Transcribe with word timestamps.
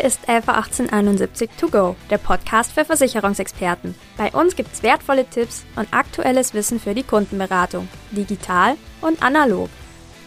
Hier 0.00 0.08
ist 0.08 0.22
LV 0.22 0.48
1871 0.48 1.50
To 1.58 1.68
Go, 1.68 1.94
der 2.08 2.16
Podcast 2.16 2.72
für 2.72 2.86
Versicherungsexperten. 2.86 3.94
Bei 4.16 4.30
uns 4.32 4.56
gibt 4.56 4.72
es 4.72 4.82
wertvolle 4.82 5.26
Tipps 5.26 5.66
und 5.76 5.92
aktuelles 5.92 6.54
Wissen 6.54 6.80
für 6.80 6.94
die 6.94 7.02
Kundenberatung, 7.02 7.86
digital 8.10 8.76
und 9.02 9.22
analog. 9.22 9.68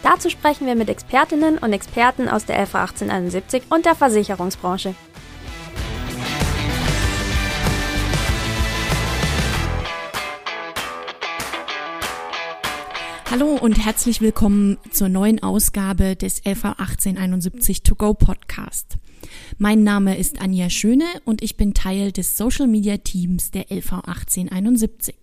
Dazu 0.03 0.29
sprechen 0.29 0.67
wir 0.67 0.75
mit 0.75 0.89
Expertinnen 0.89 1.57
und 1.57 1.73
Experten 1.73 2.29
aus 2.29 2.45
der 2.45 2.59
LV 2.59 2.75
1871 2.75 3.63
und 3.71 3.87
der 3.87 3.95
Versicherungsbranche. 3.95 4.93
Hallo 13.31 13.57
und 13.59 13.83
herzlich 13.83 14.21
willkommen 14.21 14.77
zur 14.91 15.09
neuen 15.09 15.41
Ausgabe 15.41 16.15
des 16.15 16.45
LV 16.45 16.63
1871 16.77 17.81
To 17.81 17.95
Go 17.95 18.13
Podcast. 18.13 18.99
Mein 19.57 19.83
Name 19.83 20.17
ist 20.17 20.41
Anja 20.41 20.69
Schöne 20.69 21.05
und 21.25 21.41
ich 21.41 21.57
bin 21.57 21.73
Teil 21.73 22.11
des 22.11 22.37
Social 22.37 22.67
Media 22.67 22.97
Teams 22.97 23.51
der 23.51 23.71
LV 23.71 23.93
1871. 23.93 25.15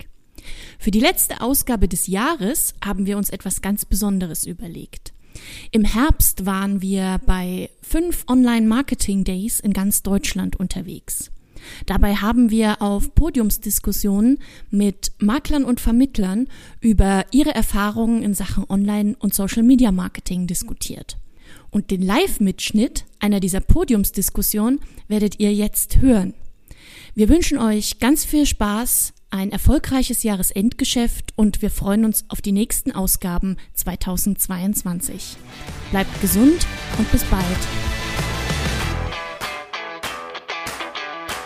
Für 0.78 0.90
die 0.90 1.00
letzte 1.00 1.40
Ausgabe 1.40 1.88
des 1.88 2.06
Jahres 2.06 2.74
haben 2.84 3.06
wir 3.06 3.16
uns 3.16 3.30
etwas 3.30 3.62
ganz 3.62 3.84
Besonderes 3.84 4.46
überlegt. 4.46 5.12
Im 5.70 5.84
Herbst 5.84 6.46
waren 6.46 6.82
wir 6.82 7.20
bei 7.26 7.70
fünf 7.82 8.24
Online 8.28 8.66
Marketing 8.66 9.24
Days 9.24 9.60
in 9.60 9.72
ganz 9.72 10.02
Deutschland 10.02 10.56
unterwegs. 10.56 11.30
Dabei 11.86 12.14
haben 12.16 12.50
wir 12.50 12.80
auf 12.80 13.14
Podiumsdiskussionen 13.14 14.38
mit 14.70 15.12
Maklern 15.18 15.64
und 15.64 15.80
Vermittlern 15.80 16.48
über 16.80 17.26
ihre 17.32 17.54
Erfahrungen 17.54 18.22
in 18.22 18.34
Sachen 18.34 18.64
Online- 18.68 19.14
und 19.18 19.34
Social-Media-Marketing 19.34 20.46
diskutiert. 20.46 21.18
Und 21.70 21.90
den 21.92 22.02
Live-Mitschnitt 22.02 23.04
einer 23.20 23.38
dieser 23.38 23.60
Podiumsdiskussionen 23.60 24.80
werdet 25.06 25.38
ihr 25.38 25.52
jetzt 25.52 25.98
hören. 25.98 26.34
Wir 27.14 27.28
wünschen 27.28 27.58
euch 27.58 28.00
ganz 28.00 28.24
viel 28.24 28.46
Spaß, 28.46 29.12
ein 29.30 29.52
erfolgreiches 29.52 30.24
Jahresendgeschäft 30.24 31.32
und 31.36 31.62
wir 31.62 31.70
freuen 31.70 32.04
uns 32.04 32.24
auf 32.28 32.40
die 32.40 32.50
nächsten 32.50 32.90
Ausgaben 32.90 33.56
2022. 33.74 35.36
Bleibt 35.92 36.20
gesund 36.20 36.66
und 36.98 37.10
bis 37.12 37.22
bald. 37.24 37.44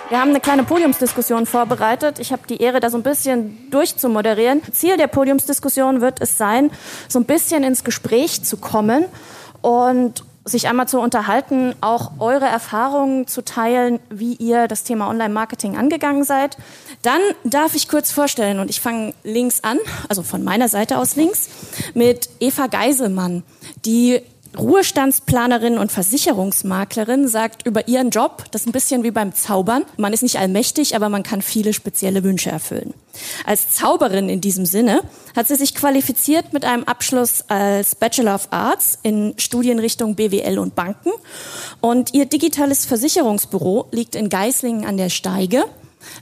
Wir 0.09 0.21
haben 0.21 0.31
eine 0.31 0.41
kleine 0.41 0.65
Podiumsdiskussion 0.65 1.45
vorbereitet. 1.45 2.19
Ich 2.19 2.31
habe 2.31 2.43
die 2.49 2.59
Ehre, 2.59 2.81
da 2.81 2.89
so 2.89 2.97
ein 2.97 3.03
bisschen 3.03 3.71
durchzumoderieren. 3.71 4.63
Ziel 4.71 4.97
der 4.97 5.09
Podiumsdiskussion 5.09 6.01
wird 6.01 6.21
es 6.21 6.39
sein, 6.39 6.71
so 7.09 7.19
ein 7.19 7.25
bisschen 7.25 7.65
ins 7.65 7.85
Gespräch 7.85 8.43
zu 8.43 8.57
kommen 8.57 9.07
und 9.65 10.25
sich 10.45 10.69
einmal 10.69 10.87
zu 10.87 11.01
unterhalten, 11.01 11.75
auch 11.81 12.13
eure 12.19 12.45
Erfahrungen 12.45 13.27
zu 13.27 13.43
teilen, 13.43 13.99
wie 14.11 14.35
ihr 14.35 14.69
das 14.69 14.85
Thema 14.85 15.09
Online-Marketing 15.09 15.79
angegangen 15.79 16.23
seid. 16.23 16.59
Dann 17.01 17.21
darf 17.45 17.75
ich 17.75 17.89
kurz 17.89 18.11
vorstellen, 18.11 18.59
und 18.59 18.69
ich 18.69 18.83
fange 18.83 19.15
links 19.23 19.65
an, 19.65 19.79
also 20.11 20.23
von 20.23 20.45
meiner 20.45 20.69
Seite 20.69 20.99
aus 20.99 21.17
links, 21.17 21.49
mit 21.95 22.29
Eva 22.41 22.67
Geiselmann, 22.67 23.43
die 23.87 24.21
Ruhestandsplanerin 24.59 25.79
und 25.79 25.91
Versicherungsmaklerin 25.91 27.29
sagt 27.29 27.67
über 27.67 27.89
ihren 27.89 28.11
Job, 28.11 28.45
das 28.51 28.63
ist 28.63 28.69
ein 28.69 28.73
bisschen 28.73 29.03
wie 29.03 29.11
beim 29.11 29.35
Zaubern. 29.35 29.85
Man 29.97 30.13
ist 30.13 30.23
nicht 30.23 30.39
allmächtig, 30.39 30.95
aber 30.95 31.09
man 31.09 31.23
kann 31.23 31.43
viele 31.43 31.73
spezielle 31.73 32.23
Wünsche 32.25 32.51
erfüllen. 32.51 32.95
Als 33.45 33.71
Zauberin 33.71 34.29
in 34.29 34.41
diesem 34.41 34.67
Sinne 34.67 35.03
hat 35.37 35.49
sie 35.49 35.57
sich 35.57 35.75
qualifiziert 35.75 36.53
mit 36.53 36.65
einem 36.65 36.85
Abschluss 36.85 37.45
als 37.49 37.95
Bachelor 37.95 38.35
of 38.35 38.49
Arts 38.51 38.99
in 39.03 39.35
Studienrichtung 39.39 40.15
BWL 40.15 40.59
und 40.59 40.75
Banken. 40.75 41.11
Und 41.81 42.15
ihr 42.15 42.27
digitales 42.27 42.87
Versicherungsbüro 42.87 43.87
liegt 43.91 44.15
in 44.15 44.29
Geislingen 44.29 44.85
an 44.85 44.97
der 44.97 45.11
Steige. 45.11 45.65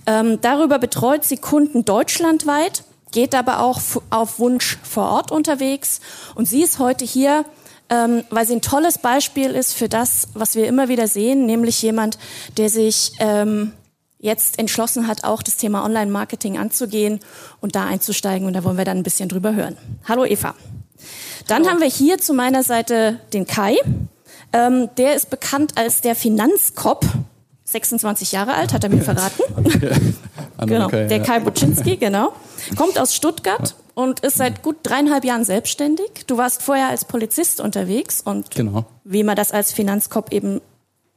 Ähm, 0.07 0.39
darüber 0.41 0.79
betreut 0.79 1.25
sie 1.25 1.37
Kunden 1.37 1.85
deutschlandweit, 1.85 2.85
geht 3.11 3.35
aber 3.35 3.61
auch 3.61 3.81
auf 4.11 4.39
Wunsch 4.39 4.79
vor 4.83 5.09
Ort 5.11 5.33
unterwegs. 5.33 6.01
Und 6.35 6.47
sie 6.47 6.63
ist 6.63 6.79
heute 6.79 7.05
hier 7.05 7.45
ähm, 7.93 8.25
weil 8.31 8.47
sie 8.47 8.55
ein 8.55 8.63
tolles 8.63 8.97
Beispiel 8.97 9.51
ist 9.51 9.75
für 9.75 9.89
das, 9.89 10.29
was 10.33 10.55
wir 10.55 10.67
immer 10.67 10.89
wieder 10.89 11.07
sehen, 11.07 11.45
nämlich 11.45 11.83
jemand, 11.83 12.17
der 12.57 12.71
sich 12.71 13.13
ähm, 13.19 13.73
jetzt 14.19 14.59
entschlossen 14.59 15.07
hat, 15.07 15.25
auch 15.25 15.43
das 15.43 15.59
Thema 15.59 15.85
Online-Marketing 15.85 16.57
anzugehen 16.57 17.21
und 17.61 17.77
da 17.77 17.85
einzusteigen. 17.85 18.47
Und 18.47 18.55
da 18.55 18.65
wollen 18.65 18.79
wir 18.79 18.87
dann 18.87 18.97
ein 18.97 19.03
bisschen 19.03 19.29
drüber 19.29 19.55
hören. 19.55 19.77
Hallo 20.09 20.25
Eva. 20.25 20.55
Dann 21.49 21.65
Hallo. 21.65 21.71
haben 21.71 21.81
wir 21.81 21.89
hier 21.89 22.17
zu 22.17 22.33
meiner 22.33 22.63
Seite 22.63 23.21
den 23.35 23.47
Kai. 23.47 23.77
Ähm, 24.55 24.89
der 24.97 25.15
ist 25.15 25.29
bekannt 25.29 25.73
als 25.77 26.01
der 26.01 26.15
Finanzkopf. 26.15 27.07
26 27.73 28.33
Jahre 28.33 28.55
alt, 28.55 28.73
hat 28.73 28.85
er 28.85 28.91
mir 28.91 29.03
verraten. 29.03 29.43
genau, 30.67 30.89
der 30.89 31.23
Kai 31.23 31.41
Buczynski, 31.41 31.97
genau. 31.97 32.33
Kommt 32.77 32.99
aus 32.99 33.15
Stuttgart 33.15 33.75
und 33.95 34.21
ist 34.21 34.37
seit 34.37 34.63
gut 34.63 34.77
dreieinhalb 34.83 35.25
Jahren 35.25 35.45
selbstständig. 35.45 36.27
Du 36.27 36.37
warst 36.37 36.63
vorher 36.63 36.89
als 36.89 37.05
Polizist 37.05 37.61
unterwegs 37.61 38.21
und 38.21 38.51
genau. 38.51 38.87
wie 39.05 39.25
man 39.25 39.37
das 39.37 39.51
als 39.51 39.73
Finanzkopf 39.73 40.33
eben 40.33 40.61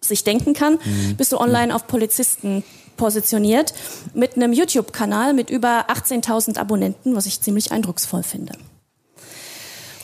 sich 0.02 0.24
denken 0.24 0.54
kann, 0.54 0.74
mhm. 0.84 1.16
bist 1.18 1.32
du 1.32 1.38
online 1.38 1.74
auf 1.76 1.88
Polizisten 1.88 2.64
positioniert 2.98 3.74
mit 4.14 4.36
einem 4.36 4.54
YouTube-Kanal 4.54 5.34
mit 5.34 5.50
über 5.50 5.90
18.000 5.90 6.58
Abonnenten, 6.58 7.16
was 7.16 7.26
ich 7.26 7.42
ziemlich 7.42 7.72
eindrucksvoll 7.72 8.24
finde. 8.24 8.54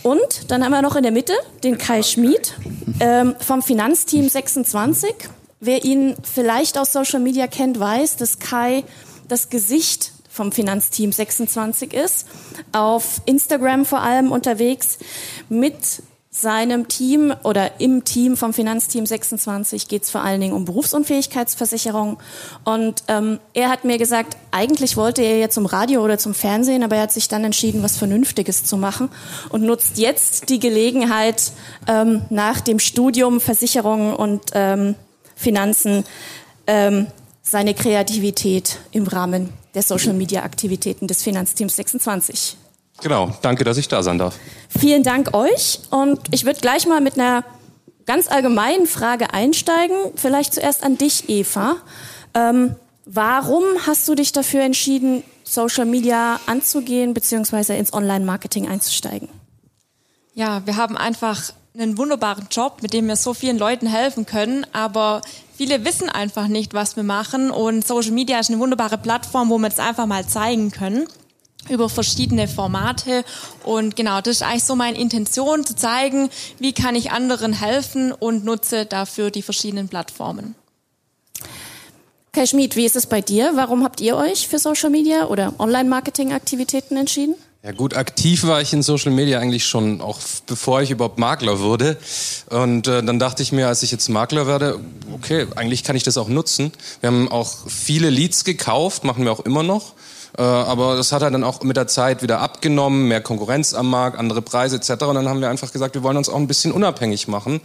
Und 0.04 0.50
dann 0.50 0.64
haben 0.64 0.72
wir 0.72 0.82
noch 0.82 0.96
in 0.96 1.04
der 1.04 1.12
Mitte 1.12 1.34
den 1.64 1.78
Kai 1.78 2.02
Schmid 2.02 2.56
ähm, 3.00 3.36
vom 3.40 3.62
Finanzteam 3.62 4.28
26. 4.28 5.14
Wer 5.64 5.86
ihn 5.86 6.16
vielleicht 6.24 6.80
aus 6.80 6.92
Social 6.92 7.20
Media 7.20 7.46
kennt, 7.46 7.80
weiß, 7.80 8.16
dass 8.16 8.40
Kai 8.40 8.84
das 9.28 9.50
Gesicht 9.50 10.12
vom 10.28 10.52
Finanzteam 10.52 11.12
26 11.12 11.94
ist, 11.94 12.28
auf 12.72 13.22
Instagram 13.26 13.86
vor 13.86 14.02
allem 14.02 14.32
unterwegs 14.32 14.98
mit 15.50 15.76
seinem 16.34 16.88
Team 16.88 17.32
oder 17.44 17.80
im 17.80 18.06
Team 18.06 18.38
vom 18.38 18.54
Finanzteam 18.54 19.06
26 19.06 19.88
geht 19.88 20.04
es 20.04 20.10
vor 20.10 20.22
allen 20.22 20.42
Dingen 20.42 20.54
um 20.54 20.66
Berufsunfähigkeitsversicherung. 20.66 22.18
Und 22.64 23.04
ähm, 23.08 23.40
er 23.54 23.70
hat 23.70 23.84
mir 23.84 24.00
gesagt, 24.00 24.38
eigentlich 24.50 24.98
wollte 24.98 25.22
er 25.22 25.38
jetzt 25.38 25.54
zum 25.54 25.68
Radio 25.68 26.04
oder 26.04 26.18
zum 26.18 26.34
Fernsehen, 26.34 26.84
aber 26.84 26.96
er 26.96 27.04
hat 27.04 27.12
sich 27.12 27.28
dann 27.28 27.44
entschieden, 27.44 27.84
was 27.84 27.98
Vernünftiges 27.98 28.64
zu 28.64 28.78
machen 28.78 29.10
und 29.50 29.62
nutzt 29.62 30.00
jetzt 30.00 30.50
die 30.50 30.60
Gelegenheit, 30.60 31.52
ähm, 31.86 32.24
nach 32.32 32.62
dem 32.62 32.80
Studium 32.80 33.42
Versicherung 33.42 34.16
und 34.16 34.42
ähm, 34.54 34.96
Finanzen 35.42 36.06
ähm, 36.68 37.08
seine 37.42 37.74
Kreativität 37.74 38.80
im 38.92 39.08
Rahmen 39.08 39.50
der 39.74 39.84
Social-Media-Aktivitäten 39.84 41.08
des 41.08 41.24
Finanzteams 41.24 41.76
26. 41.76 42.58
Genau, 43.02 43.36
danke, 43.42 43.64
dass 43.64 43.78
ich 43.78 43.88
da 43.88 44.04
sein 44.04 44.20
darf. 44.20 44.38
Vielen 44.70 45.04
Dank 45.04 45.34
euch 45.34 45.80
und 45.90 46.20
ich 46.32 46.46
würde 46.46 46.60
gleich 46.60 46.86
mal 46.86 47.02
mit 47.02 47.18
einer 47.18 47.44
ganz 48.06 48.28
allgemeinen 48.28 48.86
Frage 48.86 49.34
einsteigen. 49.34 49.96
Vielleicht 50.16 50.54
zuerst 50.54 50.84
an 50.84 50.98
dich, 50.98 51.30
Eva. 51.30 51.78
Ähm, 52.34 52.76
warum 53.06 53.64
hast 53.88 54.08
du 54.08 54.16
dich 54.16 54.32
dafür 54.32 54.62
entschieden, 54.62 55.24
Social 55.44 55.86
Media 55.86 56.40
anzugehen 56.46 57.14
bzw. 57.14 57.78
ins 57.78 57.94
Online-Marketing 57.94 58.68
einzusteigen? 58.68 59.30
Ja, 60.34 60.66
wir 60.66 60.78
haben 60.78 60.96
einfach 60.96 61.54
einen 61.74 61.98
wunderbaren 61.98 62.48
Job, 62.52 62.80
mit 62.82 62.94
dem 62.94 63.08
wir 63.08 63.16
so 63.16 63.34
vielen 63.34 63.58
Leuten 63.58 63.88
helfen 63.88 64.26
können, 64.26 64.66
aber 64.74 65.22
viele 65.56 65.86
wissen 65.86 66.10
einfach 66.10 66.48
nicht, 66.48 66.74
was 66.74 66.96
wir 66.96 67.04
machen 67.04 67.50
und 67.50 67.88
Social 67.88 68.12
Media 68.12 68.40
ist 68.40 68.50
eine 68.50 68.60
wunderbare 68.60 68.98
Plattform, 68.98 69.50
wo 69.50 69.58
wir 69.58 69.70
es 69.70 69.80
einfach 69.80 70.06
mal 70.06 70.28
zeigen 70.28 70.72
können 70.72 71.08
über 71.70 71.90
verschiedene 71.90 72.48
Formate 72.48 73.24
und 73.64 73.96
genau, 73.96 74.20
das 74.20 74.38
ist 74.38 74.42
eigentlich 74.42 74.64
so 74.64 74.76
meine 74.76 75.00
Intention, 75.00 75.66
zu 75.66 75.76
zeigen, 75.76 76.30
wie 76.60 76.74
kann 76.74 76.96
ich 76.96 77.12
anderen 77.12 77.54
helfen 77.54 78.12
und 78.12 78.44
nutze 78.44 78.86
dafür 78.86 79.32
die 79.32 79.44
verschiedenen 79.44 79.88
Plattformen. 79.88 80.56
Kai 82.34 82.46
Schmid, 82.46 82.76
wie 82.76 82.86
ist 82.86 82.96
es 82.96 83.08
bei 83.08 83.22
dir? 83.22 83.52
Warum 83.56 83.84
habt 83.84 84.02
ihr 84.02 84.16
euch 84.16 84.48
für 84.48 84.58
Social 84.58 84.90
Media 84.90 85.28
oder 85.28 85.54
Online-Marketing-Aktivitäten 85.60 86.98
entschieden? 86.98 87.36
Ja 87.64 87.74
gut, 87.74 87.96
aktiv 87.96 88.44
war 88.48 88.60
ich 88.60 88.74
in 88.74 88.82
Social 88.82 89.12
Media 89.12 89.38
eigentlich 89.38 89.68
schon, 89.68 90.02
auch 90.02 90.20
bevor 90.48 90.82
ich 90.82 90.90
überhaupt 90.90 91.20
Makler 91.20 91.60
wurde. 91.60 91.96
Und 92.50 92.88
äh, 92.88 93.04
dann 93.04 93.20
dachte 93.20 93.44
ich 93.44 93.52
mir, 93.52 93.68
als 93.68 93.84
ich 93.84 93.92
jetzt 93.92 94.10
Makler 94.10 94.48
werde, 94.48 94.80
okay, 95.14 95.46
eigentlich 95.56 95.84
kann 95.84 95.96
ich 95.96 96.02
das 96.02 96.18
auch 96.18 96.28
nutzen. 96.28 96.72
Wir 97.02 97.08
haben 97.08 97.32
auch 97.32 97.70
viele 97.70 98.10
Leads 98.10 98.46
gekauft, 98.46 99.04
machen 99.04 99.26
wir 99.26 99.32
auch 99.32 99.42
immer 99.42 99.62
noch. 99.62 99.94
Äh, 100.40 100.42
aber 100.42 100.96
das 100.96 101.12
hat 101.12 101.22
halt 101.22 101.36
dann 101.36 101.44
auch 101.44 101.62
mit 101.62 101.78
der 101.78 101.86
Zeit 101.86 102.24
wieder 102.24 102.40
abgenommen, 102.40 103.08
mehr 103.08 103.22
Konkurrenz 103.22 103.76
am 103.76 103.92
Markt, 103.92 104.18
andere 104.18 104.42
Preise 104.42 104.78
etc. 104.78 105.04
Und 105.04 105.14
dann 105.14 105.30
haben 105.30 105.40
wir 105.40 105.50
einfach 105.50 105.72
gesagt, 105.72 105.94
wir 105.94 106.02
wollen 106.02 106.18
uns 106.18 106.30
auch 106.30 106.38
ein 106.38 106.48
bisschen 106.48 106.72
unabhängig 106.72 107.28
machen. 107.28 107.62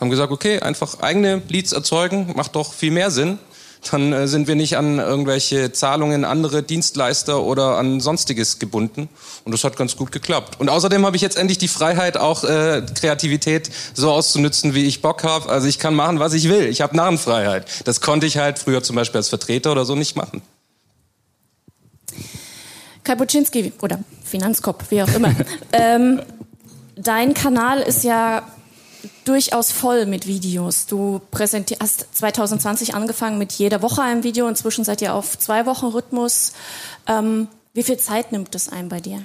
Haben 0.00 0.10
gesagt, 0.10 0.30
okay, 0.30 0.60
einfach 0.60 1.00
eigene 1.00 1.42
Leads 1.48 1.72
erzeugen, 1.72 2.34
macht 2.36 2.54
doch 2.54 2.72
viel 2.72 2.92
mehr 2.92 3.10
Sinn. 3.10 3.40
Dann 3.90 4.12
äh, 4.12 4.28
sind 4.28 4.46
wir 4.46 4.54
nicht 4.54 4.76
an 4.76 4.98
irgendwelche 4.98 5.72
Zahlungen, 5.72 6.24
andere 6.24 6.62
Dienstleister 6.62 7.42
oder 7.42 7.78
an 7.78 8.00
sonstiges 8.00 8.58
gebunden. 8.58 9.08
Und 9.44 9.52
das 9.52 9.64
hat 9.64 9.76
ganz 9.76 9.96
gut 9.96 10.12
geklappt. 10.12 10.60
Und 10.60 10.68
außerdem 10.68 11.04
habe 11.06 11.16
ich 11.16 11.22
jetzt 11.22 11.38
endlich 11.38 11.58
die 11.58 11.68
Freiheit, 11.68 12.16
auch 12.16 12.44
äh, 12.44 12.82
Kreativität 12.94 13.70
so 13.94 14.10
auszunützen, 14.10 14.74
wie 14.74 14.84
ich 14.84 15.02
Bock 15.02 15.24
habe. 15.24 15.48
Also 15.48 15.66
ich 15.66 15.78
kann 15.78 15.94
machen, 15.94 16.18
was 16.18 16.34
ich 16.34 16.48
will. 16.48 16.66
Ich 16.66 16.80
habe 16.80 16.96
Narrenfreiheit. 16.96 17.66
Das 17.84 18.00
konnte 18.00 18.26
ich 18.26 18.36
halt 18.36 18.58
früher 18.58 18.82
zum 18.82 18.96
Beispiel 18.96 19.18
als 19.18 19.28
Vertreter 19.28 19.72
oder 19.72 19.84
so 19.84 19.94
nicht 19.94 20.16
machen. 20.16 20.42
Kapuczynski 23.04 23.72
oder 23.80 24.00
Finanzkopf, 24.24 24.90
wie 24.90 25.02
auch 25.02 25.14
immer. 25.14 25.34
ähm, 25.72 26.20
dein 26.96 27.34
Kanal 27.34 27.80
ist 27.80 28.04
ja 28.04 28.42
durchaus 29.24 29.72
voll 29.72 30.06
mit 30.06 30.26
Videos. 30.26 30.86
Du 30.86 31.20
hast 31.32 32.06
2020 32.12 32.94
angefangen 32.94 33.38
mit 33.38 33.52
jeder 33.52 33.82
Woche 33.82 34.02
einem 34.02 34.22
Video. 34.22 34.48
Inzwischen 34.48 34.84
seid 34.84 35.02
ihr 35.02 35.14
auf 35.14 35.38
zwei 35.38 35.66
Wochen 35.66 35.86
Rhythmus. 35.86 36.52
Ähm, 37.06 37.48
wie 37.72 37.82
viel 37.82 37.98
Zeit 37.98 38.32
nimmt 38.32 38.54
das 38.54 38.68
ein 38.68 38.88
bei 38.88 39.00
dir? 39.00 39.22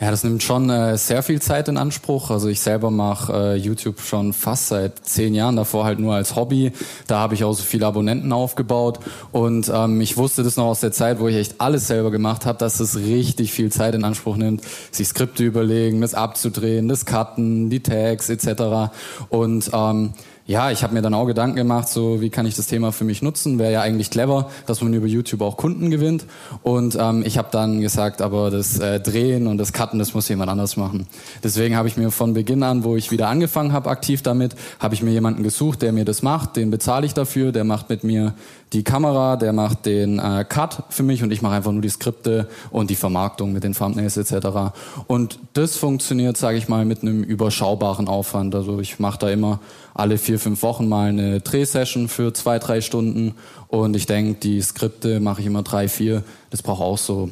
Ja, 0.00 0.12
das 0.12 0.22
nimmt 0.22 0.44
schon 0.44 0.70
äh, 0.70 0.96
sehr 0.96 1.24
viel 1.24 1.42
Zeit 1.42 1.66
in 1.66 1.76
Anspruch. 1.76 2.30
Also 2.30 2.48
ich 2.48 2.60
selber 2.60 2.92
mache 2.92 3.32
äh, 3.32 3.54
YouTube 3.56 4.00
schon 4.00 4.32
fast 4.32 4.68
seit 4.68 5.04
zehn 5.04 5.34
Jahren, 5.34 5.56
davor 5.56 5.84
halt 5.84 5.98
nur 5.98 6.14
als 6.14 6.36
Hobby. 6.36 6.70
Da 7.08 7.18
habe 7.18 7.34
ich 7.34 7.42
auch 7.42 7.52
so 7.52 7.64
viele 7.64 7.84
Abonnenten 7.84 8.32
aufgebaut 8.32 9.00
und 9.32 9.68
ähm, 9.74 10.00
ich 10.00 10.16
wusste 10.16 10.44
das 10.44 10.56
noch 10.56 10.66
aus 10.66 10.78
der 10.78 10.92
Zeit, 10.92 11.18
wo 11.18 11.26
ich 11.26 11.34
echt 11.34 11.60
alles 11.60 11.88
selber 11.88 12.12
gemacht 12.12 12.46
habe, 12.46 12.58
dass 12.58 12.78
es 12.78 12.96
richtig 12.96 13.52
viel 13.52 13.72
Zeit 13.72 13.96
in 13.96 14.04
Anspruch 14.04 14.36
nimmt, 14.36 14.62
sich 14.92 15.08
Skripte 15.08 15.42
überlegen, 15.42 16.00
das 16.00 16.14
abzudrehen, 16.14 16.86
das 16.86 17.04
Cutten, 17.04 17.68
die 17.68 17.80
Tags 17.80 18.28
etc. 18.28 18.92
Und 19.30 19.68
ähm, 19.72 20.12
ja, 20.48 20.70
ich 20.70 20.82
habe 20.82 20.94
mir 20.94 21.02
dann 21.02 21.12
auch 21.12 21.26
Gedanken 21.26 21.56
gemacht, 21.56 21.88
so 21.88 22.22
wie 22.22 22.30
kann 22.30 22.46
ich 22.46 22.56
das 22.56 22.66
Thema 22.66 22.90
für 22.90 23.04
mich 23.04 23.20
nutzen? 23.20 23.58
Wäre 23.58 23.70
ja 23.70 23.82
eigentlich 23.82 24.08
clever, 24.08 24.50
dass 24.64 24.80
man 24.80 24.94
über 24.94 25.06
YouTube 25.06 25.42
auch 25.42 25.58
Kunden 25.58 25.90
gewinnt. 25.90 26.24
Und 26.62 26.96
ähm, 26.98 27.22
ich 27.22 27.36
habe 27.36 27.48
dann 27.52 27.82
gesagt, 27.82 28.22
aber 28.22 28.50
das 28.50 28.78
äh, 28.78 28.98
Drehen 28.98 29.46
und 29.46 29.58
das 29.58 29.74
Cutten, 29.74 29.98
das 29.98 30.14
muss 30.14 30.26
jemand 30.30 30.50
anders 30.50 30.78
machen. 30.78 31.06
Deswegen 31.44 31.76
habe 31.76 31.86
ich 31.86 31.98
mir 31.98 32.10
von 32.10 32.32
Beginn 32.32 32.62
an, 32.62 32.82
wo 32.82 32.96
ich 32.96 33.10
wieder 33.10 33.28
angefangen 33.28 33.74
habe, 33.74 33.90
aktiv 33.90 34.22
damit, 34.22 34.56
habe 34.80 34.94
ich 34.94 35.02
mir 35.02 35.10
jemanden 35.10 35.42
gesucht, 35.42 35.82
der 35.82 35.92
mir 35.92 36.06
das 36.06 36.22
macht. 36.22 36.56
Den 36.56 36.70
bezahle 36.70 37.04
ich 37.04 37.12
dafür. 37.12 37.52
Der 37.52 37.64
macht 37.64 37.90
mit 37.90 38.02
mir 38.02 38.32
die 38.72 38.84
Kamera, 38.84 39.36
der 39.36 39.52
macht 39.52 39.86
den 39.86 40.18
äh, 40.18 40.44
Cut 40.46 40.84
für 40.90 41.02
mich 41.02 41.22
und 41.22 41.30
ich 41.30 41.40
mache 41.40 41.54
einfach 41.54 41.72
nur 41.72 41.80
die 41.80 41.88
Skripte 41.88 42.48
und 42.70 42.90
die 42.90 42.96
Vermarktung 42.96 43.52
mit 43.52 43.64
den 43.64 43.72
Thumbnails 43.72 44.16
etc. 44.16 44.74
Und 45.06 45.38
das 45.54 45.76
funktioniert, 45.76 46.36
sage 46.36 46.58
ich 46.58 46.68
mal, 46.68 46.84
mit 46.84 47.02
einem 47.02 47.22
überschaubaren 47.22 48.08
Aufwand. 48.08 48.54
Also 48.54 48.80
ich 48.80 48.98
mache 48.98 49.18
da 49.18 49.30
immer 49.30 49.60
alle 49.94 50.18
vier, 50.18 50.38
fünf 50.38 50.62
Wochen 50.62 50.88
mal 50.88 51.08
eine 51.08 51.40
Drehsession 51.40 52.08
für 52.08 52.34
zwei, 52.34 52.58
drei 52.58 52.80
Stunden. 52.80 53.34
Und 53.68 53.96
ich 53.96 54.06
denke, 54.06 54.38
die 54.40 54.60
Skripte 54.60 55.20
mache 55.20 55.40
ich 55.40 55.46
immer 55.46 55.62
drei, 55.62 55.88
vier. 55.88 56.22
Das 56.50 56.62
braucht 56.62 56.82
auch 56.82 56.98
so 56.98 57.30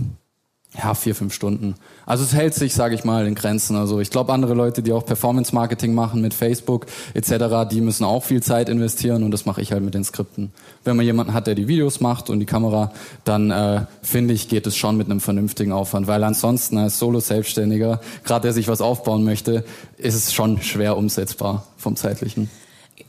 ja, 0.83 0.95
vier, 0.95 1.15
fünf 1.15 1.35
Stunden. 1.35 1.75
Also 2.07 2.23
es 2.23 2.33
hält 2.33 2.55
sich, 2.55 2.73
sage 2.73 2.95
ich 2.95 3.05
mal, 3.05 3.27
in 3.27 3.35
Grenzen. 3.35 3.77
Also 3.77 4.01
ich 4.01 4.11
glaube, 4.11 4.33
andere 4.33 4.55
Leute, 4.55 4.83
die 4.83 4.93
auch 4.93 5.05
Performance-Marketing 5.05 5.93
machen 5.93 6.23
mit 6.23 6.33
Facebook 6.33 6.87
etc., 7.15 7.69
die 7.71 7.81
müssen 7.81 8.05
auch 8.05 8.23
viel 8.23 8.43
Zeit 8.43 8.69
investieren 8.69 9.25
und 9.25 9.33
das 9.33 9.45
mache 9.45 9.61
ich 9.61 9.73
halt 9.73 9.83
mit 9.83 9.95
den 9.95 10.05
Skripten. 10.05 10.53
Wenn 10.85 10.97
man 10.97 11.05
jemanden 11.05 11.35
hat, 11.35 11.49
der 11.49 11.57
die 11.57 11.67
Videos 11.67 12.01
macht 12.01 12.31
und 12.31 12.39
die 12.39 12.47
Kamera, 12.47 12.93
dann 13.25 13.51
äh, 13.51 13.87
finde 14.03 14.35
ich, 14.35 14.49
geht 14.49 14.67
es 14.67 14.77
schon 14.77 14.97
mit 14.97 15.11
einem 15.11 15.21
vernünftigen 15.21 15.73
Aufwand, 15.73 16.07
weil 16.07 16.23
ansonsten 16.23 16.79
als 16.79 16.99
Solo-Selbstständiger, 17.01 18.01
gerade 18.25 18.43
der 18.43 18.53
sich 18.53 18.69
was 18.69 18.81
aufbauen 18.81 19.25
möchte, 19.25 19.65
ist 19.99 20.15
es 20.15 20.33
schon 20.33 20.63
schwer 20.63 20.97
umsetzbar 20.97 21.67
vom 21.77 21.97
zeitlichen 21.97 22.49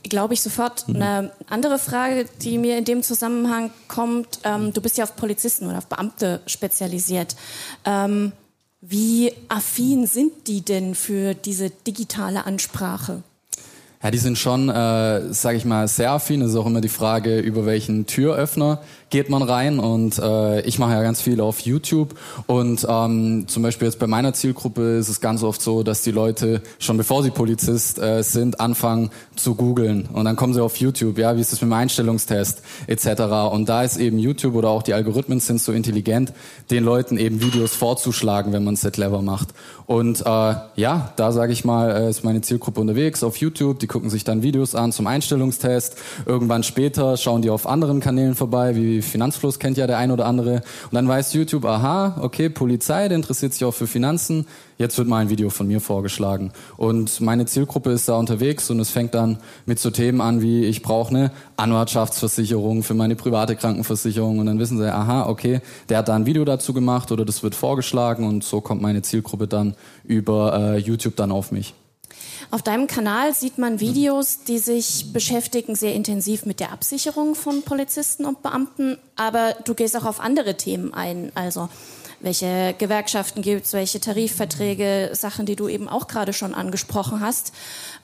glaube 0.04 0.34
ich 0.34 0.40
sofort. 0.40 0.88
Mhm. 0.88 0.96
Eine 0.96 1.32
andere 1.48 1.78
Frage, 1.78 2.26
die 2.42 2.56
mir 2.58 2.78
in 2.78 2.84
dem 2.84 3.02
Zusammenhang 3.02 3.70
kommt, 3.88 4.40
ähm, 4.44 4.72
du 4.72 4.80
bist 4.80 4.96
ja 4.96 5.04
auf 5.04 5.16
Polizisten 5.16 5.66
oder 5.66 5.78
auf 5.78 5.86
Beamte 5.86 6.40
spezialisiert. 6.46 7.36
Ähm, 7.84 8.32
wie 8.88 9.32
affin 9.48 10.06
sind 10.06 10.32
die 10.46 10.62
denn 10.62 10.94
für 10.94 11.34
diese 11.34 11.70
digitale 11.70 12.46
Ansprache? 12.46 13.22
Ja, 14.02 14.10
die 14.10 14.18
sind 14.18 14.38
schon, 14.38 14.68
äh, 14.68 15.32
sage 15.32 15.58
ich 15.58 15.64
mal, 15.64 15.88
sehr 15.88 16.12
affin. 16.12 16.40
Es 16.40 16.50
ist 16.50 16.56
auch 16.56 16.66
immer 16.66 16.80
die 16.80 16.88
Frage, 16.88 17.40
über 17.40 17.66
welchen 17.66 18.06
Türöffner 18.06 18.80
geht 19.10 19.30
man 19.30 19.42
rein. 19.42 19.78
Und 19.78 20.18
äh, 20.18 20.60
ich 20.62 20.78
mache 20.78 20.92
ja 20.92 21.02
ganz 21.02 21.20
viel 21.20 21.40
auf 21.40 21.60
YouTube. 21.60 22.14
Und 22.46 22.86
ähm, 22.88 23.44
zum 23.48 23.62
Beispiel 23.62 23.86
jetzt 23.86 23.98
bei 23.98 24.06
meiner 24.06 24.32
Zielgruppe 24.32 24.98
ist 24.98 25.08
es 25.08 25.20
ganz 25.20 25.42
oft 25.42 25.62
so, 25.62 25.82
dass 25.82 26.02
die 26.02 26.10
Leute 26.10 26.62
schon 26.78 26.96
bevor 26.96 27.22
sie 27.22 27.30
Polizist 27.30 27.98
äh, 27.98 28.22
sind, 28.22 28.60
anfangen 28.60 29.10
zu 29.36 29.54
googeln. 29.54 30.08
Und 30.12 30.24
dann 30.24 30.36
kommen 30.36 30.54
sie 30.54 30.62
auf 30.62 30.76
YouTube, 30.76 31.18
ja, 31.18 31.36
wie 31.36 31.40
ist 31.40 31.52
das 31.52 31.60
mit 31.60 31.70
dem 31.70 31.74
Einstellungstest 31.74 32.62
etc. 32.86 33.22
Und 33.52 33.68
da 33.68 33.82
ist 33.82 33.96
eben 33.98 34.18
YouTube 34.18 34.54
oder 34.54 34.70
auch 34.70 34.82
die 34.82 34.94
Algorithmen 34.94 35.40
sind 35.40 35.60
so 35.60 35.72
intelligent, 35.72 36.32
den 36.70 36.84
Leuten 36.84 37.16
eben 37.16 37.40
Videos 37.40 37.74
vorzuschlagen, 37.74 38.52
wenn 38.52 38.64
man 38.64 38.74
es 38.74 38.88
clever 38.92 39.22
macht. 39.22 39.48
Und 39.86 40.20
äh, 40.20 40.54
ja, 40.76 41.12
da 41.16 41.32
sage 41.32 41.52
ich 41.52 41.64
mal, 41.64 41.90
äh, 41.90 42.10
ist 42.10 42.24
meine 42.24 42.42
Zielgruppe 42.42 42.80
unterwegs 42.80 43.22
auf 43.22 43.36
YouTube. 43.38 43.78
Die 43.78 43.86
gucken 43.86 44.10
sich 44.10 44.24
dann 44.24 44.42
Videos 44.42 44.74
an 44.74 44.92
zum 44.92 45.06
Einstellungstest. 45.06 45.96
Irgendwann 46.26 46.62
später 46.62 47.16
schauen 47.16 47.42
die 47.42 47.50
auf 47.50 47.66
anderen 47.66 48.00
Kanälen 48.00 48.34
vorbei, 48.34 48.76
wie 48.76 48.97
Finanzfluss 49.02 49.58
kennt 49.58 49.76
ja 49.76 49.86
der 49.86 49.98
ein 49.98 50.10
oder 50.10 50.26
andere. 50.26 50.56
Und 50.56 50.94
dann 50.94 51.08
weiß 51.08 51.32
YouTube, 51.34 51.64
aha, 51.64 52.18
okay, 52.20 52.48
Polizei, 52.48 53.08
der 53.08 53.16
interessiert 53.16 53.52
sich 53.52 53.64
auch 53.64 53.74
für 53.74 53.86
Finanzen. 53.86 54.46
Jetzt 54.76 54.96
wird 54.96 55.08
mal 55.08 55.18
ein 55.18 55.30
Video 55.30 55.50
von 55.50 55.66
mir 55.66 55.80
vorgeschlagen. 55.80 56.52
Und 56.76 57.20
meine 57.20 57.46
Zielgruppe 57.46 57.90
ist 57.90 58.08
da 58.08 58.16
unterwegs 58.16 58.70
und 58.70 58.78
es 58.80 58.90
fängt 58.90 59.14
dann 59.14 59.38
mit 59.66 59.78
so 59.78 59.90
Themen 59.90 60.20
an 60.20 60.40
wie, 60.40 60.64
ich 60.64 60.82
brauche 60.82 61.10
eine 61.10 61.30
Anwartschaftsversicherung 61.56 62.82
für 62.82 62.94
meine 62.94 63.16
private 63.16 63.56
Krankenversicherung. 63.56 64.38
Und 64.38 64.46
dann 64.46 64.58
wissen 64.58 64.78
sie, 64.78 64.92
aha, 64.92 65.26
okay, 65.28 65.60
der 65.88 65.98
hat 65.98 66.08
da 66.08 66.14
ein 66.14 66.26
Video 66.26 66.44
dazu 66.44 66.72
gemacht 66.72 67.10
oder 67.10 67.24
das 67.24 67.42
wird 67.42 67.54
vorgeschlagen 67.54 68.26
und 68.26 68.44
so 68.44 68.60
kommt 68.60 68.82
meine 68.82 69.02
Zielgruppe 69.02 69.48
dann 69.48 69.74
über 70.04 70.74
äh, 70.74 70.78
YouTube 70.78 71.16
dann 71.16 71.32
auf 71.32 71.50
mich. 71.50 71.74
Auf 72.50 72.62
deinem 72.62 72.86
Kanal 72.86 73.34
sieht 73.34 73.58
man 73.58 73.80
Videos, 73.80 74.44
die 74.44 74.58
sich 74.58 75.12
beschäftigen 75.12 75.74
sehr 75.74 75.94
intensiv 75.94 76.46
mit 76.46 76.60
der 76.60 76.72
Absicherung 76.72 77.34
von 77.34 77.62
Polizisten 77.62 78.24
und 78.24 78.42
Beamten, 78.42 78.98
aber 79.16 79.54
du 79.64 79.74
gehst 79.74 79.96
auch 79.96 80.04
auf 80.04 80.20
andere 80.20 80.56
Themen 80.56 80.94
ein, 80.94 81.32
also 81.34 81.68
welche 82.20 82.74
Gewerkschaften 82.78 83.42
gibt 83.42 83.66
es, 83.66 83.72
welche 83.72 84.00
Tarifverträge, 84.00 85.10
Sachen, 85.12 85.46
die 85.46 85.56
du 85.56 85.68
eben 85.68 85.88
auch 85.88 86.08
gerade 86.08 86.32
schon 86.32 86.54
angesprochen 86.54 87.20
hast. 87.20 87.52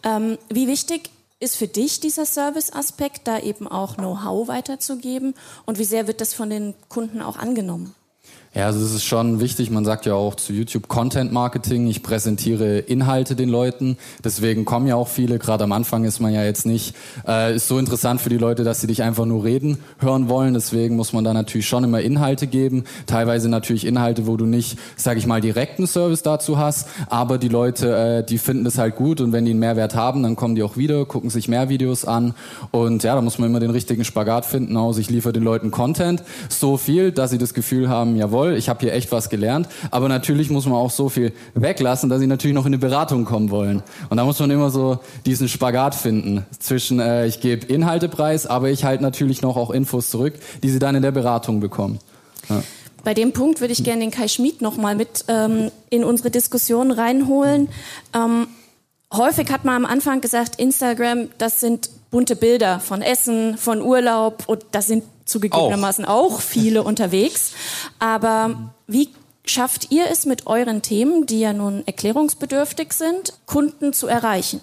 Ähm, 0.02 0.38
wie 0.48 0.68
wichtig 0.68 1.10
ist 1.40 1.56
für 1.56 1.68
dich 1.68 2.00
dieser 2.00 2.26
Service-Aspekt, 2.26 3.26
da 3.26 3.38
eben 3.38 3.66
auch 3.66 3.96
Know-how 3.96 4.48
weiterzugeben? 4.48 5.34
Und 5.66 5.78
wie 5.78 5.84
sehr 5.84 6.06
wird 6.06 6.20
das 6.20 6.32
von 6.32 6.50
den 6.50 6.74
Kunden 6.88 7.22
auch 7.22 7.36
angenommen? 7.36 7.94
Ja, 8.56 8.66
also 8.66 8.84
es 8.84 8.94
ist 8.94 9.04
schon 9.04 9.40
wichtig. 9.40 9.70
Man 9.70 9.84
sagt 9.84 10.06
ja 10.06 10.14
auch 10.14 10.36
zu 10.36 10.52
YouTube 10.52 10.86
Content 10.86 11.32
Marketing. 11.32 11.88
Ich 11.88 12.04
präsentiere 12.04 12.78
Inhalte 12.78 13.34
den 13.34 13.48
Leuten. 13.48 13.96
Deswegen 14.22 14.64
kommen 14.64 14.86
ja 14.86 14.94
auch 14.94 15.08
viele. 15.08 15.40
Gerade 15.40 15.64
am 15.64 15.72
Anfang 15.72 16.04
ist 16.04 16.20
man 16.20 16.32
ja 16.32 16.44
jetzt 16.44 16.64
nicht 16.64 16.94
äh, 17.26 17.56
ist 17.56 17.66
so 17.66 17.80
interessant 17.80 18.20
für 18.20 18.28
die 18.28 18.38
Leute, 18.38 18.62
dass 18.62 18.80
sie 18.80 18.86
dich 18.86 19.02
einfach 19.02 19.24
nur 19.24 19.42
reden 19.42 19.78
hören 19.98 20.28
wollen. 20.28 20.54
Deswegen 20.54 20.94
muss 20.94 21.12
man 21.12 21.24
da 21.24 21.34
natürlich 21.34 21.66
schon 21.66 21.82
immer 21.82 22.00
Inhalte 22.00 22.46
geben. 22.46 22.84
Teilweise 23.06 23.48
natürlich 23.48 23.84
Inhalte, 23.84 24.28
wo 24.28 24.36
du 24.36 24.46
nicht, 24.46 24.78
sage 24.94 25.18
ich 25.18 25.26
mal, 25.26 25.40
direkten 25.40 25.88
Service 25.88 26.22
dazu 26.22 26.56
hast. 26.56 26.86
Aber 27.08 27.38
die 27.38 27.48
Leute, 27.48 27.96
äh, 27.96 28.24
die 28.24 28.38
finden 28.38 28.62
das 28.62 28.78
halt 28.78 28.94
gut 28.94 29.20
und 29.20 29.32
wenn 29.32 29.46
die 29.46 29.50
einen 29.50 29.58
Mehrwert 29.58 29.96
haben, 29.96 30.22
dann 30.22 30.36
kommen 30.36 30.54
die 30.54 30.62
auch 30.62 30.76
wieder, 30.76 31.06
gucken 31.06 31.28
sich 31.28 31.48
mehr 31.48 31.70
Videos 31.70 32.04
an. 32.04 32.34
Und 32.70 33.02
ja, 33.02 33.16
da 33.16 33.20
muss 33.20 33.40
man 33.40 33.50
immer 33.50 33.58
den 33.58 33.70
richtigen 33.70 34.04
Spagat 34.04 34.46
finden. 34.46 34.76
Aus 34.76 34.98
ich 34.98 35.10
liefere 35.10 35.32
den 35.32 35.42
Leuten 35.42 35.72
Content 35.72 36.22
so 36.48 36.76
viel, 36.76 37.10
dass 37.10 37.32
sie 37.32 37.38
das 37.38 37.52
Gefühl 37.52 37.88
haben, 37.88 38.14
jawohl 38.14 38.43
toll, 38.44 38.56
ich 38.56 38.68
habe 38.68 38.80
hier 38.80 38.92
echt 38.92 39.12
was 39.12 39.28
gelernt. 39.28 39.68
Aber 39.90 40.08
natürlich 40.08 40.50
muss 40.50 40.66
man 40.66 40.74
auch 40.74 40.90
so 40.90 41.08
viel 41.08 41.32
weglassen, 41.54 42.10
dass 42.10 42.20
sie 42.20 42.26
natürlich 42.26 42.54
noch 42.54 42.66
in 42.66 42.74
eine 42.74 42.78
Beratung 42.78 43.24
kommen 43.24 43.50
wollen. 43.50 43.82
Und 44.08 44.16
da 44.16 44.24
muss 44.24 44.38
man 44.38 44.50
immer 44.50 44.70
so 44.70 44.98
diesen 45.26 45.48
Spagat 45.48 45.94
finden 45.94 46.44
zwischen, 46.58 47.00
äh, 47.00 47.26
ich 47.26 47.40
gebe 47.40 47.66
Inhalte 47.66 48.08
preis, 48.08 48.46
aber 48.46 48.70
ich 48.70 48.84
halte 48.84 49.02
natürlich 49.02 49.42
noch 49.42 49.56
auch 49.56 49.70
Infos 49.70 50.10
zurück, 50.10 50.34
die 50.62 50.70
sie 50.70 50.78
dann 50.78 50.94
in 50.94 51.02
der 51.02 51.12
Beratung 51.12 51.60
bekommen. 51.60 51.98
Ja. 52.48 52.62
Bei 53.02 53.14
dem 53.14 53.32
Punkt 53.32 53.60
würde 53.60 53.72
ich 53.72 53.84
gerne 53.84 54.00
den 54.00 54.10
Kai 54.10 54.28
Schmid 54.28 54.62
noch 54.62 54.76
mal 54.78 54.94
mit 54.94 55.26
ähm, 55.28 55.70
in 55.90 56.04
unsere 56.04 56.30
Diskussion 56.30 56.90
reinholen. 56.90 57.68
Ähm, 58.14 58.46
häufig 59.12 59.50
hat 59.50 59.64
man 59.64 59.84
am 59.84 59.86
Anfang 59.86 60.22
gesagt, 60.22 60.58
Instagram, 60.58 61.28
das 61.36 61.60
sind 61.60 61.90
bunte 62.10 62.36
Bilder 62.36 62.80
von 62.80 63.02
Essen, 63.02 63.58
von 63.58 63.82
Urlaub 63.82 64.44
und 64.46 64.64
das 64.70 64.86
sind 64.86 65.04
zugegebenermaßen 65.24 66.04
auch, 66.04 66.34
auch 66.34 66.40
viele 66.40 66.82
unterwegs. 66.84 67.52
Aber 67.98 68.72
wie 68.86 69.10
schafft 69.44 69.90
ihr 69.90 70.10
es 70.10 70.26
mit 70.26 70.46
euren 70.46 70.82
Themen, 70.82 71.26
die 71.26 71.40
ja 71.40 71.52
nun 71.52 71.86
erklärungsbedürftig 71.86 72.92
sind, 72.92 73.34
Kunden 73.46 73.92
zu 73.92 74.06
erreichen? 74.06 74.60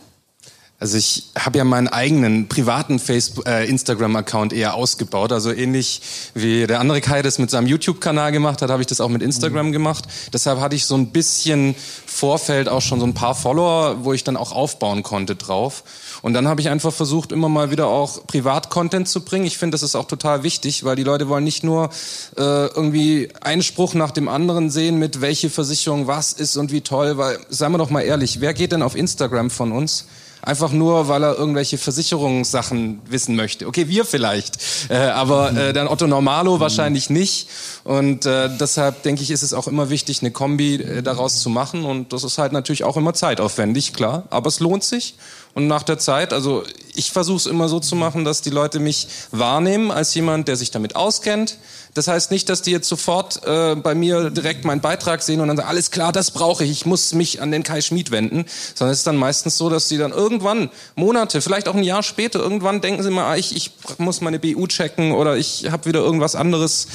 Also 0.82 0.98
ich 0.98 1.26
habe 1.38 1.60
ja 1.60 1.64
meinen 1.64 1.90
eigenen 1.90 2.48
privaten 2.48 2.98
Facebook, 2.98 3.48
äh, 3.48 3.68
Instagram-Account 3.68 4.52
eher 4.52 4.74
ausgebaut. 4.74 5.32
Also 5.32 5.52
ähnlich 5.52 6.02
wie 6.34 6.66
der 6.66 6.80
andere 6.80 7.02
Kai 7.02 7.22
das 7.22 7.38
mit 7.38 7.52
seinem 7.52 7.68
YouTube-Kanal 7.68 8.32
gemacht 8.32 8.64
hat, 8.64 8.72
habe 8.72 8.82
ich 8.82 8.88
das 8.88 9.00
auch 9.00 9.08
mit 9.08 9.22
Instagram 9.22 9.68
mhm. 9.68 9.74
gemacht. 9.74 10.06
Deshalb 10.34 10.60
hatte 10.60 10.76
ich 10.76 10.88
so 10.88 10.96
ein 10.96 11.12
bisschen 11.12 11.76
Vorfeld 12.08 12.68
auch 12.68 12.82
schon 12.82 13.00
so 13.00 13.06
ein 13.06 13.14
paar 13.14 13.36
Follower, 13.36 14.04
wo 14.04 14.14
ich 14.14 14.24
dann 14.24 14.36
auch 14.36 14.54
aufbauen 14.54 15.04
konnte 15.04 15.36
drauf. 15.36 15.84
Und 16.24 16.34
dann 16.34 16.48
habe 16.48 16.62
ich 16.62 16.70
einfach 16.70 16.92
versucht, 16.92 17.32
immer 17.32 17.48
mal 17.48 17.70
wieder 17.70 17.86
auch 17.86 18.26
Privat-Content 18.26 19.08
zu 19.08 19.24
bringen. 19.24 19.46
Ich 19.46 19.60
finde, 19.60 19.76
das 19.76 19.84
ist 19.84 19.94
auch 19.94 20.08
total 20.08 20.42
wichtig, 20.42 20.84
weil 20.84 20.96
die 20.96 21.04
Leute 21.04 21.30
wollen 21.30 21.44
nicht 21.44 21.64
nur 21.64 21.92
äh, 22.38 22.42
irgendwie 22.42 23.30
einen 23.42 23.62
Spruch 23.62 23.94
nach 23.94 24.10
dem 24.10 24.28
anderen 24.28 24.72
sehen, 24.72 24.98
mit 24.98 25.22
welche 25.22 25.52
Versicherung 25.52 26.08
was 26.08 26.34
ist 26.34 26.58
und 26.58 26.72
wie 26.72 26.82
toll, 26.82 27.20
weil, 27.20 27.38
seien 27.50 27.72
wir 27.72 27.78
doch 27.78 27.92
mal 27.92 28.02
ehrlich, 28.02 28.42
wer 28.42 28.56
geht 28.56 28.72
denn 28.72 28.82
auf 28.82 28.96
Instagram 28.96 29.52
von 29.52 29.72
uns? 29.72 30.06
Einfach 30.42 30.72
nur, 30.72 31.08
weil 31.08 31.24
er 31.24 31.38
irgendwelche 31.38 31.78
Versicherungssachen 31.78 33.02
wissen 33.08 33.36
möchte. 33.36 33.68
Okay, 33.68 33.88
wir 33.88 34.06
vielleicht, 34.06 34.58
äh, 34.90 34.96
aber 34.96 35.56
äh, 35.56 35.74
dann 35.74 35.88
Otto 35.88 36.08
Normalo 36.08 36.60
wahrscheinlich 36.60 37.10
nicht. 37.10 37.48
Und 37.84 38.26
äh, 38.26 38.50
deshalb 38.58 39.04
denke 39.04 39.24
ich, 39.24 39.32
ist 39.32 39.44
es 39.44 39.54
auch 39.54 39.68
immer 39.68 39.90
wichtig, 39.90 40.22
eine 40.22 40.32
Kombi 40.32 40.76
äh, 40.76 41.04
daraus 41.04 41.42
zu 41.42 41.50
machen. 41.50 41.86
Und 41.86 42.14
das 42.14 42.24
ist 42.24 42.38
halt 42.38 42.52
natürlich 42.54 42.84
auch 42.84 42.98
immer 42.98 43.14
zeitaufwendig, 43.14 43.94
klar, 43.94 44.24
aber 44.30 44.48
es 44.48 44.60
lohnt 44.60 44.84
sich. 44.84 45.16
Und 45.54 45.68
nach 45.68 45.84
der 45.84 46.00
Zeit, 46.00 46.32
also 46.32 46.64
ich 46.96 47.12
versuche 47.12 47.38
es 47.38 47.46
immer 47.46 47.68
so 47.68 47.80
zu 47.80 47.96
machen, 47.96 48.24
dass 48.24 48.42
die 48.42 48.50
Leute 48.50 48.80
mich 48.80 49.08
wahrnehmen 49.32 49.92
als 49.92 50.14
jemand, 50.16 50.48
der 50.48 50.56
sich 50.56 50.72
damit 50.72 50.96
auskennt. 50.96 51.58
Das 51.94 52.08
heißt 52.08 52.32
nicht, 52.32 52.48
dass 52.48 52.62
die 52.62 52.72
jetzt 52.72 52.88
sofort 52.88 53.46
äh, 53.46 53.76
bei 53.76 53.96
mir 53.96 54.30
direkt 54.30 54.64
meinen 54.64 54.82
Beitrag 54.82 55.22
sehen 55.22 55.42
und 55.42 55.50
dann 55.50 55.58
sagen, 55.58 55.70
alles 55.70 55.92
klar, 55.92 56.12
das 56.12 56.32
brauche 56.32 56.64
ich, 56.64 56.72
ich 56.72 56.86
muss 56.86 57.14
mich 57.14 57.42
an 57.42 57.52
den 57.52 57.64
Kai 57.64 57.82
Schmid 57.82 58.12
wenden, 58.12 58.46
sondern 58.76 58.94
es 58.94 59.00
ist 59.00 59.08
dann 59.08 59.18
meistens 59.18 59.58
so, 59.58 59.70
dass 59.70 59.88
die 59.90 59.98
dann 59.98 60.12
irgendwann, 60.12 60.70
Monate, 60.96 61.42
vielleicht 61.42 61.68
auch 61.68 61.76
ein 61.76 61.84
Jahr 61.84 62.04
später, 62.04 62.40
irgendwann 62.40 62.80
denken 62.80 63.04
sie 63.04 63.10
mal, 63.10 63.32
ah, 63.32 63.36
ich, 63.36 63.56
ich 63.56 63.72
muss 63.98 64.22
meine 64.22 64.40
BU 64.40 64.68
checken 64.68 65.12
oder 65.12 65.36
ich 65.36 65.70
habe 65.70 65.86
wieder 65.86 66.00
irgendwas 66.00 66.36
anderes, 66.36 66.88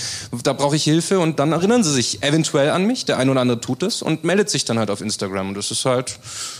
da 0.42 0.54
brauche 0.54 0.76
ich 0.76 0.84
Hilfe 0.84 1.18
und 1.18 1.38
dann 1.38 1.52
erinnern 1.52 1.84
sie 1.84 1.92
sich 1.92 2.22
eventuell 2.22 2.70
an 2.70 2.86
mich, 2.86 3.04
der 3.04 3.18
ein 3.18 3.28
oder 3.28 3.42
andere 3.42 3.60
tut 3.60 3.82
es 3.82 4.00
und 4.00 4.24
meldet 4.24 4.48
sich 4.48 4.64
dann 4.64 4.78
halt 4.78 4.90
auf 4.90 5.02
Instagram 5.02 5.48
und 5.48 5.54
das 5.56 5.70
ist 5.70 5.84
halt, 5.84 6.18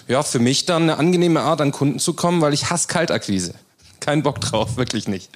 ja, 0.08 0.22
für 0.22 0.40
mich 0.40 0.66
dann 0.66 0.82
eine 0.82 0.98
angenehme 0.98 1.40
Art, 1.40 1.60
an 1.60 1.72
Kunden 1.72 1.98
zu 1.98 2.12
kommen, 2.12 2.42
weil 2.42 2.52
ich 2.52 2.70
hasse 2.70 2.88
Kaltakquise. 2.88 3.54
Kein 4.00 4.22
Bock 4.22 4.40
drauf, 4.40 4.76
wirklich 4.76 5.08
nicht. 5.08 5.30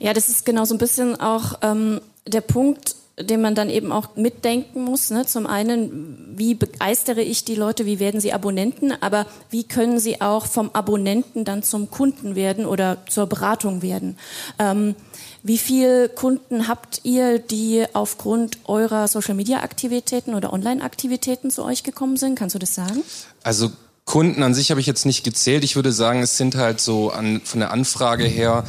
Ja, 0.00 0.14
das 0.14 0.28
ist 0.28 0.44
genau 0.44 0.64
so 0.64 0.74
ein 0.74 0.78
bisschen 0.78 1.20
auch 1.20 1.58
ähm, 1.62 2.00
der 2.26 2.40
Punkt, 2.40 2.96
den 3.18 3.42
man 3.42 3.54
dann 3.54 3.68
eben 3.68 3.92
auch 3.92 4.16
mitdenken 4.16 4.82
muss. 4.82 5.10
Ne? 5.10 5.26
Zum 5.26 5.46
einen, 5.46 6.32
wie 6.36 6.54
begeistere 6.54 7.20
ich 7.20 7.44
die 7.44 7.54
Leute, 7.54 7.84
wie 7.84 8.00
werden 8.00 8.20
sie 8.20 8.32
Abonnenten, 8.32 8.92
aber 9.02 9.26
wie 9.50 9.64
können 9.64 10.00
sie 10.00 10.22
auch 10.22 10.46
vom 10.46 10.70
Abonnenten 10.72 11.44
dann 11.44 11.62
zum 11.62 11.90
Kunden 11.90 12.34
werden 12.34 12.64
oder 12.64 12.96
zur 13.08 13.26
Beratung 13.26 13.82
werden. 13.82 14.16
Ähm, 14.58 14.94
wie 15.42 15.58
viele 15.58 16.08
Kunden 16.08 16.66
habt 16.66 17.00
ihr, 17.04 17.38
die 17.38 17.84
aufgrund 17.92 18.58
eurer 18.64 19.06
Social-Media-Aktivitäten 19.06 20.34
oder 20.34 20.52
Online-Aktivitäten 20.52 21.50
zu 21.50 21.62
euch 21.62 21.82
gekommen 21.82 22.16
sind? 22.16 22.38
Kannst 22.38 22.54
du 22.54 22.58
das 22.58 22.74
sagen? 22.74 23.02
Also 23.42 23.70
Kunden 24.06 24.42
an 24.42 24.54
sich 24.54 24.70
habe 24.70 24.80
ich 24.80 24.86
jetzt 24.86 25.06
nicht 25.06 25.24
gezählt. 25.24 25.62
Ich 25.62 25.76
würde 25.76 25.92
sagen, 25.92 26.22
es 26.22 26.36
sind 26.36 26.56
halt 26.56 26.80
so 26.80 27.10
an, 27.10 27.42
von 27.44 27.60
der 27.60 27.70
Anfrage 27.70 28.24
her 28.24 28.64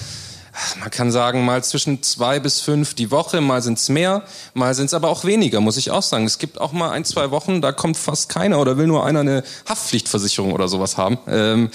man 0.80 0.92
kann 0.92 1.12
sagen, 1.12 1.46
mal 1.46 1.64
zwischen 1.64 2.04
zwei 2.04 2.40
bis 2.40 2.60
fünf 2.60 2.94
die 2.94 3.12
Woche, 3.12 3.42
mal 3.42 3.62
sind 3.62 3.78
es 3.78 3.90
mehr, 3.90 4.24
mal 4.54 4.74
sind 4.76 4.88
es 4.88 4.94
aber 4.94 5.10
auch 5.10 5.24
weniger, 5.24 5.62
muss 5.62 5.78
ich 5.78 5.92
auch 5.92 6.04
sagen. 6.04 6.26
Es 6.26 6.40
gibt 6.40 6.60
auch 6.60 6.72
mal 6.72 6.92
ein, 6.92 7.06
zwei 7.06 7.32
Wochen, 7.32 7.62
da 7.62 7.72
kommt 7.72 7.98
fast 7.98 8.30
keiner 8.30 8.60
oder 8.60 8.78
will 8.78 8.88
nur 8.88 9.06
einer 9.06 9.22
eine 9.22 9.44
Haftpflichtversicherung 9.68 10.52
oder 10.52 10.68
sowas 10.68 10.98
haben. 10.98 11.18
Ähm, 11.28 11.70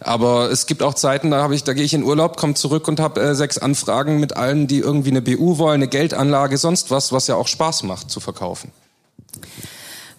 aber 0.00 0.50
es 0.50 0.66
gibt 0.66 0.82
auch 0.82 0.94
Zeiten, 0.94 1.30
da 1.30 1.42
habe 1.42 1.54
ich, 1.54 1.64
da 1.64 1.72
gehe 1.72 1.84
ich 1.84 1.94
in 1.94 2.04
Urlaub, 2.04 2.36
komme 2.36 2.54
zurück 2.54 2.88
und 2.88 3.00
habe 3.00 3.20
äh, 3.20 3.34
sechs 3.34 3.58
Anfragen 3.58 4.20
mit 4.20 4.36
allen, 4.36 4.66
die 4.66 4.78
irgendwie 4.78 5.10
eine 5.10 5.22
BU 5.22 5.58
wollen, 5.58 5.74
eine 5.74 5.88
Geldanlage, 5.88 6.58
sonst 6.58 6.90
was, 6.90 7.12
was 7.12 7.26
ja 7.26 7.34
auch 7.34 7.48
Spaß 7.48 7.82
macht 7.84 8.10
zu 8.10 8.20
verkaufen. 8.20 8.70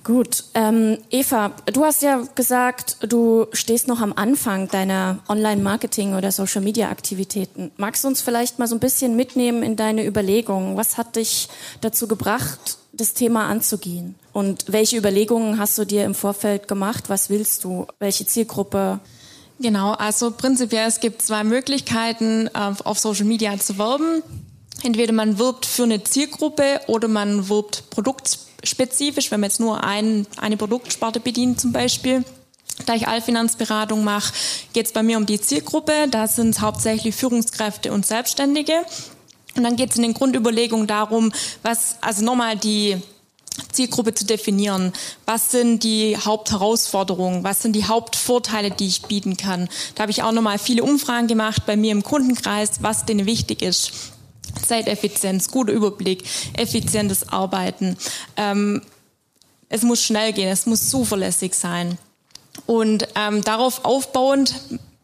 Gut, 0.04 0.44
ähm, 0.54 0.98
Eva, 1.12 1.54
du 1.72 1.86
hast 1.86 2.02
ja 2.02 2.24
gesagt, 2.36 2.98
du 3.08 3.48
stehst 3.54 3.88
noch 3.88 4.02
am 4.02 4.12
Anfang 4.12 4.68
deiner 4.68 5.20
Online-Marketing- 5.30 6.16
oder 6.16 6.30
Social-Media-Aktivitäten. 6.34 7.72
Magst 7.78 8.04
du 8.04 8.10
uns 8.10 8.20
vielleicht 8.20 8.60
mal 8.60 8.68
so 8.68 8.76
ein 8.76 8.82
bisschen 8.82 9.16
mitnehmen 9.16 9.64
in 9.64 9.78
deine 9.78 10.06
Überlegungen? 10.06 10.76
Was 10.76 10.98
hat 10.98 11.16
dich 11.16 11.48
dazu 11.80 12.10
gebracht, 12.10 12.80
das 12.92 13.14
Thema 13.14 13.48
anzugehen? 13.48 14.16
Und 14.34 14.66
welche 14.68 14.98
Überlegungen 14.98 15.58
hast 15.58 15.78
du 15.78 15.86
dir 15.86 16.04
im 16.04 16.16
Vorfeld 16.16 16.68
gemacht? 16.68 17.06
Was 17.08 17.30
willst 17.30 17.64
du? 17.64 17.88
Welche 18.00 18.26
Zielgruppe? 18.26 19.00
Genau, 19.60 19.94
also 19.94 20.32
prinzipiell 20.32 20.90
es 20.90 21.00
gibt 21.00 21.22
zwei 21.22 21.46
Möglichkeiten, 21.46 22.50
auf 22.54 23.00
Social 23.00 23.26
Media 23.26 23.58
zu 23.58 23.78
werben. 23.78 24.22
Entweder 24.84 25.14
man 25.14 25.40
wirbt 25.40 25.66
für 25.66 25.84
eine 25.84 26.04
Zielgruppe 26.04 26.82
oder 26.88 27.08
man 27.08 27.50
wirbt 27.50 27.90
Produkt 27.90 28.38
spezifisch, 28.64 29.32
wenn 29.32 29.40
man 29.40 29.50
jetzt 29.50 29.60
nur 29.60 29.84
ein, 29.84 30.28
eine 30.38 30.58
Produktsparte 30.58 31.20
bedient 31.20 31.60
zum 31.60 31.72
Beispiel. 31.72 32.24
Da 32.86 32.96
ich 32.96 33.08
Allfinanzberatung 33.08 34.04
mache, 34.04 34.34
geht 34.74 34.88
es 34.88 34.92
bei 34.92 35.04
mir 35.04 35.18
um 35.18 35.26
die 35.26 35.40
Zielgruppe. 35.40 36.08
Da 36.10 36.28
sind 36.28 36.50
es 36.50 36.62
hauptsächlich 36.62 37.16
Führungskräfte 37.16 37.94
und 37.94 38.06
Selbstständige. 38.06 38.74
Und 39.56 39.64
dann 39.64 39.76
geht 39.76 39.92
es 39.92 39.98
in 39.98 40.04
den 40.04 40.14
Grundüberlegungen 40.14 40.88
darum, 40.88 41.32
was, 41.62 41.98
also 42.02 42.26
nochmal 42.26 42.58
die 42.58 42.98
Zielgruppe 43.72 44.16
zu 44.16 44.26
definieren. 44.26 44.94
Was 45.26 45.52
sind 45.52 45.84
die 45.84 46.18
Hauptherausforderungen? 46.18 47.44
Was 47.44 47.62
sind 47.62 47.74
die 47.74 47.86
Hauptvorteile, 47.86 48.72
die 48.72 48.88
ich 48.88 49.04
bieten 49.04 49.38
kann? 49.38 49.70
Da 49.96 50.02
habe 50.02 50.12
ich 50.12 50.24
auch 50.24 50.32
nochmal 50.32 50.58
viele 50.58 50.84
Umfragen 50.84 51.28
gemacht 51.28 51.66
bei 51.68 51.78
mir 51.78 51.92
im 51.92 52.04
Kundenkreis, 52.04 52.82
was 52.82 53.06
denen 53.06 53.28
wichtig 53.28 53.62
ist. 53.62 54.13
Zeiteffizienz, 54.66 55.50
guter 55.50 55.74
Überblick, 55.74 56.24
effizientes 56.54 57.30
Arbeiten. 57.30 57.98
Ähm, 58.38 58.82
es 59.70 59.82
muss 59.82 60.04
schnell 60.04 60.34
gehen, 60.34 60.50
es 60.50 60.66
muss 60.66 60.90
zuverlässig 60.90 61.54
sein. 61.56 61.98
Und 62.66 63.08
ähm, 63.16 63.44
darauf 63.44 63.84
aufbauend 63.86 64.54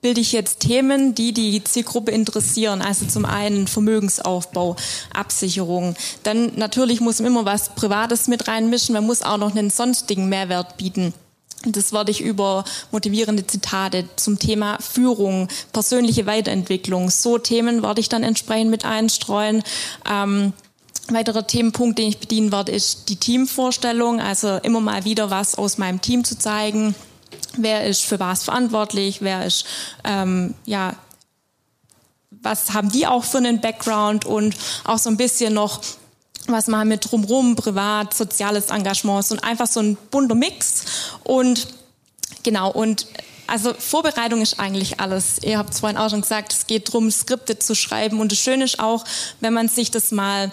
bilde 0.02 0.22
ich 0.22 0.32
jetzt 0.32 0.62
Themen, 0.62 1.14
die 1.16 1.34
die 1.34 1.64
Zielgruppe 1.64 2.12
interessieren. 2.12 2.82
Also 2.82 3.06
zum 3.06 3.26
einen 3.26 3.68
Vermögensaufbau, 3.68 4.76
Absicherung. 5.14 5.96
Dann 6.24 6.54
natürlich 6.56 7.02
muss 7.02 7.20
man 7.20 7.32
immer 7.32 7.46
was 7.46 7.76
Privates 7.76 8.28
mit 8.28 8.48
reinmischen. 8.48 8.94
Man 8.94 9.06
muss 9.06 9.22
auch 9.22 9.38
noch 9.38 9.56
einen 9.56 9.70
sonstigen 9.70 10.30
Mehrwert 10.30 10.78
bieten. 10.78 11.14
Das 11.66 11.92
werde 11.92 12.12
ich 12.12 12.22
über 12.22 12.64
motivierende 12.92 13.46
Zitate 13.46 14.08
zum 14.16 14.40
Thema 14.40 14.78
Führung, 14.80 15.50
persönliche 15.74 16.26
Weiterentwicklung. 16.26 17.10
So 17.10 17.38
Themen 17.38 17.84
werde 17.84 18.00
ich 18.00 18.08
dann 18.08 18.24
entsprechend 18.24 18.72
mit 18.72 18.86
einstreuen. 18.86 19.64
Ähm, 20.10 20.54
weiterer 21.10 21.46
Themenpunkt, 21.46 22.00
den 22.00 22.08
ich 22.08 22.20
bedienen 22.20 22.52
werde, 22.52 22.72
ist 22.72 23.10
die 23.10 23.18
Teamvorstellung. 23.18 24.22
Also 24.22 24.58
immer 24.58 24.80
mal 24.80 25.04
wieder 25.04 25.32
was 25.32 25.56
aus 25.56 25.78
meinem 25.78 26.00
Team 26.02 26.24
zu 26.24 26.38
zeigen. 26.38 26.96
Wer 27.58 27.86
ist 27.86 28.06
für 28.06 28.20
was 28.20 28.44
verantwortlich? 28.44 29.22
Wer 29.22 29.46
ist, 29.46 29.66
ähm, 30.06 30.56
ja, 30.66 30.96
was 32.32 32.74
haben 32.74 32.90
die 32.90 33.06
auch 33.06 33.26
für 33.26 33.40
einen 33.40 33.60
Background 33.60 34.26
und 34.26 34.56
auch 34.86 34.98
so 34.98 35.10
ein 35.10 35.18
bisschen 35.18 35.54
noch 35.54 35.82
was 36.54 36.68
machen 36.68 36.90
wir 36.90 36.98
drumherum, 36.98 37.56
privat, 37.56 38.14
soziales 38.14 38.70
Engagement 38.70 39.32
und 39.32 39.44
einfach 39.44 39.68
so 39.68 39.80
ein 39.80 39.98
bunter 40.12 40.36
Mix. 40.36 40.84
Und 41.24 41.68
genau, 42.44 42.72
und 42.72 43.08
also 43.48 43.74
Vorbereitung 43.74 44.42
ist 44.42 44.60
eigentlich 44.60 45.00
alles. 45.00 45.40
Ihr 45.42 45.58
habt 45.58 45.74
es 45.74 45.80
vorhin 45.80 45.98
auch 45.98 46.10
schon 46.10 46.22
gesagt, 46.22 46.54
es 46.54 46.68
geht 46.68 46.90
darum, 46.90 47.10
Skripte 47.12 47.58
zu 47.58 47.76
schreiben. 47.76 48.20
Und 48.20 48.32
das 48.32 48.40
Schöne 48.40 48.66
ist 48.66 48.80
auch, 48.80 49.06
wenn 49.40 49.54
man 49.54 49.68
sich 49.68 49.92
das 49.92 50.12
mal 50.12 50.52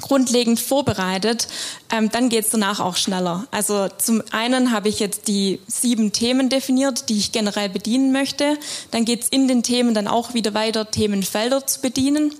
grundlegend 0.00 0.60
vorbereitet, 0.60 1.48
ähm, 1.90 2.10
dann 2.10 2.28
geht 2.28 2.44
es 2.44 2.50
danach 2.50 2.80
auch 2.80 2.96
schneller. 2.96 3.46
Also 3.50 3.88
zum 3.98 4.22
einen 4.30 4.70
habe 4.70 4.88
ich 4.88 5.00
jetzt 5.00 5.26
die 5.26 5.60
sieben 5.66 6.12
Themen 6.12 6.48
definiert, 6.48 7.08
die 7.08 7.18
ich 7.18 7.32
generell 7.32 7.68
bedienen 7.68 8.12
möchte. 8.12 8.56
Dann 8.92 9.04
geht 9.04 9.24
es 9.24 9.28
in 9.28 9.48
den 9.48 9.62
Themen 9.62 9.94
dann 9.94 10.06
auch 10.06 10.34
wieder 10.34 10.54
weiter, 10.54 10.90
Themenfelder 10.90 11.66
zu 11.66 11.80
bedienen. 11.80 12.32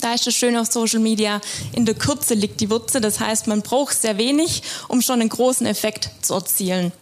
Da 0.00 0.14
ist 0.14 0.26
das 0.26 0.34
Schöne 0.34 0.60
auf 0.60 0.70
Social 0.70 1.00
Media, 1.00 1.40
in 1.72 1.84
der 1.84 1.94
Kürze 1.94 2.34
liegt 2.34 2.60
die 2.60 2.70
Würze. 2.70 3.00
Das 3.00 3.20
heißt, 3.20 3.46
man 3.46 3.62
braucht 3.62 4.00
sehr 4.00 4.18
wenig, 4.18 4.62
um 4.88 5.02
schon 5.02 5.20
einen 5.20 5.28
großen 5.28 5.66
Effekt 5.66 6.10
zu 6.22 6.34
erzielen. 6.34 6.92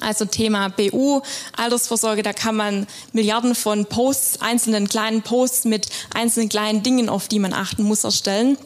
Also 0.00 0.24
Thema 0.24 0.68
BU, 0.68 1.22
Altersvorsorge, 1.56 2.22
da 2.22 2.32
kann 2.32 2.54
man 2.54 2.86
Milliarden 3.12 3.54
von 3.54 3.86
Posts, 3.86 4.40
einzelnen 4.40 4.88
kleinen 4.88 5.22
Posts 5.22 5.64
mit 5.64 5.88
einzelnen 6.14 6.48
kleinen 6.48 6.82
Dingen, 6.82 7.08
auf 7.08 7.28
die 7.28 7.40
man 7.40 7.52
achten 7.52 7.82
muss, 7.82 8.04
erstellen. 8.04 8.56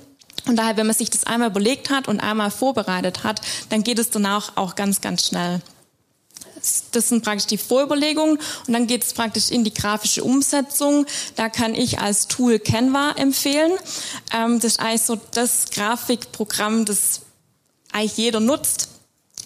Und 0.46 0.56
daher, 0.56 0.76
wenn 0.76 0.86
man 0.86 0.96
sich 0.96 1.10
das 1.10 1.24
einmal 1.24 1.50
überlegt 1.50 1.90
hat 1.90 2.08
und 2.08 2.20
einmal 2.20 2.50
vorbereitet 2.50 3.24
hat, 3.24 3.40
dann 3.70 3.84
geht 3.84 3.98
es 3.98 4.10
danach 4.10 4.56
auch 4.56 4.74
ganz, 4.74 5.00
ganz 5.00 5.26
schnell. 5.26 5.60
Das 6.92 7.08
sind 7.08 7.24
praktisch 7.24 7.46
die 7.46 7.58
Vorüberlegungen 7.58 8.38
und 8.66 8.72
dann 8.72 8.86
geht 8.86 9.04
es 9.04 9.12
praktisch 9.12 9.50
in 9.50 9.64
die 9.64 9.74
grafische 9.74 10.22
Umsetzung. 10.24 11.06
Da 11.36 11.48
kann 11.48 11.74
ich 11.74 11.98
als 11.98 12.28
Tool 12.28 12.58
Canva 12.58 13.12
empfehlen. 13.16 13.72
Ähm, 14.34 14.60
das 14.60 14.72
ist 14.72 14.80
eigentlich 14.80 15.02
so 15.02 15.20
das 15.32 15.66
Grafikprogramm, 15.70 16.84
das 16.84 17.22
eigentlich 17.92 18.16
jeder 18.16 18.40
nutzt. 18.40 18.88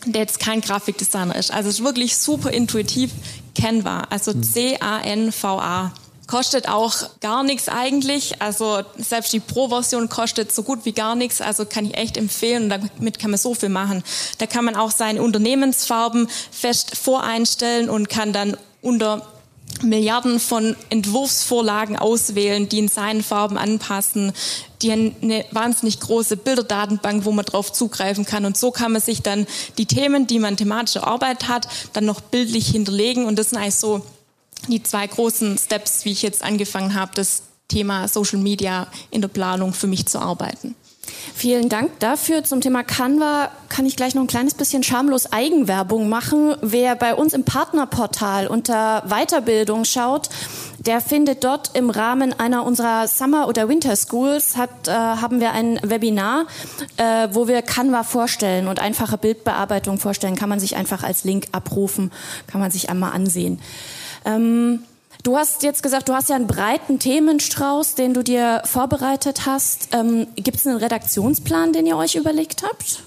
der 0.04 0.20
jetzt 0.20 0.38
kein 0.38 0.61
Grafikdesigner 0.61 1.35
ist. 1.35 1.50
Also 1.50 1.68
es 1.68 1.78
ist 1.80 1.85
wirklich 1.85 2.16
super 2.16 2.50
intuitiv 2.50 3.11
Canva, 3.56 4.06
also. 4.11 4.32
C-A-N-V-A. 4.32 5.92
Kostet 6.26 6.68
auch 6.68 6.95
gar 7.21 7.45
nichts 7.45 7.68
eigentlich. 7.68 8.42
Also 8.42 8.83
selbst 8.99 9.33
die 9.33 9.38
Pro-Version 9.38 10.09
kostet 10.09 10.52
so 10.52 10.64
gut 10.64 10.85
wie 10.85 10.92
gar 10.92 11.14
nichts. 11.14 11.40
Also 11.40 11.64
kann 11.66 11.87
ich 11.87 11.97
echt 11.97 12.16
empfehlen 12.16 12.64
und 12.64 12.71
damit 12.71 13.18
kann 13.21 13.30
man 13.30 13.38
so 13.38 13.54
viel 13.54 13.68
machen. 13.68 14.02
Da 14.38 14.47
kann 14.47 14.64
man 14.64 14.75
auch 14.75 14.90
seine 14.90 15.23
Unternehmensfarben 15.23 16.28
fest 16.50 16.97
voreinstellen 16.97 17.88
und 17.88 18.09
kann 18.09 18.33
dann 18.33 18.56
unter 18.83 19.23
Milliarden 19.83 20.40
von 20.40 20.75
Entwurfsvorlagen 20.90 21.97
auswählen, 21.97 22.68
die 22.68 22.78
in 22.78 22.88
seinen 22.88 23.23
Farben 23.23 23.59
anpassen. 23.59 24.33
Die 24.83 24.90
eine 24.90 25.45
wahnsinnig 25.52 26.00
große 26.00 26.37
Bilderdatenbank, 26.37 27.25
wo 27.25 27.33
man 27.33 27.45
drauf 27.45 27.73
zugreifen 27.73 28.25
kann. 28.25 28.45
Und 28.45 28.56
so 28.56 28.71
kann 28.71 28.92
man 28.92 29.02
sich 29.02 29.23
dann 29.23 29.47
die 29.78 29.87
Themen, 29.87 30.26
die 30.26 30.38
man 30.38 30.56
thematische 30.56 31.06
Arbeit 31.06 31.49
hat, 31.49 31.68
dann 31.92 32.04
noch 32.04 32.21
bildlich 32.21 32.68
hinterlegen. 32.68 33.26
Und 33.26 33.38
das 33.38 33.50
sind 33.50 33.59
eigentlich 33.59 33.76
so 33.76 34.02
die 34.68 34.82
zwei 34.82 35.06
großen 35.06 35.58
Steps, 35.58 36.04
wie 36.04 36.12
ich 36.12 36.23
jetzt 36.23 36.42
angefangen 36.42 36.94
habe, 36.94 37.12
das 37.14 37.42
Thema 37.68 38.08
Social 38.08 38.38
Media 38.38 38.87
in 39.11 39.20
der 39.20 39.28
Planung 39.28 39.73
für 39.73 39.87
mich 39.87 40.06
zu 40.06 40.18
arbeiten. 40.18 40.75
Vielen 41.35 41.68
Dank 41.68 41.99
dafür. 42.00 42.44
Zum 42.44 42.61
Thema 42.61 42.82
Canva 42.82 43.50
kann 43.68 43.87
ich 43.87 43.96
gleich 43.96 44.14
noch 44.14 44.23
ein 44.23 44.28
kleines 44.28 44.54
bisschen 44.54 44.82
schamlos 44.82 45.32
Eigenwerbung 45.32 46.08
machen. 46.08 46.56
Wer 46.62 46.96
bei 46.96 47.14
uns 47.14 47.32
im 47.32 47.44
Partnerportal 47.44 48.46
unter 48.49 49.02
Weiterbildung 49.06 49.85
schaut, 49.85 50.28
der 50.78 51.00
findet 51.00 51.44
dort 51.44 51.70
im 51.75 51.90
Rahmen 51.90 52.32
einer 52.32 52.64
unserer 52.64 53.08
Summer- 53.08 53.49
oder 53.49 53.68
Winter 53.68 53.96
Schools 53.96 54.54
äh, 54.56 54.90
haben 54.90 55.40
wir 55.40 55.52
ein 55.52 55.80
Webinar, 55.82 56.46
äh, 56.96 57.28
wo 57.32 57.49
wir 57.49 57.62
Canva 57.62 58.02
vorstellen 58.02 58.68
und 58.68 58.80
einfache 58.80 59.18
Bildbearbeitung 59.18 59.99
vorstellen. 59.99 60.37
Kann 60.37 60.49
man 60.49 60.61
sich 60.61 60.76
einfach 60.76 61.02
als 61.02 61.25
Link 61.25 61.49
abrufen, 61.52 62.12
kann 62.46 62.61
man 62.61 62.70
sich 62.70 62.88
einmal 62.88 63.12
ansehen. 63.12 63.61
Ähm, 64.26 64.80
du 65.23 65.38
hast 65.38 65.62
jetzt 65.62 65.83
gesagt, 65.83 66.09
du 66.11 66.14
hast 66.14 66.28
ja 66.28 66.37
einen 66.37 66.47
breiten 66.47 66.99
Themenstrauß, 66.99 67.95
den 67.95 68.12
du 68.12 68.23
dir 68.23 68.62
vorbereitet 68.66 69.47
hast. 69.47 69.88
Ähm, 69.92 70.26
Gibt 70.37 70.59
es 70.59 70.66
einen 70.66 70.76
Redaktionsplan, 70.76 71.73
den 71.73 71.87
ihr 71.87 71.97
euch 71.97 72.16
überlegt 72.16 72.62
habt? 72.62 73.00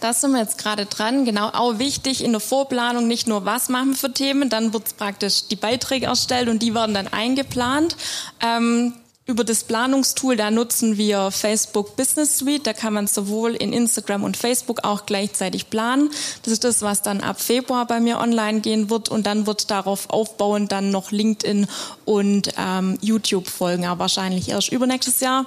Das 0.00 0.20
sind 0.20 0.32
wir 0.32 0.40
jetzt 0.40 0.58
gerade 0.58 0.84
dran. 0.84 1.24
Genau, 1.24 1.48
auch 1.48 1.78
wichtig 1.78 2.22
in 2.22 2.32
der 2.32 2.40
Vorplanung 2.40 3.06
nicht 3.06 3.26
nur, 3.26 3.46
was 3.46 3.70
machen 3.70 3.90
wir 3.90 3.96
für 3.96 4.12
Themen, 4.12 4.50
dann 4.50 4.74
wird 4.74 4.98
praktisch 4.98 5.48
die 5.48 5.56
Beiträge 5.56 6.06
erstellt 6.06 6.50
und 6.50 6.62
die 6.62 6.74
werden 6.74 6.94
dann 6.94 7.08
eingeplant. 7.08 7.96
Ähm, 8.44 8.92
über 9.26 9.42
das 9.42 9.64
Planungstool, 9.64 10.36
da 10.36 10.50
nutzen 10.50 10.98
wir 10.98 11.30
Facebook 11.30 11.96
Business 11.96 12.38
Suite. 12.38 12.66
Da 12.66 12.72
kann 12.74 12.92
man 12.92 13.06
sowohl 13.06 13.54
in 13.54 13.72
Instagram 13.72 14.22
und 14.22 14.36
Facebook 14.36 14.84
auch 14.84 15.06
gleichzeitig 15.06 15.70
planen. 15.70 16.10
Das 16.42 16.52
ist 16.52 16.64
das, 16.64 16.82
was 16.82 17.00
dann 17.00 17.20
ab 17.22 17.40
Februar 17.40 17.86
bei 17.86 18.00
mir 18.00 18.18
online 18.18 18.60
gehen 18.60 18.90
wird. 18.90 19.08
Und 19.08 19.26
dann 19.26 19.46
wird 19.46 19.70
darauf 19.70 20.10
aufbauend 20.10 20.72
dann 20.72 20.90
noch 20.90 21.10
LinkedIn 21.10 21.66
und 22.04 22.52
ähm, 22.58 22.98
YouTube 23.00 23.48
folgen, 23.48 23.86
aber 23.86 24.00
wahrscheinlich 24.00 24.48
erst 24.50 24.70
übernächstes 24.72 25.20
Jahr 25.20 25.46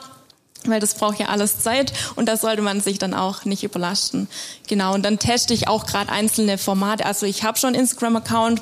weil 0.65 0.79
das 0.79 0.95
braucht 0.95 1.19
ja 1.19 1.27
alles 1.27 1.59
Zeit 1.59 1.93
und 2.15 2.27
da 2.27 2.35
sollte 2.35 2.61
man 2.61 2.81
sich 2.81 2.97
dann 2.97 3.13
auch 3.13 3.45
nicht 3.45 3.63
überlasten. 3.63 4.27
Genau, 4.67 4.93
und 4.95 5.03
dann 5.03 5.19
teste 5.19 5.53
ich 5.53 5.67
auch 5.67 5.85
gerade 5.85 6.11
einzelne 6.11 6.57
Formate. 6.57 7.05
Also 7.05 7.25
ich 7.25 7.43
habe 7.43 7.57
schon 7.57 7.73
Instagram-Account, 7.73 8.61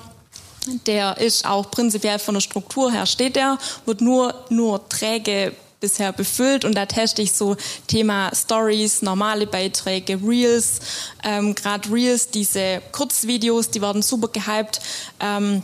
der 0.65 1.17
ist 1.17 1.45
auch 1.45 1.69
prinzipiell 1.71 2.19
von 2.19 2.35
der 2.35 2.41
Struktur 2.41 2.91
her 2.91 3.05
steht 3.05 3.35
der, 3.35 3.57
wird 3.85 4.01
nur, 4.01 4.33
nur 4.49 4.87
träge 4.89 5.53
bisher 5.79 6.13
befüllt 6.13 6.65
und 6.65 6.75
da 6.75 6.85
teste 6.85 7.21
ich 7.21 7.33
so 7.33 7.55
Thema 7.87 8.31
Stories, 8.33 9.01
normale 9.01 9.45
Beiträge, 9.45 10.19
Reels, 10.25 10.79
ähm, 11.23 11.53
gerade 11.53 11.91
Reels, 11.91 12.29
diese 12.29 12.81
Kurzvideos, 12.91 13.69
die 13.69 13.81
werden 13.81 14.01
super 14.01 14.29
gehypt. 14.29 14.79
Ähm, 15.19 15.61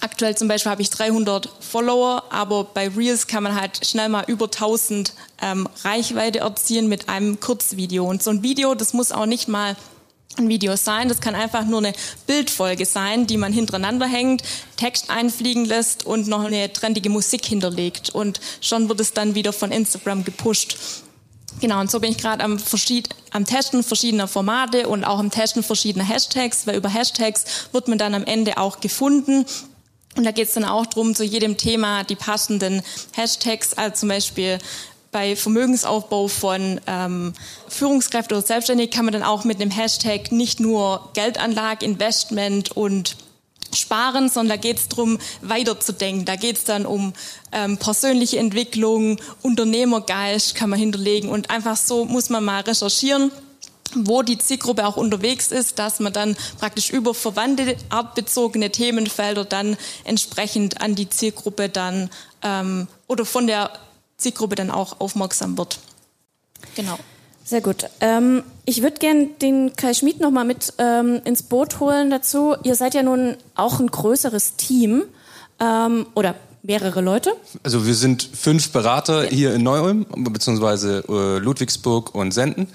aktuell 0.00 0.36
zum 0.36 0.48
Beispiel 0.48 0.70
habe 0.70 0.82
ich 0.82 0.90
300 0.90 1.50
Follower, 1.60 2.24
aber 2.30 2.64
bei 2.64 2.88
Reels 2.88 3.26
kann 3.26 3.42
man 3.42 3.60
halt 3.60 3.84
schnell 3.84 4.08
mal 4.08 4.24
über 4.26 4.46
1000 4.46 5.12
ähm, 5.42 5.68
Reichweite 5.84 6.38
erzielen 6.38 6.88
mit 6.88 7.08
einem 7.08 7.40
Kurzvideo 7.40 8.08
und 8.08 8.22
so 8.22 8.30
ein 8.30 8.42
Video, 8.42 8.74
das 8.74 8.94
muss 8.94 9.12
auch 9.12 9.26
nicht 9.26 9.48
mal 9.48 9.76
ein 10.38 10.48
Video 10.48 10.76
sein. 10.76 11.08
Das 11.08 11.20
kann 11.20 11.34
einfach 11.34 11.64
nur 11.64 11.78
eine 11.78 11.92
Bildfolge 12.26 12.86
sein, 12.86 13.26
die 13.26 13.36
man 13.36 13.52
hintereinander 13.52 14.06
hängt, 14.06 14.42
Text 14.76 15.10
einfliegen 15.10 15.64
lässt 15.64 16.06
und 16.06 16.28
noch 16.28 16.44
eine 16.44 16.72
trendige 16.72 17.10
Musik 17.10 17.44
hinterlegt. 17.44 18.10
Und 18.10 18.40
schon 18.60 18.88
wird 18.88 19.00
es 19.00 19.12
dann 19.12 19.34
wieder 19.34 19.52
von 19.52 19.72
Instagram 19.72 20.24
gepusht. 20.24 20.76
Genau, 21.60 21.80
und 21.80 21.90
so 21.90 21.98
bin 21.98 22.12
ich 22.12 22.18
gerade 22.18 22.44
am, 22.44 22.58
am 23.30 23.44
Testen 23.44 23.82
verschiedener 23.82 24.28
Formate 24.28 24.88
und 24.88 25.04
auch 25.04 25.18
am 25.18 25.30
Testen 25.30 25.62
verschiedener 25.62 26.04
Hashtags, 26.04 26.66
weil 26.66 26.76
über 26.76 26.88
Hashtags 26.88 27.44
wird 27.72 27.88
man 27.88 27.98
dann 27.98 28.14
am 28.14 28.24
Ende 28.24 28.58
auch 28.58 28.80
gefunden. 28.80 29.44
Und 30.16 30.24
da 30.24 30.30
geht 30.30 30.48
es 30.48 30.54
dann 30.54 30.64
auch 30.64 30.86
darum, 30.86 31.14
zu 31.14 31.24
jedem 31.24 31.56
Thema 31.56 32.04
die 32.04 32.16
passenden 32.16 32.82
Hashtags, 33.12 33.74
also 33.74 33.96
zum 33.96 34.08
Beispiel 34.08 34.58
bei 35.10 35.36
Vermögensaufbau 35.36 36.28
von 36.28 36.80
ähm, 36.86 37.32
Führungskräften 37.68 38.36
oder 38.36 38.46
Selbstständigen 38.46 38.92
kann 38.92 39.04
man 39.04 39.12
dann 39.12 39.22
auch 39.22 39.44
mit 39.44 39.60
einem 39.60 39.70
Hashtag 39.70 40.32
nicht 40.32 40.60
nur 40.60 41.10
Geldanlage, 41.14 41.84
Investment 41.84 42.76
und 42.76 43.16
Sparen, 43.74 44.28
sondern 44.28 44.56
da 44.56 44.62
geht 44.62 44.78
es 44.78 44.88
darum, 44.88 45.18
weiterzudenken. 45.42 46.24
Da 46.24 46.36
geht 46.36 46.56
es 46.56 46.64
dann 46.64 46.86
um 46.86 47.12
ähm, 47.52 47.76
persönliche 47.76 48.38
Entwicklung, 48.38 49.18
Unternehmergeist 49.42 50.54
kann 50.54 50.70
man 50.70 50.78
hinterlegen 50.78 51.30
und 51.30 51.50
einfach 51.50 51.76
so 51.76 52.04
muss 52.04 52.30
man 52.30 52.44
mal 52.44 52.60
recherchieren 52.60 53.30
wo 53.94 54.22
die 54.22 54.38
Zielgruppe 54.38 54.86
auch 54.86 54.96
unterwegs 54.96 55.50
ist, 55.50 55.78
dass 55.78 55.98
man 55.98 56.12
dann 56.12 56.36
praktisch 56.58 56.90
über 56.90 57.14
verwandte 57.14 57.76
artbezogene 57.88 58.70
Themenfelder 58.70 59.46
dann 59.46 59.76
entsprechend 60.04 60.80
an 60.82 60.94
die 60.94 61.08
Zielgruppe 61.08 61.68
dann 61.68 62.10
ähm, 62.42 62.86
oder 63.06 63.24
von 63.24 63.46
der 63.46 63.70
Zielgruppe 64.18 64.56
dann 64.56 64.70
auch 64.70 65.00
aufmerksam 65.00 65.56
wird. 65.56 65.78
Genau. 66.74 66.98
Sehr 67.44 67.62
gut. 67.62 67.86
Ähm, 68.00 68.42
ich 68.66 68.82
würde 68.82 68.98
gerne 68.98 69.28
den 69.40 69.74
Kai 69.74 69.94
Schmid 69.94 70.20
noch 70.20 70.30
mal 70.30 70.44
mit 70.44 70.74
ähm, 70.76 71.22
ins 71.24 71.42
Boot 71.42 71.80
holen 71.80 72.10
dazu. 72.10 72.54
Ihr 72.62 72.74
seid 72.74 72.92
ja 72.92 73.02
nun 73.02 73.36
auch 73.54 73.80
ein 73.80 73.86
größeres 73.86 74.56
Team 74.56 75.04
ähm, 75.58 76.06
oder 76.14 76.34
mehrere 76.62 77.00
Leute. 77.00 77.32
Also 77.62 77.86
wir 77.86 77.94
sind 77.94 78.22
fünf 78.22 78.70
Berater 78.70 79.24
ja. 79.24 79.30
hier 79.30 79.54
in 79.54 79.62
Neu-Ulm, 79.62 80.06
beziehungsweise 80.30 81.02
äh, 81.08 81.38
Ludwigsburg 81.38 82.14
und 82.14 82.32
Senden 82.32 82.68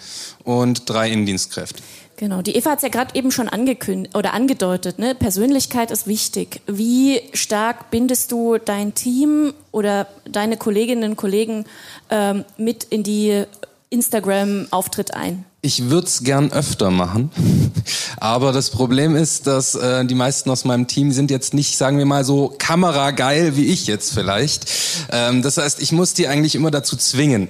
und 0.43 0.89
drei 0.89 1.11
Innendienstkräfte. 1.11 1.83
Genau, 2.17 2.41
die 2.41 2.55
Eva 2.55 2.71
hat 2.71 2.77
es 2.77 2.83
ja 2.83 2.89
gerade 2.89 3.15
eben 3.15 3.31
schon 3.31 3.49
angekündigt 3.49 4.15
oder 4.15 4.33
angedeutet. 4.33 4.99
Ne? 4.99 5.15
Persönlichkeit 5.15 5.89
ist 5.89 6.05
wichtig. 6.05 6.61
Wie 6.67 7.21
stark 7.33 7.89
bindest 7.89 8.31
du 8.31 8.57
dein 8.57 8.93
Team 8.93 9.53
oder 9.71 10.07
deine 10.29 10.57
Kolleginnen 10.57 11.11
und 11.11 11.15
Kollegen 11.15 11.65
ähm, 12.09 12.45
mit 12.57 12.83
in 12.83 13.03
die 13.03 13.45
Instagram-Auftritt 13.89 15.13
ein? 15.13 15.45
Ich 15.65 15.89
würde 15.89 16.07
es 16.07 16.23
gern 16.23 16.51
öfter 16.51 16.91
machen, 16.91 17.31
aber 18.17 18.51
das 18.51 18.69
Problem 18.69 19.15
ist, 19.15 19.47
dass 19.47 19.75
äh, 19.75 20.03
die 20.03 20.13
meisten 20.13 20.49
aus 20.49 20.65
meinem 20.65 20.87
Team 20.87 21.13
sind 21.13 21.31
jetzt 21.31 21.53
nicht, 21.53 21.77
sagen 21.77 21.97
wir 21.97 22.05
mal 22.05 22.25
so, 22.25 22.53
kamerageil 22.57 23.55
wie 23.55 23.67
ich 23.67 23.87
jetzt 23.87 24.13
vielleicht. 24.13 24.65
Ähm, 25.09 25.41
das 25.41 25.55
heißt, 25.55 25.81
ich 25.81 25.93
muss 25.93 26.13
die 26.13 26.27
eigentlich 26.27 26.55
immer 26.55 26.69
dazu 26.69 26.97
zwingen. 26.97 27.47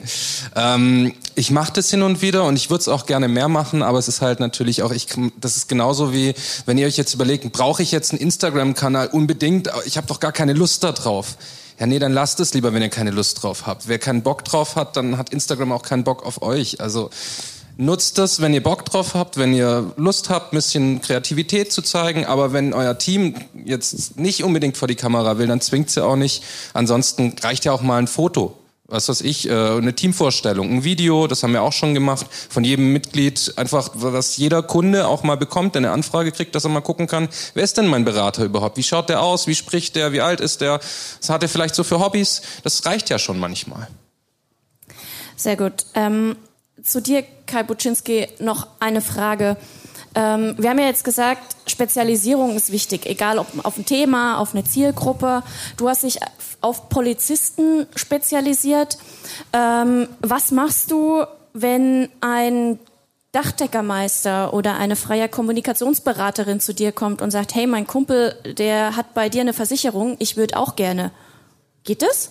Ähm, 0.55 1.13
ich 1.35 1.51
mache 1.51 1.73
das 1.73 1.89
hin 1.89 2.01
und 2.01 2.21
wieder 2.21 2.45
und 2.45 2.55
ich 2.55 2.69
würde 2.69 2.81
es 2.81 2.87
auch 2.87 3.05
gerne 3.05 3.27
mehr 3.27 3.47
machen, 3.47 3.81
aber 3.81 3.99
es 3.99 4.07
ist 4.07 4.21
halt 4.21 4.39
natürlich 4.39 4.83
auch, 4.83 4.91
ich, 4.91 5.07
das 5.39 5.57
ist 5.57 5.69
genauso 5.69 6.13
wie, 6.13 6.33
wenn 6.65 6.77
ihr 6.77 6.87
euch 6.87 6.97
jetzt 6.97 7.13
überlegt, 7.13 7.51
brauche 7.51 7.83
ich 7.83 7.91
jetzt 7.91 8.11
einen 8.11 8.21
Instagram-Kanal 8.21 9.07
unbedingt, 9.07 9.69
ich 9.85 9.97
habe 9.97 10.07
doch 10.07 10.19
gar 10.19 10.31
keine 10.31 10.53
Lust 10.53 10.83
darauf. 10.83 11.37
Ja, 11.79 11.87
nee, 11.87 11.97
dann 11.99 12.13
lasst 12.13 12.39
es 12.39 12.53
lieber, 12.53 12.73
wenn 12.73 12.83
ihr 12.83 12.89
keine 12.89 13.11
Lust 13.11 13.41
drauf 13.41 13.65
habt. 13.65 13.87
Wer 13.87 13.97
keinen 13.97 14.21
Bock 14.21 14.45
drauf 14.45 14.75
hat, 14.75 14.95
dann 14.95 15.17
hat 15.17 15.31
Instagram 15.31 15.71
auch 15.71 15.81
keinen 15.81 16.03
Bock 16.03 16.23
auf 16.23 16.41
euch. 16.41 16.79
Also 16.79 17.09
Nutzt 17.75 18.19
das, 18.19 18.39
wenn 18.39 18.53
ihr 18.53 18.61
Bock 18.61 18.85
drauf 18.85 19.15
habt, 19.15 19.37
wenn 19.37 19.51
ihr 19.51 19.93
Lust 19.97 20.29
habt, 20.29 20.53
ein 20.53 20.57
bisschen 20.57 21.01
Kreativität 21.01 21.71
zu 21.71 21.81
zeigen. 21.81 22.23
Aber 22.25 22.53
wenn 22.53 22.71
euer 22.73 22.99
Team 22.99 23.33
jetzt 23.65 24.19
nicht 24.19 24.43
unbedingt 24.43 24.77
vor 24.77 24.87
die 24.87 24.95
Kamera 24.95 25.39
will, 25.39 25.47
dann 25.47 25.59
zwingt 25.59 25.89
sie 25.89 26.03
auch 26.03 26.15
nicht. 26.15 26.43
Ansonsten 26.73 27.35
reicht 27.41 27.65
ja 27.65 27.71
auch 27.71 27.81
mal 27.81 27.97
ein 27.97 28.07
Foto. 28.07 28.55
Was 28.85 29.07
weiß 29.07 29.21
ich, 29.21 29.47
äh, 29.47 29.51
eine 29.51 29.95
Teamvorstellung, 29.95 30.69
ein 30.69 30.83
Video, 30.83 31.27
das 31.27 31.41
haben 31.41 31.53
wir 31.53 31.63
auch 31.63 31.71
schon 31.71 31.93
gemacht, 31.93 32.25
von 32.49 32.63
jedem 32.63 32.91
Mitglied, 32.91 33.53
einfach, 33.55 33.91
was 33.93 34.35
jeder 34.35 34.61
Kunde 34.61 35.07
auch 35.07 35.23
mal 35.23 35.37
bekommt, 35.37 35.75
der 35.75 35.79
eine 35.79 35.91
Anfrage 35.91 36.33
kriegt, 36.33 36.53
dass 36.53 36.65
er 36.65 36.69
mal 36.69 36.81
gucken 36.81 37.07
kann, 37.07 37.29
wer 37.53 37.63
ist 37.63 37.77
denn 37.77 37.87
mein 37.87 38.03
Berater 38.03 38.43
überhaupt? 38.43 38.77
Wie 38.77 38.83
schaut 38.83 39.07
der 39.07 39.21
aus? 39.21 39.47
Wie 39.47 39.55
spricht 39.55 39.95
der? 39.95 40.11
Wie 40.11 40.21
alt 40.21 40.41
ist 40.41 40.59
der? 40.59 40.81
Was 41.19 41.29
hat 41.29 41.43
er 41.43 41.49
vielleicht 41.49 41.75
so 41.75 41.83
für 41.83 41.99
Hobbys? 41.99 42.41
Das 42.63 42.85
reicht 42.85 43.09
ja 43.09 43.19
schon 43.19 43.39
manchmal. 43.39 43.87
Sehr 45.37 45.55
gut. 45.55 45.85
Ähm 45.95 46.35
zu 46.83 47.01
dir, 47.01 47.23
Kai 47.45 47.63
Buczynski, 47.63 48.27
noch 48.39 48.67
eine 48.79 49.01
Frage. 49.01 49.57
Ähm, 50.15 50.55
wir 50.57 50.69
haben 50.69 50.79
ja 50.79 50.85
jetzt 50.85 51.03
gesagt, 51.03 51.55
Spezialisierung 51.65 52.55
ist 52.55 52.71
wichtig, 52.71 53.05
egal 53.05 53.39
ob 53.39 53.47
auf 53.65 53.77
ein 53.77 53.85
Thema, 53.85 54.37
auf 54.37 54.53
eine 54.53 54.63
Zielgruppe. 54.63 55.43
Du 55.77 55.89
hast 55.89 56.03
dich 56.03 56.19
auf 56.63 56.89
Polizisten 56.89 57.87
spezialisiert. 57.95 58.97
Ähm, 59.51 60.07
was 60.21 60.51
machst 60.51 60.91
du, 60.91 61.25
wenn 61.53 62.09
ein 62.21 62.79
Dachdeckermeister 63.33 64.53
oder 64.53 64.75
eine 64.75 64.95
freie 64.95 65.27
Kommunikationsberaterin 65.27 66.59
zu 66.59 66.73
dir 66.73 66.91
kommt 66.91 67.21
und 67.21 67.31
sagt, 67.31 67.55
hey, 67.55 67.65
mein 67.67 67.87
Kumpel, 67.87 68.35
der 68.57 68.95
hat 68.95 69.13
bei 69.13 69.27
dir 69.27 69.41
eine 69.41 69.53
Versicherung, 69.53 70.15
ich 70.19 70.37
würde 70.37 70.57
auch 70.57 70.75
gerne. 70.75 71.11
Geht 71.83 72.01
das? 72.03 72.29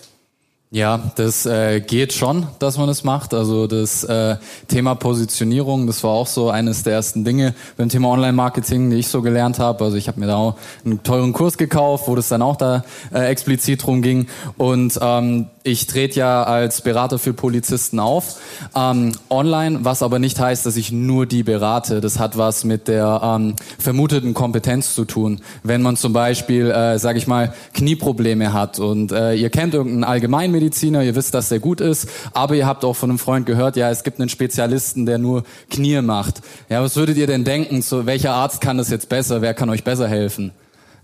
Ja, 0.74 1.12
das 1.16 1.44
äh, 1.44 1.80
geht 1.80 2.14
schon, 2.14 2.46
dass 2.58 2.78
man 2.78 2.86
das 2.86 3.04
macht. 3.04 3.34
Also 3.34 3.66
das 3.66 4.04
äh, 4.04 4.36
Thema 4.68 4.94
Positionierung, 4.94 5.86
das 5.86 6.02
war 6.02 6.12
auch 6.12 6.26
so 6.26 6.48
eines 6.48 6.82
der 6.82 6.94
ersten 6.94 7.24
Dinge 7.24 7.54
beim 7.76 7.90
Thema 7.90 8.08
Online-Marketing, 8.08 8.88
die 8.88 8.96
ich 8.96 9.08
so 9.08 9.20
gelernt 9.20 9.58
habe. 9.58 9.84
Also 9.84 9.98
ich 9.98 10.08
habe 10.08 10.18
mir 10.18 10.28
da 10.28 10.36
auch 10.36 10.56
einen 10.82 11.02
teuren 11.02 11.34
Kurs 11.34 11.58
gekauft, 11.58 12.08
wo 12.08 12.14
das 12.14 12.30
dann 12.30 12.40
auch 12.40 12.56
da 12.56 12.84
äh, 13.12 13.26
explizit 13.26 13.84
drum 13.84 14.00
ging. 14.00 14.28
Und 14.56 14.98
ähm, 15.02 15.48
ich 15.64 15.86
trete 15.86 16.18
ja 16.18 16.42
als 16.42 16.80
Berater 16.80 17.18
für 17.18 17.32
Polizisten 17.32 18.00
auf, 18.00 18.40
ähm, 18.74 19.12
online, 19.30 19.80
was 19.82 20.02
aber 20.02 20.18
nicht 20.18 20.40
heißt, 20.40 20.66
dass 20.66 20.76
ich 20.76 20.92
nur 20.92 21.26
die 21.26 21.42
berate. 21.42 22.00
Das 22.00 22.18
hat 22.18 22.36
was 22.36 22.64
mit 22.64 22.88
der 22.88 23.20
ähm, 23.22 23.54
vermuteten 23.78 24.34
Kompetenz 24.34 24.94
zu 24.94 25.04
tun. 25.04 25.40
Wenn 25.62 25.82
man 25.82 25.96
zum 25.96 26.12
Beispiel, 26.12 26.70
äh, 26.70 26.98
sage 26.98 27.18
ich 27.18 27.26
mal, 27.26 27.54
Knieprobleme 27.74 28.52
hat 28.52 28.78
und 28.78 29.12
äh, 29.12 29.34
ihr 29.34 29.50
kennt 29.50 29.74
irgendeinen 29.74 30.04
Allgemeinmediziner, 30.04 31.02
ihr 31.02 31.14
wisst, 31.14 31.34
dass 31.34 31.48
der 31.48 31.60
gut 31.60 31.80
ist, 31.80 32.08
aber 32.32 32.54
ihr 32.54 32.66
habt 32.66 32.84
auch 32.84 32.94
von 32.94 33.10
einem 33.10 33.18
Freund 33.18 33.46
gehört, 33.46 33.76
ja, 33.76 33.90
es 33.90 34.02
gibt 34.02 34.20
einen 34.20 34.28
Spezialisten, 34.28 35.06
der 35.06 35.18
nur 35.18 35.44
Knie 35.70 36.00
macht. 36.02 36.42
Ja, 36.68 36.82
was 36.82 36.96
würdet 36.96 37.16
ihr 37.16 37.26
denn 37.26 37.44
denken? 37.44 37.82
So, 37.82 38.06
welcher 38.06 38.34
Arzt 38.34 38.60
kann 38.60 38.78
das 38.78 38.90
jetzt 38.90 39.08
besser? 39.08 39.42
Wer 39.42 39.54
kann 39.54 39.70
euch 39.70 39.84
besser 39.84 40.08
helfen? 40.08 40.52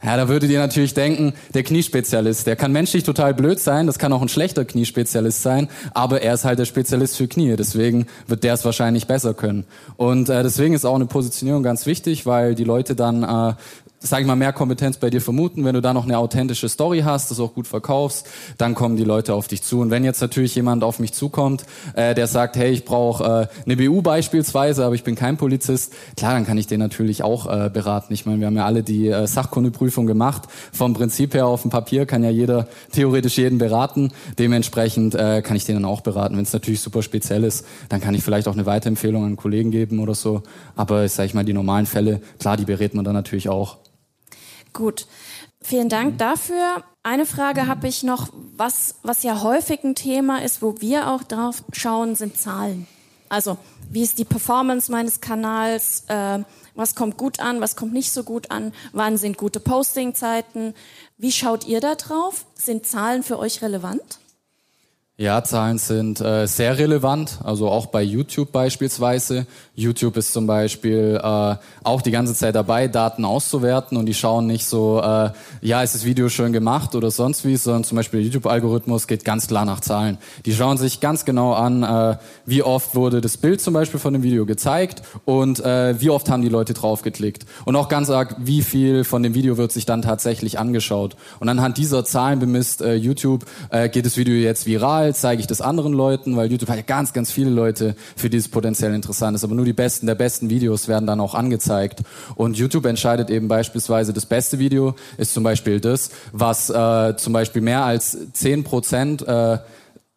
Ja, 0.03 0.17
da 0.17 0.29
würdet 0.29 0.49
ihr 0.51 0.61
natürlich 0.61 0.95
denken, 0.95 1.33
der 1.55 1.65
Kniespezialist, 1.65 2.47
der 2.47 2.55
kann 2.55 2.71
menschlich 2.71 3.03
total 3.03 3.35
blöd 3.35 3.59
sein, 3.59 3.89
das 3.89 3.99
kann 3.99 4.13
auch 4.13 4.23
ein 4.23 4.29
schlechter 4.29 4.65
Kniespezialist 4.65 5.43
sein, 5.43 5.69
aber 5.93 6.23
er 6.23 6.35
ist 6.35 6.45
halt 6.45 6.61
der 6.61 6.67
Spezialist 6.67 7.17
für 7.17 7.27
Knie, 7.27 7.57
deswegen 7.57 8.07
wird 8.29 8.45
der 8.45 8.55
es 8.55 8.65
wahrscheinlich 8.65 9.09
besser 9.09 9.35
können. 9.35 9.65
Und 9.97 10.29
äh, 10.29 10.45
deswegen 10.45 10.75
ist 10.75 10.85
auch 10.85 10.95
eine 10.95 11.07
Positionierung 11.07 11.65
ganz 11.65 11.85
wichtig, 11.85 12.27
weil 12.27 12.55
die 12.55 12.63
Leute 12.63 12.95
dann 12.95 13.25
äh, 13.25 13.55
sage 14.01 14.23
ich 14.23 14.27
mal, 14.27 14.37
mehr 14.37 14.53
Kompetenz 14.53 14.97
bei 14.97 15.11
dir 15.11 15.21
vermuten. 15.21 15.65
Wenn 15.65 15.75
du 15.75 15.83
da 15.83 15.93
noch 15.93 16.05
eine 16.05 16.19
authentische 16.19 16.69
Story 16.69 17.01
hast, 17.01 17.31
das 17.31 17.41
auch 17.41 17.55
gut 17.55 17.67
verkaufst, 17.67 18.27
dann 18.57 18.75
kommen 18.75 18.97
die 18.97 19.05
Leute 19.05 19.35
auf 19.35 19.49
dich 19.49 19.63
zu. 19.63 19.81
Und 19.81 19.91
wenn 19.91 20.05
jetzt 20.05 20.21
natürlich 20.21 20.55
jemand 20.55 20.85
auf 20.85 21.01
mich 21.01 21.13
zukommt, 21.13 21.65
äh, 21.95 22.15
der 22.15 22.29
sagt, 22.29 22.57
hey, 22.57 22.71
ich 22.71 22.85
brauche 22.85 23.49
äh, 23.51 23.65
eine 23.65 23.77
BU 23.77 24.03
beispielsweise, 24.03 24.85
aber 24.85 24.95
ich 24.95 25.03
bin 25.03 25.17
kein 25.17 25.37
Polizist, 25.37 25.95
klar, 26.17 26.35
dann 26.35 26.47
kann 26.47 26.59
ich 26.59 26.69
den 26.69 26.79
natürlich 26.79 27.23
auch 27.25 27.47
äh, 27.47 27.71
beraten. 27.71 28.13
Ich 28.13 28.25
meine, 28.25 28.39
wir 28.39 28.47
haben 28.47 28.57
ja 28.57 28.67
alle 28.67 28.83
die 28.83 29.09
äh, 29.09 29.27
Sachkundeprüfung 29.27 30.07
gemacht. 30.07 30.43
Vom 30.73 30.95
Prinzip 30.95 31.35
her 31.35 31.47
auf 31.47 31.63
dem 31.63 31.71
Papier 31.71 32.07
kann 32.07 32.23
ja 32.23 32.31
jeder 32.31 32.69
theoretisch 32.93 33.39
jeden 33.39 33.59
beraten. 33.59 34.13
Dementsprechend 34.39 35.17
äh, 35.17 35.43
kann 35.43 35.57
ich 35.57 35.65
den 35.65 35.75
dann 35.75 35.85
auch 35.85 36.03
beraten. 36.03 36.37
Wenn 36.37 36.45
es 36.45 36.53
natürlich 36.53 36.81
super 36.81 37.03
speziell 37.03 37.43
ist, 37.43 37.67
dann 37.89 38.01
kann 38.01 38.15
ich 38.15 38.23
vielleicht 38.23 38.47
auch 38.47 38.55
eine 38.55 38.67
Weiterempfehlung 38.67 39.25
an 39.25 39.37
Kollegen 39.37 39.73
geben 39.73 39.99
oder 39.99 40.15
so. 40.15 40.43
Aber 40.77 41.09
sage 41.09 41.27
ich 41.27 41.35
mal, 41.35 41.45
die 41.45 41.53
normalen 41.53 41.87
Fälle, 41.87 42.21
klar, 42.39 42.57
die 42.57 42.65
berät 42.65 42.95
man 42.95 43.05
dann 43.05 43.15
natürlich 43.15 43.49
auch. 43.49 43.79
Gut. 44.79 45.07
Vielen 45.61 45.89
Dank 45.89 46.19
dafür. 46.19 46.85
Eine 47.03 47.27
Frage 47.27 47.67
habe 47.67 47.89
ich 47.89 48.05
noch, 48.05 48.29
was, 48.57 48.95
was 49.03 49.25
ja 49.25 49.43
häufig 49.43 49.83
ein 49.83 49.97
Thema 49.97 50.41
ist, 50.41 50.63
wo 50.63 50.81
wir 50.81 51.11
auch 51.11 51.25
drauf 51.25 51.65
schauen, 51.73 52.15
sind 52.15 52.39
Zahlen. 52.39 52.87
Also, 53.29 53.59
wie 53.91 54.03
ist 54.03 54.21
die 54.21 54.25
Performance 54.25 54.93
meines 54.93 55.21
Kanals? 55.21 56.05
Äh, 56.07 56.45
was 56.77 56.95
kommt 56.95 57.17
gut 57.17 57.41
an? 57.41 57.61
Was 57.61 57.75
kommt 57.75 57.93
nicht 57.93 58.13
so 58.13 58.23
gut 58.23 58.53
an? 58.53 58.73
Wann 58.93 59.17
sind 59.17 59.37
gute 59.37 59.59
Postingzeiten? 59.59 60.75
Wie 61.17 61.33
schaut 61.33 61.67
ihr 61.67 61.81
da 61.81 61.97
drauf? 61.97 62.47
Sind 62.55 62.87
Zahlen 62.87 63.25
für 63.25 63.41
euch 63.41 63.63
relevant? 63.63 64.21
Ja, 65.21 65.43
Zahlen 65.43 65.79
sind 65.79 66.21
äh, 66.21 66.47
sehr 66.47 66.79
relevant, 66.79 67.41
also 67.43 67.69
auch 67.69 67.87
bei 67.87 68.03
YouTube 68.03 68.53
beispielsweise. 68.53 69.49
YouTube 69.79 70.17
ist 70.17 70.33
zum 70.33 70.47
Beispiel 70.49 71.21
äh, 71.23 71.55
auch 71.85 72.03
die 72.03 72.11
ganze 72.11 72.35
Zeit 72.35 72.57
dabei, 72.57 72.89
Daten 72.89 73.25
auszuwerten 73.25 73.97
und 73.97 74.07
die 74.07 74.15
schauen 74.15 74.47
nicht 74.49 74.67
so, 74.67 75.01
äh, 75.01 75.31
ja, 75.63 75.83
ist 75.83 75.95
das 75.95 76.05
Video 76.05 76.29
schön 76.29 76.53
gemacht 76.53 76.97
oder 76.97 77.13
sonst 77.13 77.45
wie, 77.45 77.57
sondern 77.57 77.85
zum 77.85 77.97
Beispiel 77.97 78.21
der 78.21 78.27
YouTube-Algorithmus 78.27 79.07
geht 79.07 79.25
ganz 79.25 79.47
klar 79.47 79.65
nach 79.65 79.81
Zahlen. 79.81 80.19
Die 80.47 80.53
schauen 80.53 80.79
sich 80.79 80.99
ganz 80.99 81.25
genau 81.25 81.53
an, 81.53 81.85
äh, 81.85 82.17
wie 82.45 82.65
oft 82.65 82.97
wurde 82.97 83.21
das 83.21 83.37
Bild 83.37 83.61
zum 83.61 83.73
Beispiel 83.73 84.01
von 84.01 84.13
dem 84.13 84.25
Video 84.25 84.47
gezeigt 84.47 85.03
und 85.25 85.61
äh, 85.61 86.01
wie 86.01 86.11
oft 86.11 86.29
haben 86.29 86.43
die 86.43 86.49
Leute 86.49 86.75
draufgeklickt. 86.75 87.47
Und 87.65 87.77
auch 87.77 87.89
ganz 87.89 88.11
arg, 88.11 88.35
wie 88.39 88.63
viel 88.63 89.05
von 89.05 89.23
dem 89.23 89.35
Video 89.35 89.59
wird 89.59 89.71
sich 89.71 89.87
dann 89.87 90.03
tatsächlich 90.03 90.59
angeschaut. 90.59 91.15
Und 91.39 91.49
anhand 91.49 91.79
dieser 91.79 92.05
Zahlen 92.05 92.41
bemisst 92.41 92.83
äh, 92.83 92.95
YouTube, 92.95 93.47
äh, 93.71 93.89
geht 93.89 94.07
das 94.07 94.17
Video 94.17 94.35
jetzt 94.35 94.67
viral, 94.67 95.15
zeige 95.15 95.41
ich 95.41 95.47
das 95.47 95.61
anderen 95.61 95.93
Leuten, 95.93 96.37
weil 96.37 96.51
YouTube 96.51 96.69
hat 96.69 96.77
ja 96.77 96.83
ganz, 96.83 97.13
ganz 97.13 97.31
viele 97.31 97.51
Leute, 97.51 97.95
für 98.17 98.29
die 98.29 98.39
es 98.39 98.49
potenziell 98.49 98.93
interessant 98.93 99.37
ist. 99.37 99.45
Aber 99.45 99.55
nur 99.55 99.68
die 99.69 99.73
besten 99.75 100.07
der 100.07 100.15
besten 100.15 100.51
Videos 100.51 100.89
werden 100.89 101.07
dann 101.07 101.21
auch 101.21 101.35
angezeigt. 101.35 102.03
Und 102.35 102.57
YouTube 102.57 102.87
entscheidet 102.87 103.31
eben 103.31 103.49
beispielsweise, 103.49 104.13
das 104.13 104.27
beste 104.27 104.59
Video 104.59 104.95
ist 105.19 105.35
zum 105.35 105.45
Beispiel 105.45 105.79
das, 105.79 106.11
was 106.33 106.71
äh, 106.71 107.17
zum 107.17 107.33
Beispiel 107.33 107.63
mehr 107.63 107.85
als 107.85 108.17
zehn 108.33 108.65
Prozent 108.65 109.27
äh, 109.27 109.59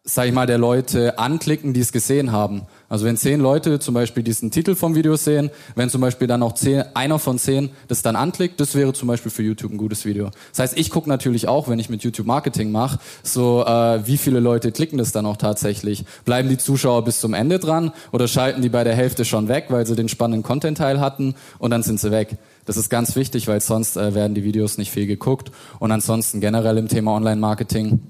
sag 0.04 0.26
ich 0.26 0.32
mal, 0.32 0.46
der 0.46 0.58
Leute 0.58 1.18
anklicken, 1.18 1.74
die 1.74 1.80
es 1.80 1.92
gesehen 1.92 2.32
haben. 2.32 2.62
Also 2.92 3.06
wenn 3.06 3.16
zehn 3.16 3.40
Leute 3.40 3.80
zum 3.80 3.94
Beispiel 3.94 4.22
diesen 4.22 4.50
Titel 4.50 4.74
vom 4.74 4.94
Video 4.94 5.16
sehen, 5.16 5.48
wenn 5.76 5.88
zum 5.88 6.02
Beispiel 6.02 6.28
dann 6.28 6.42
auch 6.42 6.52
zehn, 6.52 6.84
einer 6.92 7.18
von 7.18 7.38
zehn 7.38 7.70
das 7.88 8.02
dann 8.02 8.16
anklickt, 8.16 8.60
das 8.60 8.74
wäre 8.74 8.92
zum 8.92 9.08
Beispiel 9.08 9.30
für 9.30 9.42
YouTube 9.42 9.72
ein 9.72 9.78
gutes 9.78 10.04
Video. 10.04 10.28
Das 10.50 10.58
heißt, 10.58 10.78
ich 10.78 10.90
gucke 10.90 11.08
natürlich 11.08 11.48
auch, 11.48 11.68
wenn 11.68 11.78
ich 11.78 11.88
mit 11.88 12.04
YouTube 12.04 12.26
Marketing 12.26 12.70
mache, 12.70 12.98
so 13.22 13.64
äh, 13.64 14.06
wie 14.06 14.18
viele 14.18 14.40
Leute 14.40 14.72
klicken 14.72 14.98
das 14.98 15.10
dann 15.10 15.24
auch 15.24 15.38
tatsächlich. 15.38 16.04
Bleiben 16.26 16.50
die 16.50 16.58
Zuschauer 16.58 17.02
bis 17.02 17.18
zum 17.18 17.32
Ende 17.32 17.58
dran 17.58 17.92
oder 18.12 18.28
schalten 18.28 18.60
die 18.60 18.68
bei 18.68 18.84
der 18.84 18.94
Hälfte 18.94 19.24
schon 19.24 19.48
weg, 19.48 19.68
weil 19.70 19.86
sie 19.86 19.96
den 19.96 20.10
spannenden 20.10 20.42
Content-Teil 20.42 21.00
hatten 21.00 21.34
und 21.58 21.70
dann 21.70 21.82
sind 21.82 21.98
sie 21.98 22.10
weg. 22.10 22.36
Das 22.66 22.76
ist 22.76 22.90
ganz 22.90 23.16
wichtig, 23.16 23.48
weil 23.48 23.62
sonst 23.62 23.96
äh, 23.96 24.14
werden 24.14 24.34
die 24.34 24.44
Videos 24.44 24.76
nicht 24.76 24.90
viel 24.90 25.06
geguckt. 25.06 25.50
Und 25.78 25.92
ansonsten 25.92 26.42
generell 26.42 26.76
im 26.76 26.88
Thema 26.88 27.12
Online-Marketing 27.12 28.00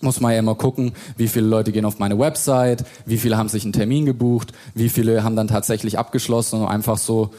muss 0.00 0.20
man 0.20 0.32
ja 0.32 0.38
immer 0.38 0.54
gucken, 0.54 0.92
wie 1.16 1.28
viele 1.28 1.46
Leute 1.46 1.72
gehen 1.72 1.84
auf 1.84 1.98
meine 1.98 2.18
Website, 2.18 2.84
wie 3.06 3.18
viele 3.18 3.36
haben 3.36 3.48
sich 3.48 3.64
einen 3.64 3.72
Termin 3.72 4.06
gebucht, 4.06 4.52
wie 4.74 4.88
viele 4.88 5.24
haben 5.24 5.36
dann 5.36 5.48
tatsächlich 5.48 5.98
abgeschlossen 5.98 6.60
und 6.60 6.68
einfach 6.68 6.98
so 6.98 7.30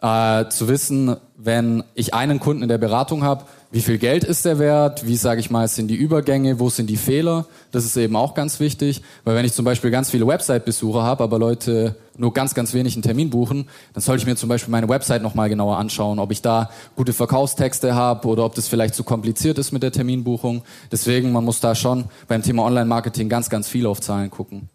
äh, 0.00 0.48
zu 0.48 0.68
wissen, 0.68 1.16
wenn 1.36 1.84
ich 1.94 2.14
einen 2.14 2.40
Kunden 2.40 2.62
in 2.62 2.68
der 2.68 2.78
Beratung 2.78 3.22
habe, 3.22 3.44
wie 3.70 3.80
viel 3.80 3.98
Geld 3.98 4.24
ist 4.24 4.44
der 4.44 4.58
wert, 4.58 5.06
wie 5.06 5.16
sage 5.16 5.40
ich 5.40 5.50
mal, 5.50 5.68
sind 5.68 5.88
die 5.88 5.96
Übergänge, 5.96 6.60
wo 6.60 6.70
sind 6.70 6.88
die 6.88 6.96
Fehler, 6.96 7.46
das 7.72 7.84
ist 7.84 7.96
eben 7.96 8.16
auch 8.16 8.34
ganz 8.34 8.60
wichtig, 8.60 9.02
weil 9.24 9.36
wenn 9.36 9.44
ich 9.44 9.52
zum 9.52 9.64
Beispiel 9.64 9.90
ganz 9.90 10.10
viele 10.10 10.26
Website-Besucher 10.26 11.02
habe, 11.02 11.24
aber 11.24 11.38
Leute 11.38 11.96
nur 12.18 12.32
ganz, 12.32 12.54
ganz 12.54 12.74
wenig 12.74 12.94
einen 12.94 13.02
Termin 13.02 13.30
buchen, 13.30 13.68
dann 13.92 14.02
sollte 14.02 14.22
ich 14.22 14.26
mir 14.26 14.36
zum 14.36 14.48
Beispiel 14.48 14.70
meine 14.70 14.88
Website 14.88 15.22
nochmal 15.22 15.48
genauer 15.48 15.78
anschauen, 15.78 16.18
ob 16.18 16.32
ich 16.32 16.42
da 16.42 16.70
gute 16.96 17.12
Verkaufstexte 17.12 17.94
habe 17.94 18.26
oder 18.28 18.44
ob 18.44 18.54
das 18.54 18.68
vielleicht 18.68 18.94
zu 18.94 19.04
kompliziert 19.04 19.58
ist 19.58 19.72
mit 19.72 19.82
der 19.82 19.92
Terminbuchung. 19.92 20.62
Deswegen, 20.90 21.32
man 21.32 21.44
muss 21.44 21.60
da 21.60 21.74
schon 21.74 22.04
beim 22.28 22.42
Thema 22.42 22.64
Online-Marketing 22.64 23.28
ganz, 23.28 23.50
ganz 23.50 23.68
viel 23.68 23.86
auf 23.86 24.00
Zahlen 24.00 24.30
gucken. 24.30 24.68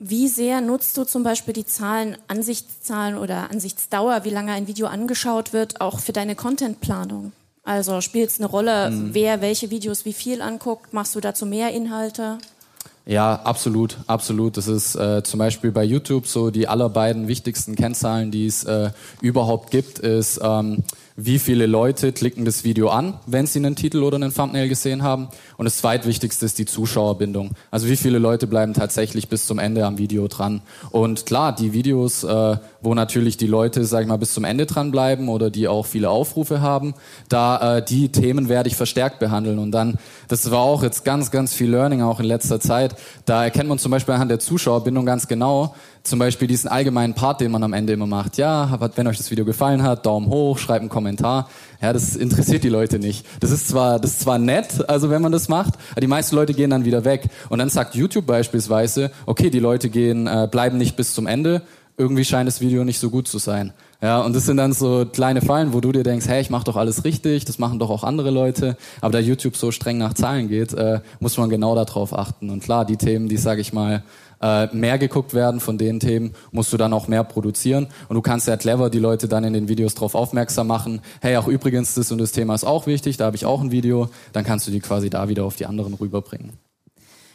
Wie 0.00 0.28
sehr 0.28 0.60
nutzt 0.60 0.96
du 0.96 1.04
zum 1.04 1.24
Beispiel 1.24 1.54
die 1.54 1.66
Zahlen, 1.66 2.16
Ansichtszahlen 2.28 3.18
oder 3.18 3.50
Ansichtsdauer, 3.50 4.22
wie 4.22 4.30
lange 4.30 4.52
ein 4.52 4.68
Video 4.68 4.86
angeschaut 4.86 5.52
wird, 5.52 5.80
auch 5.80 5.98
für 5.98 6.12
deine 6.12 6.36
Contentplanung? 6.36 7.32
Also 7.64 8.00
spielt 8.00 8.30
es 8.30 8.38
eine 8.38 8.46
Rolle, 8.46 8.90
mhm. 8.90 9.12
wer 9.12 9.40
welche 9.40 9.70
Videos 9.70 10.04
wie 10.04 10.12
viel 10.12 10.40
anguckt? 10.40 10.92
Machst 10.92 11.14
du 11.16 11.20
dazu 11.20 11.46
mehr 11.46 11.72
Inhalte? 11.72 12.38
Ja, 13.08 13.36
absolut, 13.36 13.96
absolut. 14.06 14.58
Das 14.58 14.68
ist 14.68 14.94
äh, 14.94 15.22
zum 15.22 15.38
Beispiel 15.38 15.72
bei 15.72 15.82
YouTube 15.82 16.26
so 16.26 16.50
die 16.50 16.68
aller 16.68 16.90
beiden 16.90 17.26
wichtigsten 17.26 17.74
Kennzahlen, 17.74 18.30
die 18.30 18.44
es 18.44 18.64
äh, 18.64 18.90
überhaupt 19.22 19.70
gibt, 19.70 19.98
ist 19.98 20.38
ähm, 20.42 20.84
wie 21.20 21.40
viele 21.40 21.66
Leute 21.66 22.12
klicken 22.12 22.44
das 22.44 22.62
Video 22.62 22.90
an, 22.90 23.14
wenn 23.26 23.44
sie 23.44 23.58
einen 23.58 23.74
Titel 23.74 24.04
oder 24.04 24.14
einen 24.14 24.32
Thumbnail 24.32 24.68
gesehen 24.68 25.02
haben. 25.02 25.26
Und 25.56 25.64
das 25.64 25.78
zweitwichtigste 25.78 26.46
ist 26.46 26.60
die 26.60 26.64
Zuschauerbindung. 26.64 27.50
Also 27.72 27.88
wie 27.88 27.96
viele 27.96 28.20
Leute 28.20 28.46
bleiben 28.46 28.72
tatsächlich 28.72 29.28
bis 29.28 29.44
zum 29.44 29.58
Ende 29.58 29.84
am 29.84 29.98
Video 29.98 30.28
dran. 30.28 30.62
Und 30.92 31.26
klar, 31.26 31.52
die 31.52 31.72
Videos, 31.72 32.22
äh, 32.22 32.56
wo 32.82 32.94
natürlich 32.94 33.36
die 33.36 33.48
Leute, 33.48 33.84
sag 33.84 34.02
ich 34.02 34.06
mal, 34.06 34.16
bis 34.16 34.32
zum 34.32 34.44
Ende 34.44 34.66
dran 34.66 34.92
bleiben 34.92 35.28
oder 35.28 35.50
die 35.50 35.66
auch 35.66 35.86
viele 35.86 36.08
Aufrufe 36.08 36.60
haben, 36.60 36.94
da 37.28 37.78
äh, 37.78 37.84
die 37.84 38.10
Themen 38.10 38.48
werde 38.48 38.68
ich 38.68 38.76
verstärkt 38.76 39.18
behandeln. 39.18 39.58
Und 39.58 39.72
dann, 39.72 39.98
das 40.28 40.52
war 40.52 40.60
auch 40.60 40.84
jetzt 40.84 41.04
ganz, 41.04 41.32
ganz 41.32 41.52
viel 41.52 41.68
Learning 41.68 42.00
auch 42.00 42.20
in 42.20 42.26
letzter 42.26 42.60
Zeit. 42.60 42.94
Da 43.24 43.42
erkennt 43.42 43.68
man 43.68 43.80
zum 43.80 43.90
Beispiel 43.90 44.14
anhand 44.14 44.30
der 44.30 44.38
Zuschauerbindung 44.38 45.04
ganz 45.04 45.26
genau, 45.26 45.74
zum 46.02 46.18
Beispiel 46.18 46.48
diesen 46.48 46.68
allgemeinen 46.68 47.14
Part, 47.14 47.40
den 47.40 47.50
man 47.50 47.62
am 47.62 47.72
Ende 47.72 47.92
immer 47.92 48.06
macht. 48.06 48.38
Ja, 48.38 48.78
wenn 48.96 49.06
euch 49.06 49.18
das 49.18 49.30
Video 49.30 49.44
gefallen 49.44 49.82
hat, 49.82 50.06
Daumen 50.06 50.28
hoch, 50.28 50.58
schreibt 50.58 50.80
einen 50.80 50.88
Kommentar. 50.88 51.48
Ja, 51.80 51.92
das 51.92 52.16
interessiert 52.16 52.64
die 52.64 52.68
Leute 52.68 52.98
nicht. 52.98 53.26
Das 53.40 53.50
ist 53.50 53.68
zwar, 53.68 54.00
das 54.00 54.12
ist 54.12 54.20
zwar 54.20 54.38
nett, 54.38 54.88
also 54.88 55.10
wenn 55.10 55.22
man 55.22 55.32
das 55.32 55.48
macht, 55.48 55.74
aber 55.92 56.00
die 56.00 56.06
meisten 56.06 56.34
Leute 56.34 56.54
gehen 56.54 56.70
dann 56.70 56.84
wieder 56.84 57.04
weg. 57.04 57.28
Und 57.48 57.58
dann 57.58 57.68
sagt 57.68 57.94
YouTube 57.94 58.26
beispielsweise, 58.26 59.10
okay, 59.26 59.50
die 59.50 59.60
Leute 59.60 59.88
gehen, 59.88 60.26
äh, 60.26 60.48
bleiben 60.50 60.78
nicht 60.78 60.96
bis 60.96 61.14
zum 61.14 61.26
Ende. 61.26 61.62
Irgendwie 61.96 62.24
scheint 62.24 62.46
das 62.46 62.60
Video 62.60 62.84
nicht 62.84 63.00
so 63.00 63.10
gut 63.10 63.26
zu 63.26 63.38
sein. 63.38 63.72
Ja, 64.00 64.20
und 64.20 64.36
das 64.36 64.46
sind 64.46 64.58
dann 64.58 64.72
so 64.72 65.04
kleine 65.12 65.40
Fallen, 65.40 65.72
wo 65.72 65.80
du 65.80 65.90
dir 65.90 66.04
denkst, 66.04 66.28
hey, 66.28 66.40
ich 66.40 66.50
mache 66.50 66.62
doch 66.62 66.76
alles 66.76 67.04
richtig, 67.04 67.44
das 67.44 67.58
machen 67.58 67.80
doch 67.80 67.90
auch 67.90 68.04
andere 68.04 68.30
Leute. 68.30 68.76
Aber 69.00 69.10
da 69.10 69.18
YouTube 69.18 69.56
so 69.56 69.72
streng 69.72 69.98
nach 69.98 70.14
Zahlen 70.14 70.48
geht, 70.48 70.72
äh, 70.72 71.00
muss 71.18 71.36
man 71.36 71.50
genau 71.50 71.74
darauf 71.74 72.16
achten. 72.16 72.50
Und 72.50 72.62
klar, 72.62 72.84
die 72.84 72.96
Themen, 72.96 73.28
die, 73.28 73.36
sage 73.36 73.60
ich 73.60 73.72
mal, 73.72 74.04
äh, 74.40 74.66
mehr 74.74 74.98
geguckt 74.98 75.34
werden 75.34 75.60
von 75.60 75.78
den 75.78 76.00
Themen, 76.00 76.34
musst 76.52 76.72
du 76.72 76.76
dann 76.76 76.92
auch 76.92 77.08
mehr 77.08 77.24
produzieren. 77.24 77.88
Und 78.08 78.14
du 78.14 78.22
kannst 78.22 78.48
ja 78.48 78.56
clever 78.56 78.90
die 78.90 78.98
Leute 78.98 79.28
dann 79.28 79.44
in 79.44 79.52
den 79.52 79.68
Videos 79.68 79.94
darauf 79.94 80.14
aufmerksam 80.14 80.66
machen, 80.66 81.00
hey, 81.20 81.36
auch 81.36 81.48
übrigens, 81.48 81.94
das 81.94 82.12
und 82.12 82.18
das 82.18 82.32
Thema 82.32 82.54
ist 82.54 82.64
auch 82.64 82.86
wichtig, 82.86 83.16
da 83.16 83.26
habe 83.26 83.36
ich 83.36 83.44
auch 83.44 83.60
ein 83.60 83.70
Video, 83.70 84.08
dann 84.32 84.44
kannst 84.44 84.66
du 84.66 84.70
die 84.70 84.80
quasi 84.80 85.10
da 85.10 85.28
wieder 85.28 85.44
auf 85.44 85.56
die 85.56 85.66
anderen 85.66 85.94
rüberbringen. 85.94 86.52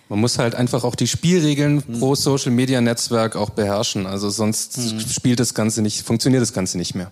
Man 0.10 0.20
muss 0.20 0.38
halt 0.38 0.56
einfach 0.56 0.84
auch 0.84 0.96
die 0.96 1.08
Spielregeln 1.08 1.84
hm. 1.86 2.00
pro 2.00 2.16
Social 2.16 2.52
Media 2.52 2.82
Netzwerk 2.82 3.36
auch 3.36 3.50
beherrschen. 3.50 4.06
Also 4.06 4.30
sonst 4.30 4.78
hm. 4.78 5.00
spielt 5.00 5.40
das 5.40 5.54
Ganze 5.54 5.82
nicht, 5.82 6.06
funktioniert 6.06 6.42
das 6.42 6.54
Ganze 6.54 6.78
nicht 6.78 6.94
mehr. 6.94 7.12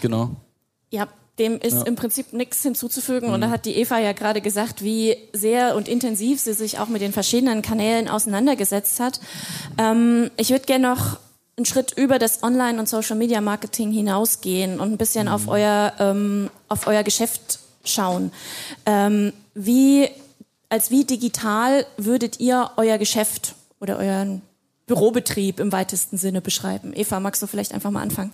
Genau. 0.00 0.30
Ja, 0.90 1.08
dem 1.38 1.58
ist 1.58 1.74
ja. 1.74 1.82
im 1.82 1.96
Prinzip 1.96 2.32
nichts 2.32 2.62
hinzuzufügen. 2.62 3.28
Mhm. 3.28 3.34
Und 3.34 3.40
da 3.40 3.50
hat 3.50 3.64
die 3.64 3.76
Eva 3.76 3.98
ja 3.98 4.12
gerade 4.12 4.40
gesagt, 4.40 4.82
wie 4.82 5.16
sehr 5.32 5.76
und 5.76 5.88
intensiv 5.88 6.40
sie 6.40 6.52
sich 6.52 6.78
auch 6.78 6.88
mit 6.88 7.00
den 7.00 7.12
verschiedenen 7.12 7.62
Kanälen 7.62 8.08
auseinandergesetzt 8.08 9.00
hat. 9.00 9.20
Ähm, 9.78 10.30
ich 10.36 10.50
würde 10.50 10.66
gerne 10.66 10.88
noch 10.88 11.18
einen 11.56 11.66
Schritt 11.66 11.92
über 11.96 12.18
das 12.18 12.42
Online- 12.42 12.78
und 12.78 12.88
Social-Media-Marketing 12.88 13.92
hinausgehen 13.92 14.80
und 14.80 14.92
ein 14.92 14.98
bisschen 14.98 15.26
mhm. 15.26 15.32
auf, 15.32 15.48
euer, 15.48 15.92
ähm, 15.98 16.50
auf 16.68 16.86
euer 16.86 17.02
Geschäft 17.02 17.60
schauen. 17.84 18.32
Ähm, 18.86 19.32
wie, 19.54 20.08
als 20.68 20.90
wie 20.90 21.04
digital 21.04 21.86
würdet 21.96 22.40
ihr 22.40 22.70
euer 22.76 22.98
Geschäft 22.98 23.54
oder 23.80 23.98
euren 23.98 24.42
Bürobetrieb 24.86 25.60
im 25.60 25.72
weitesten 25.72 26.16
Sinne 26.18 26.40
beschreiben? 26.40 26.92
Eva, 26.94 27.20
magst 27.20 27.42
du 27.42 27.46
vielleicht 27.46 27.72
einfach 27.72 27.90
mal 27.90 28.02
anfangen? 28.02 28.32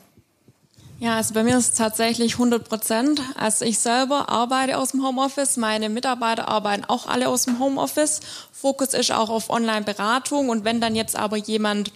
Ja, 1.00 1.14
also 1.14 1.32
bei 1.32 1.44
mir 1.44 1.56
ist 1.56 1.72
es 1.72 1.74
tatsächlich 1.74 2.32
100 2.32 2.68
Prozent. 2.68 3.22
Also 3.36 3.64
ich 3.64 3.78
selber 3.78 4.28
arbeite 4.28 4.78
aus 4.78 4.90
dem 4.90 5.06
Homeoffice, 5.06 5.56
meine 5.56 5.88
Mitarbeiter 5.88 6.48
arbeiten 6.48 6.84
auch 6.84 7.06
alle 7.06 7.28
aus 7.28 7.44
dem 7.44 7.60
Homeoffice. 7.60 8.20
Fokus 8.50 8.94
ist 8.94 9.12
auch 9.12 9.30
auf 9.30 9.48
Online-Beratung 9.48 10.48
und 10.48 10.64
wenn 10.64 10.80
dann 10.80 10.96
jetzt 10.96 11.14
aber 11.14 11.36
jemand 11.36 11.92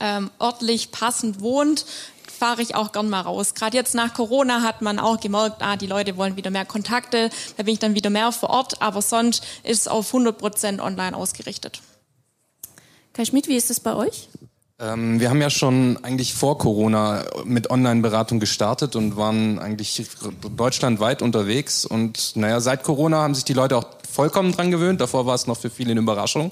ähm, 0.00 0.32
örtlich 0.40 0.90
passend 0.90 1.40
wohnt, 1.40 1.86
fahre 2.36 2.62
ich 2.62 2.74
auch 2.74 2.90
gern 2.90 3.08
mal 3.08 3.20
raus. 3.20 3.54
Gerade 3.54 3.76
jetzt 3.76 3.94
nach 3.94 4.12
Corona 4.12 4.62
hat 4.62 4.82
man 4.82 4.98
auch 4.98 5.20
gemerkt, 5.20 5.62
ah, 5.62 5.76
die 5.76 5.86
Leute 5.86 6.16
wollen 6.16 6.34
wieder 6.34 6.50
mehr 6.50 6.66
Kontakte, 6.66 7.30
da 7.56 7.62
bin 7.62 7.74
ich 7.74 7.78
dann 7.78 7.94
wieder 7.94 8.10
mehr 8.10 8.32
vor 8.32 8.50
Ort, 8.50 8.82
aber 8.82 9.02
sonst 9.02 9.44
ist 9.62 9.82
es 9.82 9.88
auf 9.88 10.08
100 10.08 10.36
Prozent 10.36 10.80
online 10.80 11.16
ausgerichtet. 11.16 11.80
Kai 13.12 13.24
Schmidt, 13.24 13.46
wie 13.46 13.56
ist 13.56 13.70
es 13.70 13.78
bei 13.78 13.94
euch? 13.94 14.28
Ähm, 14.78 15.20
wir 15.20 15.30
haben 15.30 15.40
ja 15.40 15.48
schon 15.48 15.98
eigentlich 16.02 16.34
vor 16.34 16.58
Corona 16.58 17.24
mit 17.44 17.70
Online-Beratung 17.70 18.40
gestartet 18.40 18.94
und 18.94 19.16
waren 19.16 19.58
eigentlich 19.58 20.04
deutschlandweit 20.54 21.22
unterwegs. 21.22 21.86
Und 21.86 22.36
naja, 22.36 22.60
seit 22.60 22.82
Corona 22.82 23.22
haben 23.22 23.34
sich 23.34 23.44
die 23.44 23.54
Leute 23.54 23.78
auch 23.78 23.86
vollkommen 24.10 24.52
dran 24.52 24.70
gewöhnt. 24.70 25.00
Davor 25.00 25.24
war 25.24 25.34
es 25.34 25.46
noch 25.46 25.56
für 25.56 25.70
viele 25.70 25.92
eine 25.92 26.00
Überraschung. 26.00 26.50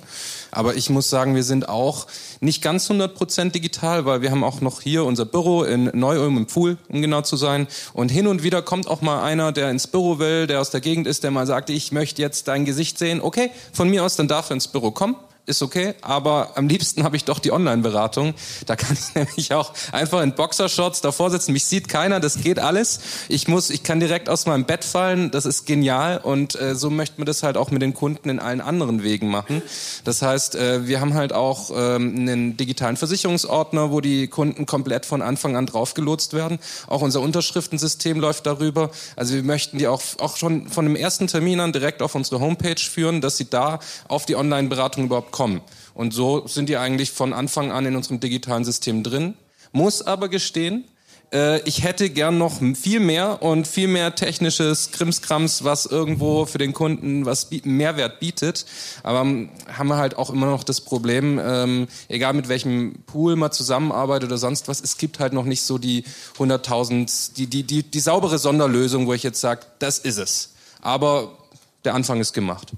Aber 0.51 0.75
ich 0.75 0.89
muss 0.89 1.11
sagen, 1.11 1.35
wir 1.35 1.45
sind 1.45 1.69
auch 1.69 2.07
nicht 2.41 2.63
ganz 2.63 2.91
100% 2.91 3.51
digital, 3.51 4.07
weil 4.07 4.23
wir 4.23 4.31
haben 4.31 4.45
auch 4.45 4.63
noch 4.63 4.81
hier 4.81 5.05
unser 5.05 5.27
Büro 5.27 5.63
in 5.63 5.91
Neu-Ulm 5.93 6.39
im 6.39 6.47
Pfuhl, 6.47 6.79
um 6.89 7.03
genau 7.03 7.21
zu 7.21 7.37
sein. 7.37 7.67
Und 7.93 8.11
hin 8.11 8.27
und 8.27 8.43
wieder 8.43 8.63
kommt 8.63 8.89
auch 8.89 9.03
mal 9.03 9.23
einer, 9.23 9.53
der 9.53 9.71
ins 9.71 9.87
Büro 9.87 10.19
will, 10.19 10.47
der 10.47 10.63
aus 10.63 10.71
der 10.71 10.81
Gegend 10.81 11.07
ist, 11.07 11.25
der 11.25 11.31
mal 11.31 11.47
sagt, 11.47 11.69
ich 11.69 11.93
möchte 11.93 12.23
jetzt 12.23 12.49
dein 12.49 12.65
Gesicht 12.65 12.99
sehen. 12.99 13.21
Okay, 13.21 13.51
von 13.75 13.91
mir 13.91 14.03
aus, 14.03 14.17
dann 14.17 14.29
darf 14.29 14.49
er 14.49 14.55
ins 14.55 14.69
Büro 14.69 14.93
kommen 14.93 15.17
ist 15.47 15.63
okay, 15.63 15.95
aber 16.01 16.53
am 16.57 16.69
liebsten 16.69 17.05
habe 17.05 17.17
ich 17.17 17.25
doch 17.25 17.39
die 17.39 17.53
Online-Beratung. 17.53 18.35
Da 18.67 18.77
kann 18.77 18.95
ich 18.95 19.15
nämlich 19.15 19.53
auch 19.53 19.73
einfach 19.93 20.23
in 20.23 20.35
Boxershorts 20.35 21.01
davor 21.01 21.31
sitzen. 21.31 21.53
Mich 21.53 21.65
sieht 21.65 21.89
keiner, 21.89 22.21
das 22.21 22.41
geht 22.41 22.59
alles. 22.59 23.01
Ich 23.29 23.47
muss, 23.49 23.71
ich 23.71 23.83
kann 23.83 24.01
direkt 24.01 24.29
aus 24.29 24.47
meinem 24.47 24.65
Bett 24.65 24.85
fallen. 24.85 25.31
Das 25.31 25.45
ist 25.45 25.67
genial 25.67 26.19
und 26.19 26.59
äh, 26.61 26.75
so 26.75 26.91
möchte 26.91 27.19
man 27.19 27.27
das 27.27 27.43
halt 27.43 27.57
auch 27.57 27.71
mit 27.71 27.83
den 27.83 27.95
Kunden 27.95 28.31
in 28.31 28.39
allen 28.39 28.61
anderen 28.61 29.03
Wegen 29.03 29.29
machen. 29.29 29.63
Das 30.05 30.23
heißt, 30.23 30.57
äh, 30.57 30.87
wir 30.87 31.01
haben 31.01 31.15
halt 31.15 31.33
auch 31.33 31.71
ähm, 31.71 32.15
einen 32.17 32.57
digitalen 32.57 32.97
Versicherungsordner, 32.97 33.91
wo 33.91 34.01
die 34.01 34.29
Kunden 34.29 34.67
komplett 34.67 35.05
von 35.05 35.23
Anfang 35.23 35.57
an 35.57 35.67
draufgelotst 35.67 36.33
werden. 36.33 36.59
Auch 36.87 37.03
unser 37.03 37.21
Unterschriftensystem 37.21 38.19
läuft 38.19 38.47
darüber. 38.47 38.91
Also 39.17 39.35
wir 39.35 39.43
möchten 39.43 39.79
die 39.79 39.89
auch 39.89 40.03
auch 40.19 40.37
schon 40.37 40.69
von 40.69 40.85
dem 40.85 40.97
ersten 40.97 41.27
Termin 41.27 41.61
an 41.61 41.73
direkt 41.73 42.03
auf 42.03 42.15
unsere 42.15 42.41
Homepage 42.41 42.81
führen, 42.81 43.21
dass 43.21 43.37
sie 43.37 43.49
da 43.49 43.79
auf 44.09 44.27
die 44.27 44.37
Online-Beratung 44.37 45.05
überhaupt 45.05 45.33
kommen. 45.35 45.63
Und 45.95 46.15
so 46.15 46.47
sind 46.47 46.69
die 46.69 46.77
eigentlich 46.77 47.11
von 47.11 47.33
Anfang 47.33 47.73
an 47.73 47.85
in 47.85 47.97
unserem 47.97 48.21
digitalen 48.21 48.65
System 48.65 49.03
drin. 49.03 49.35
Muss 49.73 50.01
aber 50.01 50.29
gestehen, 50.29 50.85
äh, 51.33 51.61
ich 51.69 51.83
hätte 51.83 52.09
gern 52.09 52.39
noch 52.39 52.61
viel 52.77 53.01
mehr 53.01 53.43
und 53.43 53.67
viel 53.67 53.89
mehr 53.89 54.15
technisches 54.15 54.93
Krimskrams, 54.93 55.65
was 55.65 55.87
irgendwo 55.87 56.47
für 56.47 56.59
den 56.59 56.73
Kunden 56.73 57.27
was 57.27 57.49
Mehrwert 57.65 58.21
bietet. 58.21 58.65
Aber 59.03 59.19
haben 59.19 59.89
wir 59.89 59.97
halt 59.97 60.17
auch 60.17 60.31
immer 60.31 60.47
noch 60.47 60.63
das 60.63 60.81
Problem, 60.81 61.41
ähm, 61.45 61.89
egal 62.09 62.35
mit 62.35 62.49
welchem 62.49 63.03
Pool 63.07 63.35
man 63.35 63.51
zusammenarbeitet 63.51 64.29
oder 64.29 64.39
sonst 64.39 64.69
was, 64.69 64.81
es 64.81 64.99
gibt 64.99 65.19
halt 65.19 65.33
noch 65.33 65.45
nicht 65.45 65.63
so 65.63 65.79
die 65.79 66.05
100.000, 66.39 67.35
die, 67.35 67.49
die, 67.49 67.65
die, 67.65 67.83
die 67.83 68.01
saubere 68.01 68.39
Sonderlösung, 68.39 69.09
wo 69.09 69.15
ich 69.15 69.25
jetzt 69.25 69.41
sage, 69.41 69.63
das 69.81 69.99
ist 69.99 70.19
es. 70.19 70.55
Aber 70.81 71.37
der 71.85 71.95
Anfang 71.95 72.21
ist 72.21 72.33
gemacht. 72.33 72.73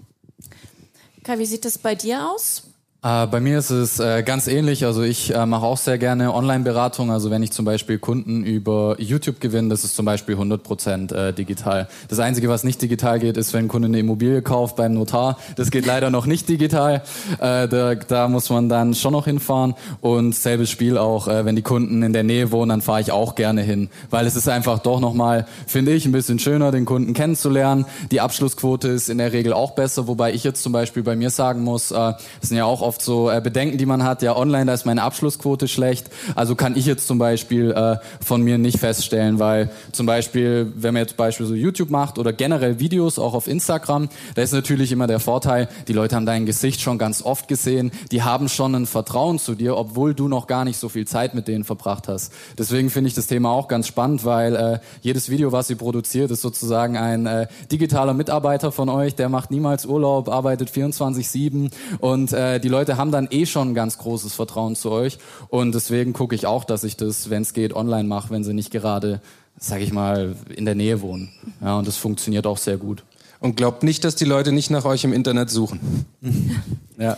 Kai, 1.27 1.41
wie 1.41 1.47
sieht 1.47 1.65
das 1.65 1.77
bei 1.77 1.97
dir 1.97 2.31
aus? 2.31 2.63
Äh, 3.07 3.29
bei 3.29 3.39
mir 3.39 3.59
ist 3.59 3.71
es 3.71 4.01
äh, 4.01 4.25
ganz 4.25 4.49
ähnlich. 4.49 4.85
Also 4.85 5.03
ich 5.03 5.33
äh, 5.33 5.47
mache 5.47 5.65
auch 5.65 5.77
sehr 5.77 5.97
gerne 5.97 6.35
Online-Beratung. 6.35 7.13
Also 7.13 7.31
wenn 7.31 7.41
ich 7.41 7.53
zum 7.53 7.65
Beispiel 7.65 7.99
Kunden 7.99 8.43
über 8.43 8.97
YouTube 8.99 9.41
gewinne, 9.41 9.69
das 9.69 9.85
ist 9.85 9.95
zum 9.95 10.05
Beispiel 10.07 10.35
100 10.35 10.63
Prozent 10.63 11.15
digital. 11.39 11.89
Das 12.09 12.19
Einzige, 12.19 12.49
was 12.49 12.65
nicht 12.65 12.83
digital 12.83 13.19
geht, 13.19 13.37
ist, 13.37 13.53
wenn 13.53 13.67
ein 13.67 13.69
Kunde 13.69 13.87
eine 13.87 13.99
Immobilie 13.99 14.43
kauft 14.43 14.77
beim 14.77 14.95
Notar. 14.95 15.39
Das 15.57 15.71
geht 15.71 15.87
leider 15.87 16.11
noch 16.11 16.27
nicht 16.27 16.49
digital. 16.49 17.03
Da, 17.39 17.67
da 17.67 18.29
muss 18.29 18.51
man 18.51 18.69
dann 18.69 18.95
schon 18.95 19.13
noch 19.13 19.27
hinfahren. 19.27 19.75
Und 20.01 20.35
selbes 20.35 20.71
Spiel 20.71 20.99
auch, 20.99 21.27
wenn 21.27 21.57
die 21.57 21.63
Kunden 21.63 22.03
in 22.03 22.13
der 22.13 22.23
Nähe 22.23 22.51
wohnen, 22.51 22.71
dann 22.71 22.83
fahre 22.83 23.01
ich 23.01 23.13
auch 23.13 23.35
gerne 23.35 23.63
hin. 23.63 23.89
Weil 24.11 24.27
es 24.27 24.37
ist 24.37 24.49
einfach 24.49 24.81
doch 24.81 25.01
nochmal, 25.01 25.47
finde 25.67 25.93
ich, 25.93 26.07
ein 26.07 26.13
bisschen 26.13 26.39
schöner, 26.39 26.73
den 26.73 26.85
Kunden 26.85 27.13
kennenzulernen. 27.13 27.87
Die 28.11 28.21
Abschlussquote 28.21 28.89
ist 28.89 29.09
in 29.09 29.19
der 29.19 29.33
Regel 29.33 29.53
auch 29.53 29.73
besser, 29.73 30.07
wobei 30.09 30.33
ich 30.33 30.45
jetzt 30.45 30.63
zum 30.63 30.73
Beispiel 30.73 31.03
bei 31.03 31.17
mir 31.17 31.31
sagen 31.31 31.63
muss, 31.63 31.89
das 31.89 32.17
sind 32.41 32.57
ja 32.57 32.65
auch 32.65 32.83
oft 32.83 32.96
oft 32.97 33.03
so 33.03 33.31
äh, 33.31 33.41
Bedenken, 33.43 33.77
die 33.77 33.85
man 33.85 34.03
hat, 34.05 34.23
ja 34.23 34.35
online, 34.35 34.67
da 34.67 34.75
ist 34.75 34.87
meine 34.87 35.03
Abschlussquote 35.03 35.69
schlecht. 35.69 36.09
Also 36.35 36.55
kann 36.55 36.77
ich 36.77 36.87
jetzt 36.87 37.07
zum 37.07 37.19
Beispiel 37.19 37.73
äh, 37.73 37.97
von 38.25 38.41
mir 38.43 38.57
nicht 38.57 38.79
feststellen, 38.79 39.39
weil 39.39 39.71
zum 39.93 40.07
Beispiel, 40.07 40.73
wenn 40.75 40.95
man 40.95 41.03
jetzt 41.03 41.17
Beispiel 41.17 41.45
so 41.45 41.55
YouTube 41.55 41.91
macht 41.91 42.19
oder 42.19 42.33
generell 42.33 42.81
Videos 42.81 43.19
auch 43.19 43.35
auf 43.35 43.49
Instagram, 43.49 44.09
da 44.35 44.43
ist 44.43 44.53
natürlich 44.53 44.93
immer 44.93 45.07
der 45.07 45.21
Vorteil, 45.21 45.69
die 45.89 45.93
Leute 45.93 46.17
haben 46.17 46.25
dein 46.25 46.47
Gesicht 46.47 46.81
schon 46.81 46.97
ganz 46.97 47.23
oft 47.23 47.49
gesehen, 47.49 47.91
die 48.13 48.23
haben 48.23 48.49
schon 48.49 48.75
ein 48.75 48.87
Vertrauen 48.87 49.39
zu 49.39 49.55
dir, 49.55 49.77
obwohl 49.77 50.15
du 50.15 50.29
noch 50.29 50.47
gar 50.47 50.65
nicht 50.65 50.79
so 50.79 50.89
viel 50.89 51.07
Zeit 51.07 51.35
mit 51.35 51.49
denen 51.49 51.65
verbracht 51.65 52.09
hast. 52.09 52.33
Deswegen 52.57 52.89
finde 52.89 53.09
ich 53.09 53.15
das 53.15 53.27
Thema 53.27 53.51
auch 53.51 53.69
ganz 53.69 53.87
spannend, 53.87 54.25
weil 54.25 54.57
äh, 54.57 54.79
jedes 55.03 55.29
Video, 55.29 55.53
was 55.53 55.69
ihr 55.69 55.77
produziert, 55.77 56.31
ist 56.31 56.41
sozusagen 56.41 56.97
ein 56.97 57.27
äh, 57.27 57.47
digitaler 57.71 58.15
Mitarbeiter 58.15 58.73
von 58.73 58.89
euch, 58.89 59.15
der 59.15 59.29
macht 59.29 59.51
niemals 59.51 59.85
Urlaub, 59.85 60.31
arbeitet 60.31 60.71
24-7 60.71 61.71
und 62.01 62.33
äh, 62.33 62.59
die 62.59 62.69
Leute 62.69 62.76
Leute 62.77 62.99
haben 62.99 63.11
dann 63.11 63.29
eh 63.31 63.47
schon 63.47 63.71
ein 63.71 63.75
ganz 63.75 63.97
großes 63.97 64.35
Vertrauen 64.35 64.77
zu 64.77 64.91
euch. 64.91 65.17
Und 65.49 65.75
deswegen 65.75 66.13
gucke 66.13 66.35
ich 66.35 66.47
auch, 66.47 66.65
dass 66.65 66.85
ich 66.85 66.99
das, 66.99 67.31
wenn 67.31 67.41
es 67.41 67.55
geht, 67.55 67.75
online 67.75 68.05
mache, 68.05 68.29
wenn 68.31 68.45
sie 68.45 68.53
nicht 68.53 68.71
gerade, 68.71 69.23
sage 69.59 69.83
ich 69.83 69.95
mal, 69.95 70.37
in 70.55 70.67
der 70.67 70.75
Nähe 70.75 71.01
wohnen. 71.01 71.33
Ja, 71.63 71.79
und 71.79 71.89
das 71.89 71.97
funktioniert 71.97 72.47
auch 72.47 72.59
sehr 72.59 72.77
gut. 72.77 73.03
Und 73.41 73.57
glaubt 73.57 73.83
nicht, 73.83 74.05
dass 74.05 74.15
die 74.15 74.27
Leute 74.27 74.53
nicht 74.53 74.71
nach 74.71 74.85
euch 74.85 75.05
im 75.05 75.15
Internet 75.15 75.49
suchen. 75.49 76.05
ja. 76.99 77.17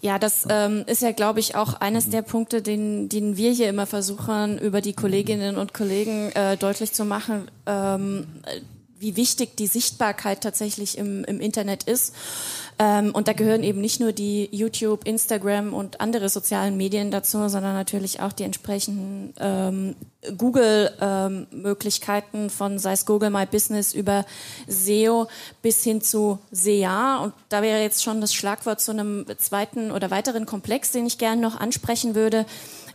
Ja, 0.00 0.18
das 0.18 0.46
ähm, 0.48 0.84
ist 0.86 1.02
ja, 1.02 1.12
glaube 1.12 1.38
ich, 1.38 1.54
auch 1.54 1.74
eines 1.74 2.08
der 2.08 2.22
Punkte, 2.22 2.62
den, 2.62 3.08
den 3.08 3.36
wir 3.36 3.52
hier 3.52 3.68
immer 3.68 3.86
versuchen, 3.86 4.58
über 4.58 4.80
die 4.80 4.94
Kolleginnen 4.94 5.56
und 5.56 5.74
Kollegen 5.74 6.32
äh, 6.32 6.56
deutlich 6.56 6.92
zu 6.92 7.04
machen. 7.04 7.48
Ähm, 7.66 8.26
wie 9.02 9.16
wichtig 9.16 9.56
die 9.56 9.66
Sichtbarkeit 9.66 10.40
tatsächlich 10.40 10.96
im, 10.96 11.24
im 11.24 11.40
Internet 11.40 11.82
ist. 11.82 12.14
Ähm, 12.82 13.12
und 13.12 13.28
da 13.28 13.32
gehören 13.32 13.62
eben 13.62 13.80
nicht 13.80 14.00
nur 14.00 14.10
die 14.10 14.48
YouTube, 14.50 15.06
Instagram 15.06 15.72
und 15.72 16.00
andere 16.00 16.28
sozialen 16.28 16.76
Medien 16.76 17.12
dazu, 17.12 17.48
sondern 17.48 17.74
natürlich 17.74 18.18
auch 18.18 18.32
die 18.32 18.42
entsprechenden 18.42 19.32
ähm, 19.38 19.94
Google-Möglichkeiten 20.36 22.44
ähm, 22.44 22.50
von, 22.50 22.80
sei 22.80 22.94
es 22.94 23.06
Google 23.06 23.30
My 23.30 23.46
Business 23.46 23.94
über 23.94 24.26
SEO 24.66 25.28
bis 25.62 25.84
hin 25.84 26.00
zu 26.00 26.40
SEA. 26.50 27.18
Und 27.18 27.34
da 27.50 27.62
wäre 27.62 27.80
jetzt 27.80 28.02
schon 28.02 28.20
das 28.20 28.34
Schlagwort 28.34 28.80
zu 28.80 28.90
einem 28.90 29.26
zweiten 29.38 29.92
oder 29.92 30.10
weiteren 30.10 30.44
Komplex, 30.44 30.90
den 30.90 31.06
ich 31.06 31.18
gerne 31.18 31.40
noch 31.40 31.60
ansprechen 31.60 32.16
würde. 32.16 32.46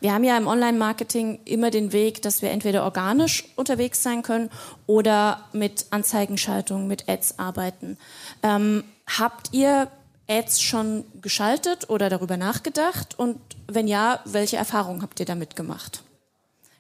Wir 0.01 0.13
haben 0.13 0.25
ja 0.25 0.37
im 0.37 0.47
Online-Marketing 0.47 1.39
immer 1.45 1.71
den 1.71 1.93
Weg, 1.93 2.21
dass 2.23 2.41
wir 2.41 2.51
entweder 2.51 2.83
organisch 2.83 3.45
unterwegs 3.55 4.03
sein 4.03 4.21
können 4.21 4.49
oder 4.85 5.45
mit 5.53 5.85
Anzeigenschaltung, 5.91 6.87
mit 6.87 7.07
Ads 7.07 7.39
arbeiten. 7.39 7.97
Ähm, 8.43 8.83
habt 9.07 9.53
ihr 9.53 9.87
Ads 10.29 10.61
schon 10.61 11.05
geschaltet 11.21 11.89
oder 11.89 12.09
darüber 12.09 12.37
nachgedacht? 12.37 13.17
Und 13.17 13.39
wenn 13.67 13.87
ja, 13.87 14.19
welche 14.25 14.57
Erfahrungen 14.57 15.01
habt 15.01 15.19
ihr 15.19 15.25
damit 15.25 15.55
gemacht? 15.55 16.03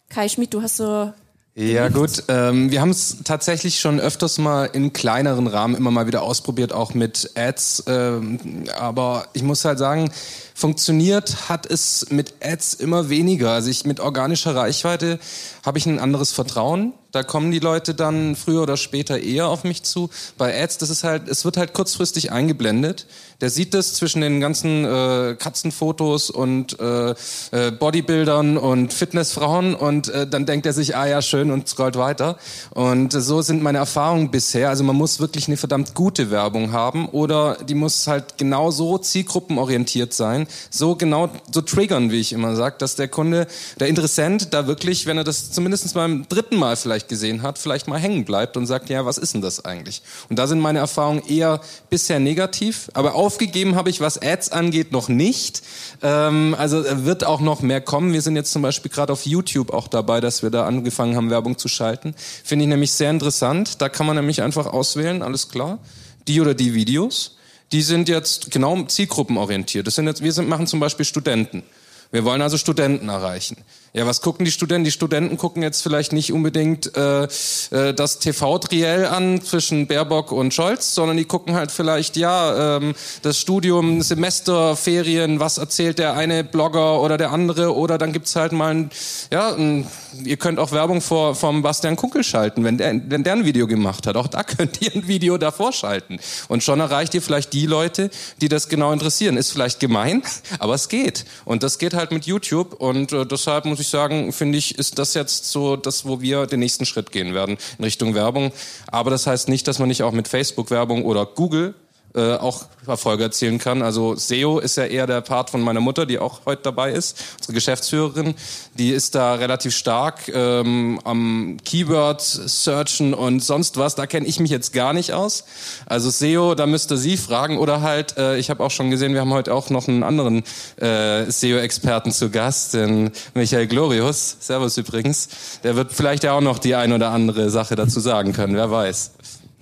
Kai 0.09 0.27
Schmidt, 0.29 0.53
du 0.53 0.61
hast 0.61 0.77
so 0.77 1.13
ja 1.59 1.89
gut, 1.89 2.25
ähm, 2.27 2.69
wir 2.69 2.81
haben 2.81 2.91
es 2.91 3.23
tatsächlich 3.23 3.79
schon 3.79 3.99
öfters 3.99 4.37
mal 4.37 4.65
in 4.65 4.93
kleineren 4.93 5.47
Rahmen 5.47 5.73
immer 5.73 5.89
mal 5.89 6.05
wieder 6.05 6.21
ausprobiert, 6.21 6.71
auch 6.71 6.93
mit 6.93 7.31
Ads. 7.33 7.85
Ähm, 7.87 8.65
aber 8.77 9.25
ich 9.33 9.41
muss 9.41 9.65
halt 9.65 9.79
sagen, 9.79 10.11
funktioniert 10.57 11.49
hat 11.49 11.67
es 11.69 12.07
mit 12.09 12.33
Ads 12.41 12.73
immer 12.73 13.09
weniger. 13.09 13.51
Also 13.51 13.69
ich 13.69 13.85
mit 13.85 13.99
organischer 13.99 14.55
Reichweite 14.55 15.19
habe 15.63 15.77
ich 15.77 15.85
ein 15.85 15.99
anderes 15.99 16.31
Vertrauen. 16.31 16.93
Da 17.11 17.23
kommen 17.23 17.51
die 17.51 17.59
Leute 17.59 17.93
dann 17.93 18.35
früher 18.35 18.63
oder 18.63 18.75
später 18.75 19.19
eher 19.19 19.47
auf 19.47 19.63
mich 19.63 19.83
zu. 19.83 20.09
Bei 20.37 20.61
Ads, 20.61 20.79
das 20.79 20.89
ist 20.89 21.03
halt, 21.03 21.27
es 21.29 21.45
wird 21.45 21.57
halt 21.57 21.73
kurzfristig 21.73 22.31
eingeblendet. 22.31 23.05
Der 23.39 23.49
sieht 23.49 23.73
das 23.75 23.93
zwischen 23.93 24.21
den 24.21 24.41
ganzen 24.41 24.83
äh, 24.83 25.35
Katzenfotos 25.37 26.29
und 26.29 26.79
äh, 26.79 27.11
äh, 27.11 27.71
Bodybuildern 27.71 28.57
und 28.57 28.93
Fitnessfrauen 28.93 29.75
und 29.75 30.09
äh, 30.09 30.27
dann 30.27 30.45
denkt 30.45 30.65
er 30.65 30.73
sich, 30.73 30.95
ah 30.95 31.07
ja, 31.07 31.21
schön 31.21 31.51
und 31.51 31.67
scrollt 31.69 31.97
weiter. 31.97 32.37
Und 32.71 33.13
so 33.13 33.41
sind 33.41 33.61
meine 33.61 33.77
Erfahrungen 33.77 34.31
bisher. 34.31 34.69
Also 34.69 34.83
man 34.83 34.95
muss 34.95 35.19
wirklich 35.19 35.47
eine 35.47 35.57
verdammt 35.57 35.93
gute 35.93 36.31
Werbung 36.31 36.71
haben 36.71 37.07
oder 37.09 37.57
die 37.63 37.75
muss 37.75 38.07
halt 38.07 38.37
genau 38.37 38.71
so 38.71 38.97
zielgruppenorientiert 38.97 40.13
sein, 40.13 40.46
so 40.69 40.95
genau 40.95 41.29
so 41.51 41.61
triggern, 41.61 42.11
wie 42.11 42.19
ich 42.19 42.33
immer 42.33 42.55
sage, 42.55 42.75
dass 42.79 42.95
der 42.95 43.07
Kunde, 43.07 43.47
der 43.79 43.87
Interessent 43.87 44.53
da 44.53 44.67
wirklich, 44.67 45.05
wenn 45.05 45.17
er 45.17 45.23
das 45.23 45.51
zumindest 45.51 45.93
beim 45.93 46.27
dritten 46.29 46.57
Mal 46.57 46.75
vielleicht 46.75 47.07
gesehen 47.07 47.41
hat, 47.41 47.57
vielleicht 47.57 47.87
mal 47.87 47.99
hängen 47.99 48.25
bleibt 48.25 48.57
und 48.57 48.65
sagt, 48.65 48.89
ja, 48.89 49.05
was 49.05 49.17
ist 49.17 49.33
denn 49.33 49.41
das 49.41 49.65
eigentlich? 49.65 50.01
Und 50.29 50.39
da 50.39 50.47
sind 50.47 50.59
meine 50.59 50.79
Erfahrungen 50.79 51.23
eher 51.27 51.61
bisher 51.89 52.19
negativ, 52.19 52.89
aber 52.93 53.15
Aufgegeben 53.15 53.75
habe 53.75 53.89
ich, 53.89 53.99
was 54.01 54.21
Ads 54.21 54.51
angeht, 54.51 54.91
noch 54.91 55.09
nicht. 55.09 55.61
Ähm, 56.01 56.55
also 56.57 56.83
wird 57.05 57.25
auch 57.25 57.39
noch 57.39 57.61
mehr 57.61 57.81
kommen. 57.81 58.13
Wir 58.13 58.21
sind 58.21 58.35
jetzt 58.35 58.51
zum 58.51 58.61
Beispiel 58.61 58.91
gerade 58.91 59.13
auf 59.13 59.25
YouTube 59.25 59.73
auch 59.73 59.87
dabei, 59.87 60.21
dass 60.21 60.43
wir 60.43 60.49
da 60.49 60.65
angefangen 60.65 61.15
haben, 61.15 61.29
Werbung 61.29 61.57
zu 61.57 61.67
schalten. 61.67 62.13
Finde 62.43 62.65
ich 62.65 62.69
nämlich 62.69 62.91
sehr 62.91 63.11
interessant. 63.11 63.81
Da 63.81 63.89
kann 63.89 64.05
man 64.05 64.15
nämlich 64.15 64.41
einfach 64.41 64.67
auswählen, 64.67 65.21
alles 65.21 65.49
klar, 65.49 65.79
die 66.27 66.41
oder 66.41 66.53
die 66.53 66.73
Videos. 66.73 67.36
Die 67.71 67.81
sind 67.81 68.07
jetzt 68.09 68.51
genau 68.51 68.83
zielgruppenorientiert. 68.83 69.87
Das 69.87 69.95
sind 69.95 70.07
jetzt, 70.07 70.23
wir 70.23 70.31
sind, 70.31 70.47
machen 70.47 70.67
zum 70.67 70.79
Beispiel 70.79 71.05
Studenten. 71.05 71.63
Wir 72.11 72.23
wollen 72.23 72.41
also 72.41 72.57
Studenten 72.57 73.09
erreichen. 73.09 73.57
Ja, 73.93 74.05
was 74.05 74.21
gucken 74.21 74.45
die 74.45 74.51
Studenten? 74.51 74.83
Die 74.83 74.91
Studenten 74.91 75.37
gucken 75.37 75.63
jetzt 75.63 75.81
vielleicht 75.81 76.11
nicht 76.11 76.33
unbedingt 76.33 76.95
äh, 76.95 77.23
äh, 77.23 77.93
das 77.93 78.19
TV-Triell 78.19 79.05
an 79.05 79.41
zwischen 79.41 79.87
Baerbock 79.87 80.31
und 80.31 80.53
Scholz, 80.53 80.93
sondern 80.93 81.17
die 81.17 81.25
gucken 81.25 81.55
halt 81.55 81.71
vielleicht, 81.71 82.17
ja, 82.17 82.77
ähm, 82.77 82.93
das 83.21 83.39
Studium, 83.39 84.01
Semesterferien, 84.01 85.39
was 85.39 85.57
erzählt 85.57 85.99
der 85.99 86.13
eine 86.13 86.43
Blogger 86.43 87.01
oder 87.01 87.17
der 87.17 87.31
andere 87.31 87.75
oder 87.75 87.97
dann 87.97 88.13
gibt's 88.13 88.35
halt 88.35 88.51
mal 88.51 88.73
ein, 88.73 88.89
ja, 89.31 89.55
ein, 89.55 89.87
ihr 90.23 90.37
könnt 90.37 90.59
auch 90.59 90.73
Werbung 90.73 91.01
vor, 91.01 91.33
vom 91.33 91.61
Bastian 91.61 91.95
Kunkel 91.95 92.23
schalten, 92.23 92.63
wenn 92.63 92.77
der, 92.77 93.01
wenn 93.07 93.23
der 93.23 93.33
ein 93.33 93.45
Video 93.45 93.67
gemacht 93.67 94.05
hat. 94.05 94.17
Auch 94.17 94.27
da 94.27 94.43
könnt 94.57 94.81
ihr 94.81 94.93
ein 94.93 95.07
Video 95.07 95.37
davor 95.37 95.71
schalten. 95.71 96.19
Und 96.49 96.61
schon 96.61 96.81
erreicht 96.81 97.13
ihr 97.13 97.21
vielleicht 97.21 97.53
die 97.53 97.65
Leute, 97.65 98.09
die 98.41 98.49
das 98.49 98.69
genau 98.69 98.91
interessieren. 98.91 99.37
Ist 99.37 99.51
vielleicht 99.51 99.79
gemein, 99.79 100.23
aber 100.59 100.75
es 100.75 100.89
geht. 100.89 101.25
Und 101.45 101.63
das 101.63 101.79
geht 101.79 101.93
halt 101.93 102.11
mit 102.11 102.25
YouTube 102.25 102.73
und 102.73 103.11
äh, 103.13 103.25
deshalb 103.25 103.65
muss 103.65 103.76
ich 103.81 103.87
ich 103.87 103.89
sagen, 103.89 104.33
finde 104.33 104.57
ich, 104.57 104.77
ist 104.77 104.99
das 104.99 105.13
jetzt 105.13 105.51
so 105.51 105.75
das, 105.75 106.05
wo 106.05 106.21
wir 106.21 106.45
den 106.45 106.59
nächsten 106.59 106.85
Schritt 106.85 107.11
gehen 107.11 107.33
werden 107.33 107.57
in 107.77 107.83
Richtung 107.83 108.15
Werbung. 108.15 108.51
Aber 108.87 109.09
das 109.09 109.27
heißt 109.27 109.49
nicht, 109.49 109.67
dass 109.67 109.79
man 109.79 109.87
nicht 109.87 110.03
auch 110.03 110.11
mit 110.11 110.27
Facebook-Werbung 110.27 111.05
oder 111.05 111.25
Google 111.25 111.73
äh, 112.15 112.35
auch 112.35 112.65
Erfolge 112.87 113.23
erzielen 113.23 113.59
kann. 113.59 113.81
Also 113.81 114.15
SEO 114.15 114.59
ist 114.59 114.77
ja 114.77 114.85
eher 114.85 115.07
der 115.07 115.21
Part 115.21 115.49
von 115.49 115.61
meiner 115.61 115.81
Mutter, 115.81 116.05
die 116.05 116.19
auch 116.19 116.41
heute 116.45 116.63
dabei 116.63 116.91
ist, 116.91 117.21
unsere 117.37 117.53
Geschäftsführerin. 117.53 118.35
Die 118.75 118.91
ist 118.91 119.15
da 119.15 119.35
relativ 119.35 119.75
stark 119.75 120.27
ähm, 120.33 120.99
am 121.03 121.57
Keyword 121.63 122.21
Searchen 122.21 123.13
und 123.13 123.41
sonst 123.41 123.77
was. 123.77 123.95
Da 123.95 124.07
kenne 124.07 124.25
ich 124.25 124.39
mich 124.39 124.51
jetzt 124.51 124.73
gar 124.73 124.93
nicht 124.93 125.13
aus. 125.13 125.43
Also 125.85 126.09
SEO, 126.09 126.55
da 126.55 126.65
müsste 126.65 126.97
sie 126.97 127.17
fragen 127.17 127.57
oder 127.57 127.81
halt, 127.81 128.17
äh, 128.17 128.37
ich 128.37 128.49
habe 128.49 128.63
auch 128.63 128.71
schon 128.71 128.89
gesehen, 128.89 129.13
wir 129.13 129.21
haben 129.21 129.33
heute 129.33 129.53
auch 129.53 129.69
noch 129.69 129.87
einen 129.87 130.03
anderen 130.03 130.43
äh, 130.77 131.29
SEO-Experten 131.29 132.11
zu 132.11 132.29
Gast, 132.29 132.73
den 132.73 133.11
Michael 133.33 133.67
Glorius. 133.67 134.37
Servus 134.39 134.77
übrigens. 134.77 135.29
Der 135.63 135.75
wird 135.75 135.91
vielleicht 135.91 136.23
ja 136.23 136.33
auch 136.33 136.41
noch 136.41 136.59
die 136.59 136.75
ein 136.75 136.93
oder 136.93 137.11
andere 137.11 137.49
Sache 137.49 137.75
dazu 137.75 137.99
sagen 137.99 138.33
können. 138.33 138.55
Wer 138.55 138.71
weiß. 138.71 139.11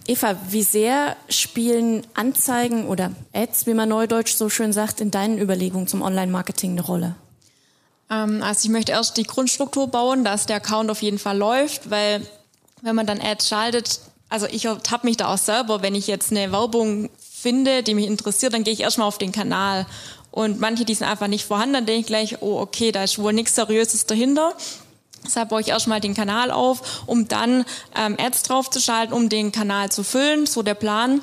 Eva, 0.07 0.35
wie 0.49 0.63
sehr 0.63 1.15
spielen 1.29 2.05
Anzeigen 2.13 2.87
oder 2.87 3.11
Ads, 3.33 3.65
wie 3.65 3.73
man 3.73 3.89
neudeutsch 3.89 4.35
so 4.35 4.49
schön 4.49 4.71
sagt, 4.71 5.01
in 5.01 5.09
deinen 5.11 5.39
Überlegungen 5.39 5.87
zum 5.87 6.01
Online-Marketing 6.01 6.71
eine 6.71 6.81
Rolle? 6.81 7.15
Ähm, 8.11 8.43
also 8.43 8.65
ich 8.65 8.71
möchte 8.71 8.91
erst 8.91 9.17
die 9.17 9.23
Grundstruktur 9.23 9.87
bauen, 9.87 10.23
dass 10.23 10.45
der 10.45 10.57
Account 10.57 10.91
auf 10.91 11.01
jeden 11.01 11.17
Fall 11.17 11.37
läuft, 11.37 11.89
weil 11.89 12.21
wenn 12.81 12.95
man 12.95 13.07
dann 13.07 13.19
Ads 13.19 13.47
schaltet, 13.47 13.99
also 14.29 14.45
ich 14.47 14.65
ertappe 14.65 15.07
mich 15.07 15.17
da 15.17 15.33
auch 15.33 15.39
selber, 15.39 15.81
wenn 15.81 15.95
ich 15.95 16.07
jetzt 16.07 16.31
eine 16.31 16.51
Werbung 16.51 17.09
finde, 17.19 17.81
die 17.81 17.95
mich 17.95 18.05
interessiert, 18.05 18.53
dann 18.53 18.63
gehe 18.63 18.73
ich 18.73 18.81
erstmal 18.81 19.07
auf 19.07 19.17
den 19.17 19.31
Kanal. 19.31 19.85
Und 20.29 20.59
manche, 20.59 20.85
die 20.85 20.93
sind 20.93 21.07
einfach 21.07 21.27
nicht 21.27 21.45
vorhanden, 21.45 21.73
dann 21.73 21.85
denke 21.85 22.01
ich 22.01 22.07
gleich, 22.07 22.41
oh 22.41 22.59
okay, 22.59 22.91
da 22.91 23.03
ist 23.03 23.17
wohl 23.17 23.33
nichts 23.33 23.55
Seriöses 23.55 24.05
dahinter. 24.05 24.53
Deshalb 25.25 25.49
baue 25.49 25.61
ich 25.61 25.69
erstmal 25.69 25.99
den 25.99 26.13
Kanal 26.13 26.51
auf, 26.51 27.03
um 27.05 27.27
dann 27.27 27.65
ähm, 27.95 28.15
Ads 28.19 28.43
draufzuschalten, 28.43 29.13
um 29.13 29.29
den 29.29 29.51
Kanal 29.51 29.91
zu 29.91 30.03
füllen, 30.03 30.45
so 30.45 30.63
der 30.63 30.75
Plan 30.75 31.21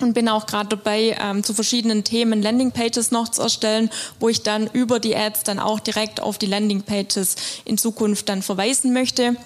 und 0.00 0.14
bin 0.14 0.28
auch 0.28 0.46
gerade 0.46 0.70
dabei, 0.70 1.16
ähm, 1.20 1.44
zu 1.44 1.52
verschiedenen 1.54 2.02
Themen 2.04 2.42
Landingpages 2.42 3.10
noch 3.10 3.28
zu 3.28 3.42
erstellen, 3.42 3.90
wo 4.18 4.28
ich 4.28 4.42
dann 4.42 4.68
über 4.72 4.98
die 5.00 5.16
Ads 5.16 5.44
dann 5.44 5.58
auch 5.58 5.80
direkt 5.80 6.20
auf 6.20 6.38
die 6.38 6.46
Landingpages 6.46 7.36
in 7.64 7.76
Zukunft 7.78 8.28
dann 8.28 8.42
verweisen 8.42 8.92
möchte. 8.92 9.36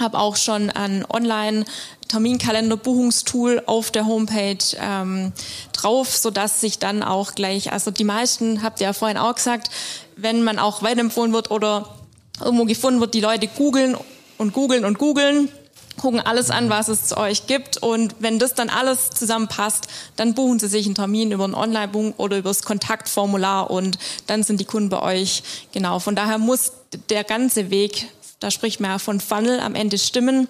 Habe 0.00 0.18
auch 0.18 0.36
schon 0.36 0.70
ein 0.70 1.04
Online-Terminkalender-Buchungstool 1.08 3.64
auf 3.66 3.90
der 3.90 4.06
Homepage 4.06 4.56
ähm, 4.80 5.34
drauf, 5.72 6.16
so 6.16 6.30
dass 6.30 6.62
sich 6.62 6.78
dann 6.78 7.02
auch 7.02 7.34
gleich, 7.34 7.72
also 7.72 7.90
die 7.90 8.04
meisten, 8.04 8.62
habt 8.62 8.80
ihr 8.80 8.86
ja 8.86 8.94
vorhin 8.94 9.18
auch 9.18 9.34
gesagt, 9.34 9.68
wenn 10.16 10.42
man 10.42 10.58
auch 10.58 10.82
weiterempfohlen 10.82 11.34
wird 11.34 11.50
oder 11.50 11.90
irgendwo 12.40 12.64
gefunden 12.64 13.00
wird, 13.00 13.14
die 13.14 13.20
Leute 13.20 13.48
googeln 13.48 13.96
und 14.38 14.52
googeln 14.52 14.84
und 14.84 14.98
googeln, 14.98 15.48
gucken 15.96 16.20
alles 16.20 16.50
an, 16.50 16.70
was 16.70 16.88
es 16.88 17.06
zu 17.06 17.16
euch 17.16 17.46
gibt 17.46 17.76
und 17.78 18.14
wenn 18.18 18.38
das 18.38 18.54
dann 18.54 18.70
alles 18.70 19.10
zusammenpasst, 19.10 19.88
dann 20.16 20.34
buchen 20.34 20.58
sie 20.58 20.68
sich 20.68 20.86
einen 20.86 20.94
Termin 20.94 21.32
über 21.32 21.44
ein 21.44 21.54
Online-Buch 21.54 22.14
oder 22.16 22.38
über 22.38 22.50
das 22.50 22.62
Kontaktformular 22.62 23.70
und 23.70 23.98
dann 24.26 24.42
sind 24.42 24.60
die 24.60 24.64
Kunden 24.64 24.88
bei 24.88 25.02
euch. 25.02 25.42
Genau, 25.72 25.98
von 25.98 26.16
daher 26.16 26.38
muss 26.38 26.72
der 27.10 27.24
ganze 27.24 27.70
Weg, 27.70 28.08
da 28.40 28.50
spricht 28.50 28.80
man 28.80 28.92
ja 28.92 28.98
von 28.98 29.20
Funnel, 29.20 29.60
am 29.60 29.74
Ende 29.74 29.98
stimmen 29.98 30.48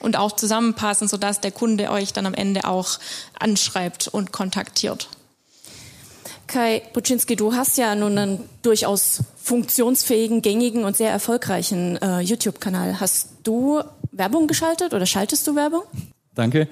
und 0.00 0.16
auch 0.16 0.32
zusammenpassen, 0.32 1.08
sodass 1.08 1.40
der 1.40 1.52
Kunde 1.52 1.90
euch 1.90 2.12
dann 2.12 2.26
am 2.26 2.34
Ende 2.34 2.64
auch 2.64 2.98
anschreibt 3.38 4.08
und 4.08 4.32
kontaktiert. 4.32 5.08
Kai 6.52 6.82
Buczynski, 6.92 7.34
du 7.34 7.54
hast 7.54 7.78
ja 7.78 7.94
nun 7.94 8.18
einen 8.18 8.38
durchaus 8.60 9.22
funktionsfähigen, 9.42 10.42
gängigen 10.42 10.84
und 10.84 10.98
sehr 10.98 11.10
erfolgreichen 11.10 11.96
äh, 12.02 12.20
YouTube-Kanal. 12.20 13.00
Hast 13.00 13.30
du 13.42 13.80
Werbung 14.10 14.48
geschaltet 14.48 14.92
oder 14.92 15.06
schaltest 15.06 15.46
du 15.46 15.56
Werbung? 15.56 15.84
Danke. 16.34 16.68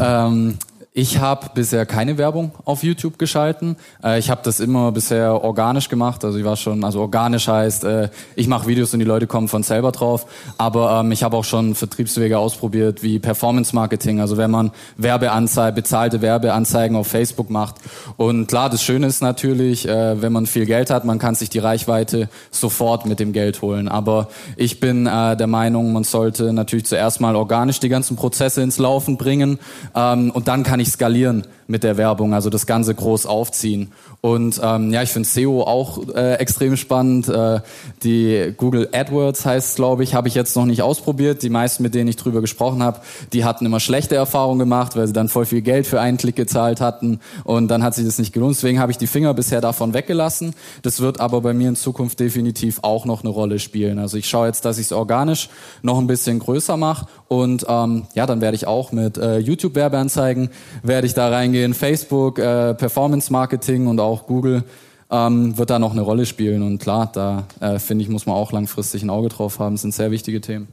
Ähm, 0.00 0.58
ich 0.98 1.18
habe 1.18 1.50
bisher 1.52 1.84
keine 1.84 2.16
Werbung 2.16 2.52
auf 2.64 2.82
YouTube 2.82 3.18
geschalten. 3.18 3.76
Äh, 4.02 4.18
ich 4.18 4.30
habe 4.30 4.40
das 4.42 4.60
immer 4.60 4.92
bisher 4.92 5.44
organisch 5.44 5.90
gemacht. 5.90 6.24
Also 6.24 6.38
ich 6.38 6.44
war 6.46 6.56
schon, 6.56 6.84
also 6.84 7.02
organisch 7.02 7.48
heißt, 7.48 7.84
äh, 7.84 8.08
ich 8.34 8.48
mache 8.48 8.66
Videos 8.66 8.94
und 8.94 9.00
die 9.00 9.04
Leute 9.04 9.26
kommen 9.26 9.48
von 9.48 9.62
selber 9.62 9.92
drauf. 9.92 10.24
Aber 10.56 11.00
ähm, 11.00 11.12
ich 11.12 11.22
habe 11.22 11.36
auch 11.36 11.44
schon 11.44 11.74
Vertriebswege 11.74 12.38
ausprobiert 12.38 13.02
wie 13.02 13.18
Performance 13.18 13.74
Marketing. 13.74 14.20
Also 14.20 14.38
wenn 14.38 14.50
man 14.50 14.70
Werbeanzeigen, 14.96 15.74
bezahlte 15.74 16.22
Werbeanzeigen 16.22 16.96
auf 16.96 17.08
Facebook 17.08 17.50
macht. 17.50 17.74
Und 18.16 18.46
klar, 18.46 18.70
das 18.70 18.82
Schöne 18.82 19.06
ist 19.06 19.20
natürlich, 19.20 19.86
äh, 19.86 20.22
wenn 20.22 20.32
man 20.32 20.46
viel 20.46 20.64
Geld 20.64 20.88
hat, 20.88 21.04
man 21.04 21.18
kann 21.18 21.34
sich 21.34 21.50
die 21.50 21.58
Reichweite 21.58 22.30
sofort 22.50 23.04
mit 23.04 23.20
dem 23.20 23.34
Geld 23.34 23.60
holen. 23.60 23.88
Aber 23.88 24.28
ich 24.56 24.80
bin 24.80 25.06
äh, 25.06 25.36
der 25.36 25.46
Meinung, 25.46 25.92
man 25.92 26.04
sollte 26.04 26.54
natürlich 26.54 26.86
zuerst 26.86 27.20
mal 27.20 27.36
organisch 27.36 27.80
die 27.80 27.90
ganzen 27.90 28.16
Prozesse 28.16 28.62
ins 28.62 28.78
Laufen 28.78 29.18
bringen 29.18 29.58
ähm, 29.94 30.30
und 30.30 30.48
dann 30.48 30.62
kann 30.62 30.80
ich 30.80 30.85
skalieren 30.90 31.46
mit 31.66 31.82
der 31.82 31.96
Werbung, 31.96 32.34
also 32.34 32.50
das 32.50 32.66
Ganze 32.66 32.94
groß 32.94 33.26
aufziehen. 33.26 33.92
Und 34.26 34.60
ähm, 34.60 34.92
ja, 34.92 35.04
ich 35.04 35.10
finde 35.10 35.28
SEO 35.28 35.62
auch 35.62 36.00
äh, 36.08 36.34
extrem 36.40 36.76
spannend. 36.76 37.28
Äh, 37.28 37.60
die 38.02 38.54
Google 38.56 38.88
AdWords 38.90 39.46
heißt, 39.46 39.76
glaube 39.76 40.02
ich, 40.02 40.16
habe 40.16 40.26
ich 40.26 40.34
jetzt 40.34 40.56
noch 40.56 40.64
nicht 40.64 40.82
ausprobiert. 40.82 41.44
Die 41.44 41.48
meisten, 41.48 41.84
mit 41.84 41.94
denen 41.94 42.08
ich 42.08 42.16
drüber 42.16 42.40
gesprochen 42.40 42.82
habe, 42.82 43.02
die 43.32 43.44
hatten 43.44 43.64
immer 43.64 43.78
schlechte 43.78 44.16
Erfahrungen 44.16 44.58
gemacht, 44.58 44.96
weil 44.96 45.06
sie 45.06 45.12
dann 45.12 45.28
voll 45.28 45.46
viel 45.46 45.62
Geld 45.62 45.86
für 45.86 46.00
einen 46.00 46.16
Klick 46.16 46.34
gezahlt 46.34 46.80
hatten 46.80 47.20
und 47.44 47.68
dann 47.68 47.84
hat 47.84 47.94
sich 47.94 48.04
das 48.04 48.18
nicht 48.18 48.32
gelohnt. 48.32 48.56
Deswegen 48.56 48.80
habe 48.80 48.90
ich 48.90 48.98
die 48.98 49.06
Finger 49.06 49.32
bisher 49.32 49.60
davon 49.60 49.94
weggelassen. 49.94 50.56
Das 50.82 50.98
wird 50.98 51.20
aber 51.20 51.40
bei 51.40 51.54
mir 51.54 51.68
in 51.68 51.76
Zukunft 51.76 52.18
definitiv 52.18 52.80
auch 52.82 53.04
noch 53.04 53.22
eine 53.22 53.30
Rolle 53.30 53.60
spielen. 53.60 54.00
Also 54.00 54.16
ich 54.16 54.28
schaue 54.28 54.48
jetzt, 54.48 54.64
dass 54.64 54.78
ich 54.78 54.86
es 54.86 54.92
organisch 54.92 55.50
noch 55.82 55.98
ein 55.98 56.08
bisschen 56.08 56.40
größer 56.40 56.76
mache 56.76 57.06
und 57.28 57.64
ähm, 57.68 58.08
ja, 58.14 58.26
dann 58.26 58.40
werde 58.40 58.56
ich 58.56 58.66
auch 58.66 58.90
mit 58.90 59.18
äh, 59.18 59.38
YouTube-Werbeanzeigen 59.38 60.50
werde 60.82 61.06
ich 61.06 61.14
da 61.14 61.28
reingehen, 61.28 61.74
Facebook, 61.74 62.40
äh, 62.40 62.74
Performance 62.74 63.32
Marketing 63.32 63.86
und 63.86 64.00
auch 64.00 64.15
Google 64.24 64.64
ähm, 65.10 65.58
wird 65.58 65.70
da 65.70 65.78
noch 65.78 65.92
eine 65.92 66.02
Rolle 66.02 66.26
spielen. 66.26 66.62
Und 66.62 66.78
klar, 66.78 67.10
da 67.12 67.44
äh, 67.60 67.78
finde 67.78 68.02
ich, 68.02 68.08
muss 68.08 68.26
man 68.26 68.36
auch 68.36 68.52
langfristig 68.52 69.02
ein 69.02 69.10
Auge 69.10 69.28
drauf 69.28 69.58
haben. 69.58 69.74
Das 69.74 69.82
sind 69.82 69.94
sehr 69.94 70.10
wichtige 70.10 70.40
Themen. 70.40 70.68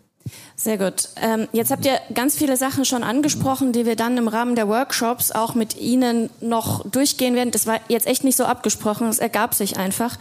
Sehr 0.56 0.78
gut. 0.78 1.10
Ähm, 1.22 1.50
jetzt 1.52 1.72
habt 1.72 1.86
ihr 1.86 2.00
ganz 2.14 2.38
viele 2.38 2.56
Sachen 2.56 2.86
schon 2.86 3.04
angesprochen, 3.04 3.74
die 3.74 3.86
wir 3.86 3.98
dann 3.98 4.18
im 4.18 4.30
Rahmen 4.30 4.56
der 4.56 4.70
Workshops 4.70 5.32
auch 5.32 5.54
mit 5.54 5.76
Ihnen 5.78 6.30
noch 6.40 6.90
durchgehen 6.90 7.36
werden. 7.36 7.52
Das 7.52 7.68
war 7.68 7.82
jetzt 7.90 8.08
echt 8.08 8.24
nicht 8.24 8.38
so 8.38 8.46
abgesprochen, 8.46 9.08
es 9.08 9.20
ergab 9.20 9.54
sich 9.54 9.78
einfach. 9.78 10.18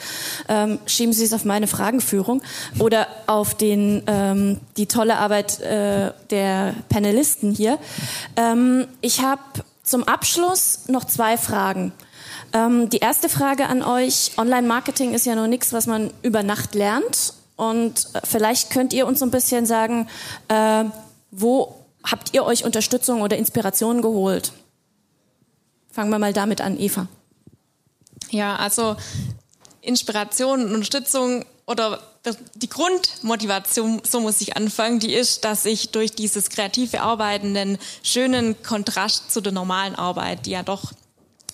Ähm, 0.49 0.81
schieben 0.87 1.13
Sie 1.13 1.25
es 1.25 1.33
auf 1.33 1.45
meine 1.45 1.69
Fragenführung 1.69 2.43
oder 2.81 3.07
auf 3.29 3.55
den, 3.55 4.03
ähm, 4.09 4.59
die 4.77 4.87
tolle 4.87 5.19
Arbeit 5.19 5.61
äh, 5.61 6.13
der 6.31 6.75
Panelisten 6.89 7.53
hier. 7.53 7.79
Ähm, 8.37 8.89
ich 9.03 9.23
habe 9.23 9.43
zum 9.85 10.03
Abschluss 10.05 10.89
noch 10.89 11.05
zwei 11.05 11.37
Fragen. 11.37 11.93
Ähm, 12.53 12.91
die 12.91 12.99
erste 12.99 13.29
Frage 13.29 13.67
an 13.67 13.83
euch, 13.83 14.33
Online-Marketing 14.37 15.15
ist 15.15 15.27
ja 15.27 15.35
noch 15.35 15.47
nichts, 15.47 15.73
was 15.73 15.87
man 15.87 16.11
über 16.23 16.43
Nacht 16.43 16.75
lernt 16.75 17.35
und 17.57 18.09
äh, 18.15 18.21
vielleicht 18.25 18.71
könnt 18.71 18.93
ihr 18.93 19.07
uns 19.07 19.21
so 19.21 19.25
ein 19.25 19.31
bisschen 19.31 19.67
sagen, 19.67 20.09
äh, 20.49 20.85
wo 21.31 21.75
habt 22.05 22.35
ihr 22.35 22.45
euch 22.45 22.65
Unterstützung 22.65 23.23
oder 23.23 23.37
Inspiration 23.39 24.03
geholt? 24.03 24.53
Fangen 25.91 26.11
wir 26.11 26.19
mal 26.19 26.33
damit 26.33 26.61
an, 26.61 26.79
Eva. 26.79 27.07
Ja, 28.31 28.57
also 28.57 28.97
Inspiration 29.81 30.65
und 30.65 30.75
Unterstützung 30.75 31.45
oder 31.67 32.01
die 32.55 32.69
Grundmotivation, 32.69 34.01
so 34.09 34.21
muss 34.21 34.41
ich 34.41 34.57
anfangen, 34.57 35.01
die 35.01 35.13
ist, 35.13 35.45
dass 35.45 35.65
ich 35.65 35.91
durch 35.91 36.13
dieses 36.13 36.51
kreative 36.51 37.03
Arbeiten 37.03 37.57
einen 37.57 37.79
schönen 38.03 38.63
Kontrast 38.63 39.33
zu 39.33 39.41
der 39.41 39.53
normalen 39.53 39.95
Arbeit, 39.97 40.47
die 40.47 40.53
ja 40.53 40.63
doch 40.63 40.93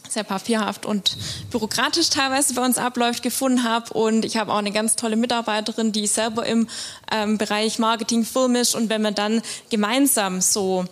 sehr 0.08 0.24
papierhaft 0.24 0.86
und 0.86 1.16
bürokratisch 1.50 2.10
teilweise 2.10 2.54
bei 2.54 2.64
uns 2.64 2.78
abläuft, 2.78 3.22
gefunden 3.22 3.64
habe. 3.64 3.92
Und 3.94 4.24
ich 4.24 4.36
habe 4.36 4.52
auch 4.52 4.58
eine 4.58 4.72
ganz 4.72 4.96
tolle 4.96 5.16
Mitarbeiterin, 5.16 5.92
die 5.92 6.06
selber 6.06 6.46
im 6.46 6.68
ähm, 7.10 7.38
Bereich 7.38 7.78
Marketing 7.78 8.24
filmisch. 8.24 8.74
Und 8.74 8.88
wenn 8.90 9.02
man 9.02 9.14
dann 9.14 9.42
gemeinsam 9.70 10.40
so 10.40 10.84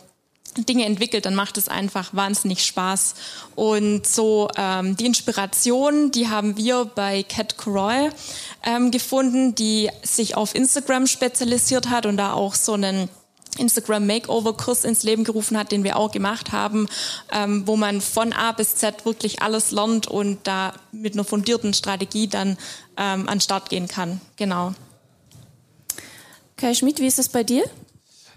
Dinge 0.65 0.85
entwickelt, 0.85 1.27
dann 1.27 1.35
macht 1.35 1.59
es 1.59 1.69
einfach 1.69 2.15
wahnsinnig 2.15 2.65
Spaß. 2.65 3.15
Und 3.55 4.07
so 4.07 4.49
ähm, 4.57 4.97
die 4.97 5.07
Inspiration, 5.07 6.11
die 6.11 6.29
haben 6.29 6.57
wir 6.57 6.85
bei 6.85 7.23
Cat 7.23 7.59
Croy 7.59 8.11
ähm, 8.65 8.91
gefunden, 8.91 9.55
die 9.55 9.91
sich 10.03 10.37
auf 10.37 10.55
Instagram 10.55 11.07
spezialisiert 11.07 11.91
hat 11.91 12.07
und 12.07 12.17
da 12.17 12.33
auch 12.33 12.55
so 12.55 12.73
einen 12.73 13.09
Instagram 13.59 14.07
Makeover 14.07 14.55
Kurs 14.55 14.85
ins 14.85 15.03
Leben 15.03 15.25
gerufen 15.25 15.59
hat, 15.59 15.73
den 15.73 15.85
wir 15.85 15.97
auch 15.97 16.11
gemacht 16.11 16.53
haben, 16.53 16.89
ähm, 17.33 17.67
wo 17.67 17.77
man 17.77 18.01
von 18.01 18.33
A 18.33 18.53
bis 18.53 18.77
Z 18.77 19.05
wirklich 19.05 19.43
alles 19.43 19.71
lernt 19.71 20.07
und 20.07 20.39
da 20.45 20.75
mit 20.93 21.15
einer 21.15 21.25
fundierten 21.25 21.75
Strategie 21.75 22.29
dann 22.29 22.59
ähm, 22.97 23.29
an 23.29 23.41
Start 23.41 23.71
gehen 23.71 23.89
kann. 23.89 24.21
Genau. 24.37 24.75
Kai 26.57 26.75
Schmidt, 26.75 27.01
wie 27.01 27.07
ist 27.07 27.19
es 27.19 27.29
bei 27.29 27.45
dir? 27.45 27.65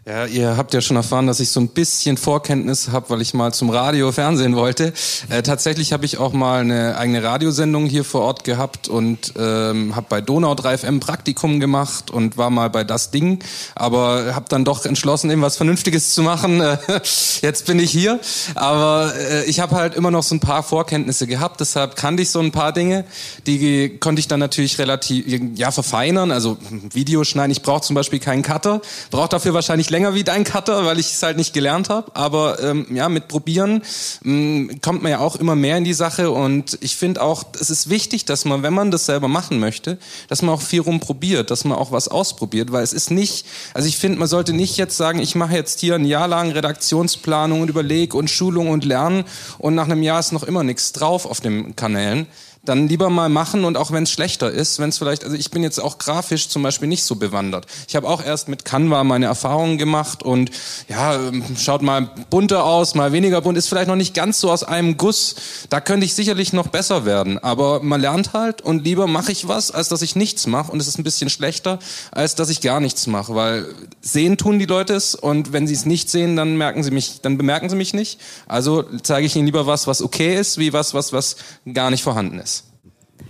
Ja, 0.05 0.25
ihr 0.25 0.55
habt 0.55 0.73
ja 0.73 0.79
schon 0.79 0.95
erfahren, 0.95 1.27
dass 1.27 1.41
ich 1.41 1.51
so 1.51 1.59
ein 1.59 1.67
bisschen 1.67 2.15
Vorkenntnis 2.15 2.87
habe, 2.89 3.09
weil 3.09 3.21
ich 3.21 3.33
mal 3.33 3.53
zum 3.53 3.69
Radio 3.69 4.13
Fernsehen 4.13 4.55
wollte. 4.55 4.93
Äh, 5.27 5.43
tatsächlich 5.43 5.91
habe 5.91 6.05
ich 6.05 6.17
auch 6.17 6.31
mal 6.31 6.61
eine 6.61 6.97
eigene 6.97 7.21
Radiosendung 7.21 7.85
hier 7.85 8.05
vor 8.05 8.21
Ort 8.21 8.45
gehabt 8.45 8.87
und 8.87 9.33
ähm, 9.37 9.97
habe 9.97 10.05
bei 10.09 10.21
Donau 10.21 10.55
3 10.55 10.77
FM 10.77 10.99
Praktikum 11.01 11.59
gemacht 11.59 12.11
und 12.11 12.37
war 12.37 12.49
mal 12.49 12.69
bei 12.69 12.85
das 12.85 13.11
Ding, 13.11 13.39
aber 13.75 14.33
habe 14.33 14.45
dann 14.47 14.63
doch 14.63 14.85
entschlossen, 14.85 15.29
irgendwas 15.29 15.57
Vernünftiges 15.57 16.13
zu 16.13 16.23
machen. 16.23 16.61
Äh, 16.61 16.77
jetzt 17.41 17.65
bin 17.65 17.77
ich 17.77 17.91
hier, 17.91 18.21
aber 18.55 19.13
äh, 19.15 19.43
ich 19.45 19.59
habe 19.59 19.75
halt 19.75 19.95
immer 19.95 20.11
noch 20.11 20.23
so 20.23 20.33
ein 20.33 20.39
paar 20.39 20.63
Vorkenntnisse 20.63 21.27
gehabt, 21.27 21.59
deshalb 21.59 21.97
kannte 21.97 22.23
ich 22.23 22.29
so 22.29 22.39
ein 22.39 22.53
paar 22.53 22.71
Dinge, 22.71 23.03
die 23.45 23.99
konnte 23.99 24.21
ich 24.21 24.29
dann 24.29 24.39
natürlich 24.39 24.79
relativ 24.79 25.25
ja 25.55 25.71
verfeinern, 25.71 26.31
also 26.31 26.57
Videoschneiden. 26.93 27.51
Ich 27.51 27.63
brauche 27.63 27.81
zum 27.81 27.95
Beispiel 27.95 28.19
keinen 28.19 28.43
Cutter, 28.43 28.81
brauche 29.11 29.27
dafür 29.27 29.53
wahrscheinlich 29.53 29.88
nicht 29.89 29.91
länger 29.91 30.13
wie 30.13 30.23
dein 30.23 30.43
Cutter, 30.43 30.85
weil 30.85 30.99
ich 30.99 31.13
es 31.13 31.23
halt 31.23 31.37
nicht 31.37 31.51
gelernt 31.51 31.89
habe. 31.89 32.11
Aber 32.13 32.61
ähm, 32.61 32.85
ja, 32.91 33.09
mit 33.09 33.27
Probieren 33.27 33.81
ähm, 34.23 34.79
kommt 34.83 35.01
man 35.01 35.11
ja 35.11 35.19
auch 35.19 35.35
immer 35.35 35.55
mehr 35.55 35.77
in 35.77 35.83
die 35.83 35.93
Sache. 35.93 36.29
Und 36.29 36.77
ich 36.81 36.95
finde 36.95 37.23
auch, 37.23 37.43
es 37.59 37.71
ist 37.71 37.89
wichtig, 37.89 38.25
dass 38.25 38.45
man, 38.45 38.61
wenn 38.61 38.73
man 38.73 38.91
das 38.91 39.07
selber 39.07 39.27
machen 39.27 39.59
möchte, 39.59 39.97
dass 40.27 40.43
man 40.43 40.53
auch 40.53 40.61
viel 40.61 40.81
rumprobiert, 40.81 41.49
dass 41.49 41.65
man 41.65 41.75
auch 41.75 41.91
was 41.91 42.07
ausprobiert, 42.07 42.71
weil 42.71 42.83
es 42.83 42.93
ist 42.93 43.09
nicht, 43.09 43.47
also 43.73 43.87
ich 43.87 43.97
finde, 43.97 44.19
man 44.19 44.27
sollte 44.27 44.53
nicht 44.53 44.77
jetzt 44.77 44.95
sagen, 44.95 45.19
ich 45.19 45.33
mache 45.33 45.55
jetzt 45.55 45.79
hier 45.79 45.95
ein 45.95 46.05
Jahr 46.05 46.27
lang 46.27 46.51
Redaktionsplanung 46.51 47.61
und 47.61 47.69
überleg 47.69 48.13
und 48.13 48.29
Schulung 48.29 48.69
und 48.69 48.85
Lernen 48.85 49.23
und 49.57 49.73
nach 49.73 49.85
einem 49.85 50.03
Jahr 50.03 50.19
ist 50.19 50.33
noch 50.33 50.43
immer 50.43 50.63
nichts 50.63 50.91
drauf 50.91 51.25
auf 51.25 51.41
den 51.41 51.75
Kanälen 51.75 52.27
dann 52.63 52.87
lieber 52.87 53.09
mal 53.09 53.29
machen 53.29 53.63
und 53.63 53.77
auch 53.77 53.91
wenn 53.91 54.03
es 54.03 54.11
schlechter 54.11 54.51
ist, 54.51 54.79
wenn 54.79 54.89
es 54.89 54.97
vielleicht, 54.97 55.23
also 55.23 55.35
ich 55.35 55.49
bin 55.49 55.63
jetzt 55.63 55.79
auch 55.79 55.97
grafisch 55.97 56.49
zum 56.49 56.61
Beispiel 56.61 56.89
nicht 56.89 57.03
so 57.03 57.15
bewandert. 57.15 57.65
Ich 57.87 57.95
habe 57.95 58.07
auch 58.07 58.23
erst 58.23 58.49
mit 58.49 58.65
Canva 58.65 59.03
meine 59.05 59.27
Erfahrungen 59.27 59.77
gemacht 59.77 60.23
und 60.23 60.51
ja, 60.89 61.17
schaut 61.57 61.81
mal 61.81 62.09
bunter 62.29 62.65
aus, 62.65 62.95
mal 62.95 63.13
weniger 63.13 63.41
bunt, 63.41 63.57
ist 63.57 63.69
vielleicht 63.69 63.87
noch 63.87 63.95
nicht 63.95 64.13
ganz 64.13 64.41
so 64.41 64.51
aus 64.51 64.63
einem 64.63 64.97
Guss. 64.97 65.35
Da 65.69 65.79
könnte 65.79 66.05
ich 66.05 66.13
sicherlich 66.13 66.51
noch 66.51 66.67
besser 66.67 67.05
werden, 67.05 67.39
aber 67.39 67.81
man 67.81 68.01
lernt 68.01 68.33
halt 68.33 68.61
und 68.61 68.83
lieber 68.83 69.07
mache 69.07 69.31
ich 69.31 69.47
was, 69.47 69.71
als 69.71 69.87
dass 69.87 70.01
ich 70.01 70.17
nichts 70.17 70.45
mache 70.45 70.71
und 70.71 70.81
es 70.81 70.87
ist 70.87 70.99
ein 70.99 71.03
bisschen 71.03 71.29
schlechter, 71.29 71.79
als 72.11 72.35
dass 72.35 72.49
ich 72.49 72.59
gar 72.59 72.81
nichts 72.81 73.07
mache, 73.07 73.35
weil 73.35 73.67
sehen 74.01 74.37
tun 74.37 74.59
die 74.59 74.65
Leute 74.65 74.93
es 74.93 75.15
und 75.15 75.53
wenn 75.53 75.65
sie 75.65 75.73
es 75.73 75.85
nicht 75.85 76.09
sehen, 76.09 76.35
dann 76.35 76.57
merken 76.57 76.83
sie 76.83 76.91
mich, 76.91 77.21
dann 77.21 77.37
bemerken 77.37 77.69
sie 77.69 77.77
mich 77.77 77.93
nicht. 77.93 78.19
Also 78.47 78.83
zeige 79.01 79.25
ich 79.25 79.35
ihnen 79.37 79.45
lieber 79.45 79.65
was, 79.65 79.87
was 79.87 80.01
okay 80.01 80.37
ist, 80.37 80.57
wie 80.57 80.73
was, 80.73 80.93
was, 80.93 81.13
was 81.13 81.37
gar 81.73 81.89
nicht 81.89 82.03
vorhanden 82.03 82.39
ist. 82.39 82.58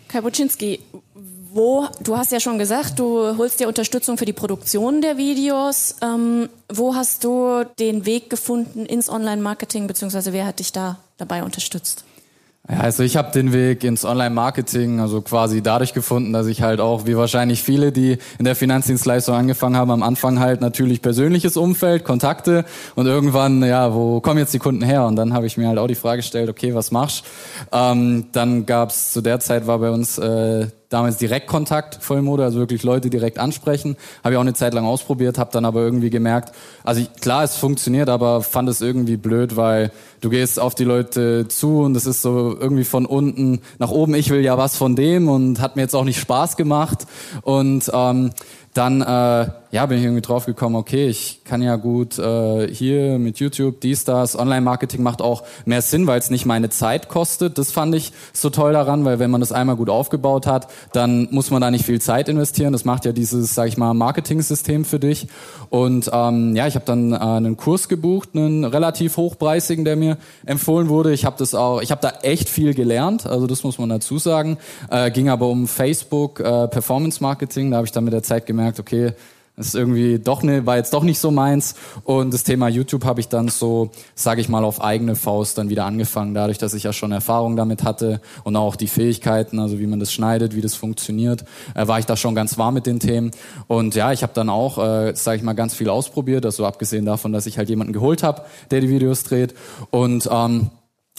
Kai 0.10 0.22
Buczynski, 0.22 0.80
wo, 1.14 1.88
du 2.02 2.18
hast 2.18 2.32
ja 2.32 2.40
schon 2.40 2.58
gesagt, 2.58 2.98
du 2.98 3.38
holst 3.38 3.60
dir 3.60 3.68
Unterstützung 3.68 4.18
für 4.18 4.26
die 4.26 4.34
Produktion 4.34 5.02
der 5.02 5.18
Videos. 5.18 5.96
Ähm, 6.02 6.50
wo 6.68 6.96
hast 6.96 7.24
du 7.24 7.64
den 7.78 8.06
Weg 8.08 8.30
gefunden 8.30 8.88
ins 8.88 9.08
Online-Marketing, 9.08 9.86
beziehungsweise 9.86 10.34
wer 10.34 10.48
hat 10.48 10.60
dich 10.60 10.72
da 10.72 10.98
dabei 11.18 11.44
unterstützt? 11.44 12.06
Ja, 12.72 12.82
also 12.82 13.02
ich 13.02 13.18
habe 13.18 13.32
den 13.32 13.52
Weg 13.52 13.84
ins 13.84 14.06
Online-Marketing 14.06 15.00
also 15.00 15.22
quasi 15.22 15.64
dadurch 15.64 15.94
gefunden, 15.94 16.34
dass 16.34 16.46
ich 16.46 16.62
halt 16.62 16.80
auch, 16.80 17.08
wie 17.08 17.18
wahrscheinlich 17.18 17.64
viele, 17.64 17.92
die 17.92 18.20
in 18.38 18.46
der 18.46 18.56
Finanzdienstleistung 18.56 19.34
angefangen 19.34 19.76
haben, 19.76 19.90
am 19.90 20.04
Anfang 20.04 20.40
halt 20.40 20.62
natürlich 20.62 21.02
persönliches 21.02 21.58
Umfeld, 21.58 22.04
Kontakte 22.04 22.66
und 22.96 23.08
irgendwann, 23.08 23.64
ja, 23.64 23.96
wo 23.96 24.22
kommen 24.22 24.38
jetzt 24.38 24.54
die 24.54 24.60
Kunden 24.60 24.84
her? 24.84 25.06
Und 25.06 25.16
dann 25.16 25.34
habe 25.34 25.48
ich 25.48 25.58
mir 25.58 25.68
halt 25.68 25.80
auch 25.80 25.88
die 25.88 25.96
Frage 25.96 26.18
gestellt, 26.18 26.48
okay, 26.48 26.76
was 26.76 26.92
machst? 26.92 27.26
Ähm, 27.72 28.28
dann 28.34 28.68
gab's 28.68 29.14
zu 29.14 29.22
der 29.22 29.40
Zeit 29.40 29.66
war 29.66 29.80
bei 29.80 29.90
uns 29.90 30.20
äh, 30.20 30.68
damals 30.90 31.18
Direktkontakt 31.18 32.00
Vollmode, 32.02 32.44
also 32.44 32.60
wirklich 32.60 32.84
Leute 32.84 33.10
direkt 33.10 33.38
ansprechen. 33.38 33.96
Habe 34.24 34.34
ich 34.34 34.38
auch 34.38 34.42
eine 34.42 34.54
Zeit 34.54 34.74
lang 34.74 34.86
ausprobiert, 34.86 35.38
habe 35.38 35.52
dann 35.54 35.64
aber 35.64 35.82
irgendwie 35.82 36.10
gemerkt, 36.10 36.54
also 36.84 37.02
ich, 37.02 37.14
klar, 37.22 37.44
es 37.44 37.56
funktioniert, 37.56 38.10
aber 38.10 38.42
fand 38.42 38.68
es 38.70 38.82
irgendwie 38.82 39.18
blöd, 39.18 39.56
weil 39.56 39.92
du 40.22 40.30
gehst 40.30 40.60
auf 40.60 40.76
die 40.76 40.84
Leute 40.84 41.48
zu 41.48 41.82
und 41.82 41.96
es 41.96 42.06
ist 42.06 42.22
so 42.22 42.58
irgendwie 42.60 42.84
von 42.84 43.06
unten 43.06 43.62
nach 43.78 43.92
oben, 43.92 44.16
ich 44.16 44.30
will 44.32 44.42
ja 44.42 44.58
was 44.58 44.76
von 44.76 44.96
dem 44.96 45.30
und 45.30 45.62
hat 45.62 45.76
mir 45.76 45.84
jetzt 45.84 45.96
auch 45.96 46.04
nicht 46.04 46.20
Spaß 46.20 46.58
gemacht 46.58 47.06
und 47.44 47.90
ähm, 47.94 48.32
dann 48.74 49.02
äh, 49.02 49.48
ja, 49.72 49.86
bin 49.86 50.00
ich 50.00 50.04
irgendwie 50.04 50.22
drauf 50.22 50.46
gekommen, 50.46 50.76
okay, 50.76 51.08
ich 51.08 51.42
kann 51.44 51.62
ja 51.62 51.76
gut 51.76 52.18
äh, 52.18 52.68
hier 52.74 53.20
mit 53.20 53.40
YouTube, 53.40 53.82
dies, 53.82 54.04
das, 54.04 54.38
Online-Marketing 54.38 55.04
macht 55.04 55.22
auch 55.22 55.44
mehr 55.66 55.84
Sinn, 55.84 56.08
weil 56.08 56.18
es 56.18 56.32
nicht 56.32 56.48
meine 56.48 56.70
Zeit 56.70 57.08
kostet. 57.08 57.60
Das 57.60 57.72
fand 57.72 57.94
ich 57.94 58.12
so 58.34 58.50
toll 58.50 58.74
daran, 58.74 59.06
weil 59.06 59.20
wenn 59.20 59.30
man 59.30 59.42
das 59.42 59.52
einmal 59.52 59.76
gut 59.76 59.90
aufgebaut 59.90 60.48
hat, 60.48 60.70
dann 60.92 61.28
muss 61.32 61.52
man 61.52 61.62
da 61.62 61.70
nicht 61.70 61.86
viel 61.86 62.02
Zeit 62.02 62.30
investieren. 62.30 62.74
Das 62.74 62.84
macht 62.84 63.06
ja 63.06 63.12
dieses, 63.12 63.54
sag 63.54 63.68
ich 63.68 63.78
mal, 63.78 63.94
Marketing-System 63.94 64.86
für 64.86 65.00
dich. 65.00 65.28
Und 65.70 66.10
ähm, 66.12 66.56
ja, 66.56 66.66
ich 66.66 66.74
habe 66.74 66.86
dann 66.86 67.14
äh, 67.14 67.18
einen 67.18 67.56
Kurs 67.56 67.88
gebucht, 67.90 68.30
einen 68.34 68.64
relativ 68.64 69.18
hochpreisigen, 69.18 69.86
der 69.86 69.96
mir 69.96 70.18
empfohlen 70.48 70.90
wurde. 70.90 71.14
Ich 71.14 71.26
habe 71.26 71.36
das 71.38 71.54
auch, 71.54 71.82
ich 71.82 71.92
habe 71.92 72.02
da 72.02 72.10
echt 72.24 72.50
viel 72.50 72.74
gelernt, 72.74 73.28
also 73.28 73.46
das 73.46 73.64
muss 73.64 73.78
man 73.78 73.90
dazu 73.90 74.18
sagen. 74.18 74.58
Äh, 74.90 75.12
ging 75.12 75.30
aber 75.30 75.48
um 75.48 75.68
Facebook, 75.68 76.40
äh, 76.40 76.68
Performance 76.68 77.22
Marketing. 77.22 77.70
Da 77.70 77.78
habe 77.78 77.86
ich 77.86 77.92
dann 77.92 78.04
mit 78.04 78.14
der 78.14 78.24
Zeit 78.24 78.48
gemerkt, 78.48 78.80
okay, 78.80 79.14
das 79.60 79.68
ist 79.68 79.76
irgendwie 79.76 80.20
doch 80.20 80.42
ne, 80.42 80.66
war 80.66 80.78
jetzt 80.78 80.94
doch 80.94 81.04
nicht 81.04 81.20
so 81.20 81.32
meins. 81.32 81.76
Und 82.06 82.34
das 82.34 82.46
Thema 82.46 82.70
YouTube 82.70 83.04
habe 83.04 83.20
ich 83.20 83.28
dann 83.28 83.50
so, 83.50 83.92
sage 84.16 84.40
ich 84.40 84.48
mal, 84.48 84.64
auf 84.64 84.82
eigene 84.82 85.18
Faust 85.18 85.58
dann 85.58 85.70
wieder 85.70 85.84
angefangen, 85.84 86.34
dadurch, 86.34 86.58
dass 86.58 86.74
ich 86.74 86.84
ja 86.84 86.94
schon 86.94 87.12
Erfahrung 87.12 87.58
damit 87.58 87.84
hatte 87.84 88.22
und 88.46 88.56
auch 88.56 88.78
die 88.78 88.88
Fähigkeiten, 88.88 89.60
also 89.60 89.78
wie 89.78 89.86
man 89.86 90.00
das 90.00 90.14
schneidet, 90.14 90.56
wie 90.56 90.62
das 90.62 90.76
funktioniert, 90.76 91.44
äh, 91.76 91.86
war 91.88 92.00
ich 92.00 92.06
da 92.06 92.16
schon 92.16 92.36
ganz 92.36 92.58
warm 92.58 92.76
mit 92.76 92.86
den 92.86 93.02
Themen. 93.02 93.32
Und 93.68 93.96
ja, 93.96 94.14
ich 94.14 94.24
habe 94.24 94.32
dann 94.34 94.48
auch, 94.50 94.78
äh, 94.78 95.14
sage 95.14 95.36
ich 95.36 95.44
mal, 95.44 95.54
ganz 95.54 95.74
viel 95.74 95.90
ausprobiert, 95.90 96.46
also 96.46 96.66
abgesehen 96.66 97.04
davon, 97.04 97.34
dass 97.34 97.46
ich 97.46 97.58
halt 97.58 97.68
jemanden 97.68 97.92
geholt 97.92 98.24
habe, 98.24 98.44
der 98.72 98.80
die 98.80 98.90
Videos 98.90 99.24
dreht. 99.24 99.56
Und 99.92 100.30
ähm, 100.32 100.70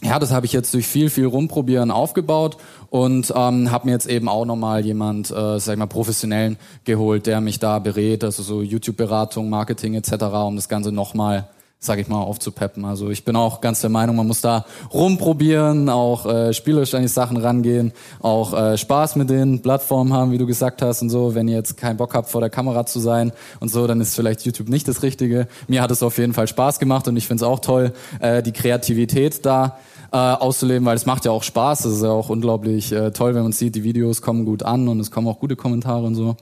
ja, 0.03 0.18
das 0.18 0.32
habe 0.32 0.46
ich 0.46 0.53
jetzt 0.53 0.72
durch 0.72 0.86
viel, 0.86 1.11
viel 1.11 1.26
rumprobieren 1.26 1.90
aufgebaut 1.90 2.57
und 2.88 3.32
ähm, 3.36 3.70
habe 3.70 3.86
mir 3.86 3.92
jetzt 3.92 4.09
eben 4.09 4.28
auch 4.28 4.46
nochmal 4.46 4.84
jemand, 4.84 5.30
äh, 5.30 5.59
sag 5.59 5.74
ich 5.74 5.78
mal, 5.78 5.86
professionellen 5.86 6.57
geholt, 6.84 7.26
der 7.26 7.40
mich 7.40 7.59
da 7.59 7.78
berät, 7.78 8.24
also 8.24 8.42
so 8.42 8.62
YouTube-Beratung, 8.62 9.51
Marketing 9.51 9.94
etc., 9.94 10.12
um 10.46 10.57
das 10.57 10.68
Ganze 10.68 10.90
nochmal 10.90 11.48
sag 11.82 11.98
ich 11.98 12.09
mal, 12.09 12.20
aufzupeppen. 12.20 12.84
Also 12.84 13.09
ich 13.09 13.24
bin 13.24 13.36
auch 13.36 13.62
ganz 13.62 13.80
der 13.80 13.88
Meinung, 13.88 14.14
man 14.16 14.26
muss 14.26 14.42
da 14.42 14.66
rumprobieren, 14.92 15.88
auch 15.88 16.26
äh, 16.26 16.53
spielerisch 16.53 16.92
an 16.92 17.01
die 17.01 17.09
Sachen 17.09 17.38
rangehen, 17.38 17.92
auch 18.20 18.53
äh, 18.53 18.76
Spaß 18.76 19.16
mit 19.16 19.30
den 19.30 19.62
Plattformen 19.62 20.12
haben, 20.12 20.30
wie 20.30 20.36
du 20.36 20.46
gesagt 20.46 20.82
hast 20.82 21.01
und 21.01 21.09
so. 21.09 21.34
Wenn 21.34 21.48
ihr 21.48 21.57
jetzt 21.57 21.78
keinen 21.78 21.96
Bock 21.96 22.14
habt, 22.14 22.28
vor 22.28 22.42
der 22.42 22.51
Kamera 22.51 22.84
zu 22.84 23.01
sein 23.01 23.32
und 23.61 23.70
so, 23.70 23.86
dann 23.86 23.98
ist 24.03 24.14
vielleicht 24.14 24.44
YouTube 24.44 24.68
nicht 24.68 24.88
das 24.88 25.03
Richtige. 25.03 25.48
Mir 25.68 25.80
hat 25.80 25.90
es 25.90 26.03
auf 26.03 26.18
jeden 26.18 26.34
Fall 26.34 26.48
Spaß 26.48 26.80
gemacht 26.80 27.09
und 27.09 27.16
ich 27.16 27.26
finde 27.26 27.44
es 27.44 27.48
auch 27.48 27.61
toll, 27.61 27.94
äh, 28.20 28.42
die 28.42 28.53
Kreativität 28.53 29.46
da 29.46 29.78
äh, 30.12 30.16
auszuleben, 30.16 30.84
weil 30.84 30.96
es 30.96 31.06
macht 31.06 31.24
ja 31.24 31.30
auch 31.30 31.42
Spaß. 31.42 31.84
Es 31.84 31.96
ist 31.96 32.02
ja 32.02 32.11
auch 32.11 32.28
unglaublich 32.28 32.92
äh, 32.92 33.11
toll, 33.11 33.34
wenn 33.34 33.42
man 33.42 33.52
sieht, 33.52 33.74
die 33.74 33.84
Videos 33.84 34.22
kommen 34.22 34.44
gut 34.44 34.62
an 34.62 34.88
und 34.88 35.00
es 35.00 35.11
kommen 35.11 35.28
auch 35.28 35.38
gute 35.38 35.56
Kommentare 35.56 36.04
und 36.04 36.14
so. 36.14 36.36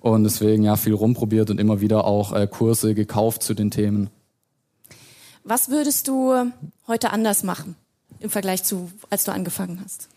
Und 0.00 0.24
deswegen 0.24 0.64
ja 0.64 0.76
viel 0.76 0.94
rumprobiert 0.94 1.50
und 1.50 1.58
immer 1.58 1.80
wieder 1.80 2.04
auch 2.04 2.32
äh, 2.32 2.46
Kurse 2.46 2.94
gekauft 2.94 3.42
zu 3.42 3.54
den 3.54 3.70
Themen. 3.70 4.10
Was 5.44 5.68
würdest 5.70 6.06
du 6.08 6.34
heute 6.86 7.10
anders 7.10 7.42
machen 7.42 7.74
im 8.20 8.30
Vergleich 8.30 8.62
zu, 8.62 8.90
als 9.10 9.24
du 9.24 9.32
angefangen 9.32 9.80
hast? 9.84 10.08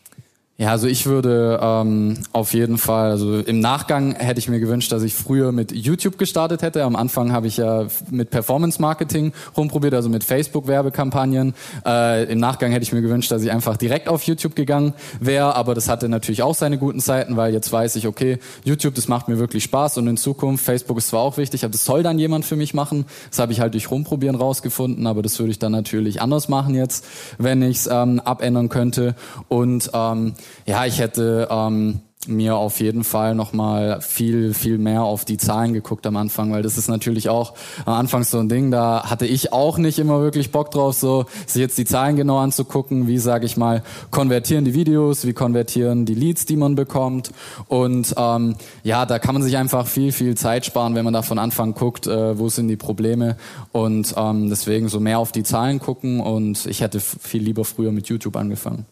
Ja, 0.58 0.70
also 0.70 0.88
ich 0.88 1.06
würde 1.06 1.60
ähm, 1.62 2.20
auf 2.32 2.54
jeden 2.54 2.78
Fall, 2.78 3.12
also 3.12 3.40
im 3.40 3.60
Nachgang 3.60 4.16
hätte 4.16 4.40
ich 4.40 4.48
mir 4.48 4.62
gewünscht, 4.62 4.90
dass 4.90 5.04
ich 5.04 5.14
früher 5.14 5.52
mit 5.52 5.74
YouTube 5.74 6.18
gestartet 6.18 6.62
hätte. 6.62 6.86
Am 6.86 6.96
Anfang 6.96 7.34
habe 7.34 7.48
ich 7.48 7.58
ja 7.58 7.88
mit 8.10 8.30
Performance 8.30 8.82
Marketing 8.82 9.34
rumprobiert, 9.58 9.94
also 9.94 10.08
mit 10.08 10.24
Facebook-Werbekampagnen. 10.24 11.56
Äh, 11.86 12.32
Im 12.32 12.40
Nachgang 12.40 12.72
hätte 12.72 12.84
ich 12.84 12.94
mir 12.94 13.02
gewünscht, 13.02 13.32
dass 13.32 13.44
ich 13.44 13.52
einfach 13.52 13.76
direkt 13.76 14.08
auf 14.08 14.24
YouTube 14.24 14.56
gegangen 14.56 14.94
wäre, 15.20 15.56
aber 15.56 15.76
das 15.76 15.90
hatte 15.90 16.08
natürlich 16.08 16.42
auch 16.42 16.56
seine 16.56 16.78
guten 16.78 17.02
Seiten, 17.02 17.36
weil 17.36 17.52
jetzt 17.52 17.70
weiß 17.70 17.98
ich, 17.98 18.08
okay, 18.08 18.40
YouTube, 18.64 18.96
das 18.96 19.10
macht 19.10 19.28
mir 19.28 19.38
wirklich 19.38 19.66
Spaß 19.66 19.98
und 19.98 20.08
in 20.08 20.16
Zukunft, 20.16 20.64
Facebook 20.64 21.00
ist 21.00 21.10
zwar 21.10 21.20
auch 21.20 21.36
wichtig, 21.36 21.66
aber 21.66 21.74
das 21.74 21.84
soll 21.84 22.02
dann 22.02 22.18
jemand 22.18 22.46
für 22.46 22.56
mich 22.56 22.74
machen. 22.74 23.04
Das 23.30 23.40
habe 23.40 23.52
ich 23.52 23.60
halt 23.60 23.74
durch 23.74 23.92
Rumprobieren 23.92 24.38
rausgefunden, 24.38 25.06
aber 25.06 25.22
das 25.22 25.38
würde 25.38 25.52
ich 25.52 25.60
dann 25.60 25.74
natürlich 25.74 26.22
anders 26.22 26.48
machen 26.48 26.76
jetzt, 26.76 27.04
wenn 27.40 27.62
ich 27.62 27.80
es 27.80 27.90
ähm, 27.92 28.22
abändern 28.22 28.70
könnte. 28.70 29.16
Und 29.50 29.92
ähm, 29.94 30.36
ja, 30.66 30.86
ich 30.86 31.00
hätte 31.00 31.48
ähm, 31.52 32.02
mir 32.28 32.56
auf 32.56 32.80
jeden 32.80 33.04
Fall 33.04 33.36
nochmal 33.36 34.02
viel, 34.02 34.54
viel 34.54 34.78
mehr 34.78 35.04
auf 35.04 35.26
die 35.26 35.38
Zahlen 35.38 35.74
geguckt 35.74 36.06
am 36.08 36.18
Anfang, 36.18 36.52
weil 36.52 36.64
das 36.64 36.78
ist 36.78 36.88
natürlich 36.88 37.30
auch 37.30 37.54
am 37.86 37.94
Anfang 37.94 38.24
so 38.24 38.40
ein 38.40 38.50
Ding, 38.50 38.72
da 38.72 39.10
hatte 39.10 39.26
ich 39.26 39.54
auch 39.54 39.78
nicht 39.78 40.00
immer 40.00 40.22
wirklich 40.22 40.52
Bock 40.52 40.72
drauf, 40.72 40.96
so 40.96 41.26
sich 41.46 41.62
jetzt 41.62 41.78
die 41.78 41.86
Zahlen 41.86 42.16
genau 42.16 42.40
anzugucken, 42.40 43.08
wie 43.08 43.18
sage 43.18 43.46
ich 43.46 43.58
mal, 43.58 43.84
konvertieren 44.12 44.66
die 44.66 44.74
Videos, 44.74 45.26
wie 45.26 45.34
konvertieren 45.34 46.06
die 46.06 46.16
Leads, 46.16 46.46
die 46.46 46.58
man 46.58 46.76
bekommt. 46.76 47.32
Und 47.68 48.14
ähm, 48.18 48.56
ja, 48.84 49.06
da 49.06 49.20
kann 49.20 49.36
man 49.36 49.44
sich 49.44 49.58
einfach 49.58 49.88
viel, 49.88 50.12
viel 50.12 50.36
Zeit 50.36 50.66
sparen, 50.66 50.96
wenn 50.96 51.06
man 51.06 51.14
da 51.14 51.22
von 51.22 51.40
Anfang 51.40 51.74
guckt, 51.74 52.08
äh, 52.08 52.38
wo 52.38 52.50
sind 52.50 52.68
die 52.68 52.78
Probleme. 52.78 53.38
Und 53.72 54.14
ähm, 54.18 54.50
deswegen 54.50 54.90
so 54.90 55.00
mehr 55.00 55.20
auf 55.20 55.32
die 55.32 55.44
Zahlen 55.44 55.80
gucken 55.80 56.20
und 56.20 56.66
ich 56.66 56.82
hätte 56.82 57.00
viel 57.00 57.44
lieber 57.44 57.66
früher 57.66 57.92
mit 57.92 58.08
YouTube 58.08 58.36
angefangen. 58.36 58.86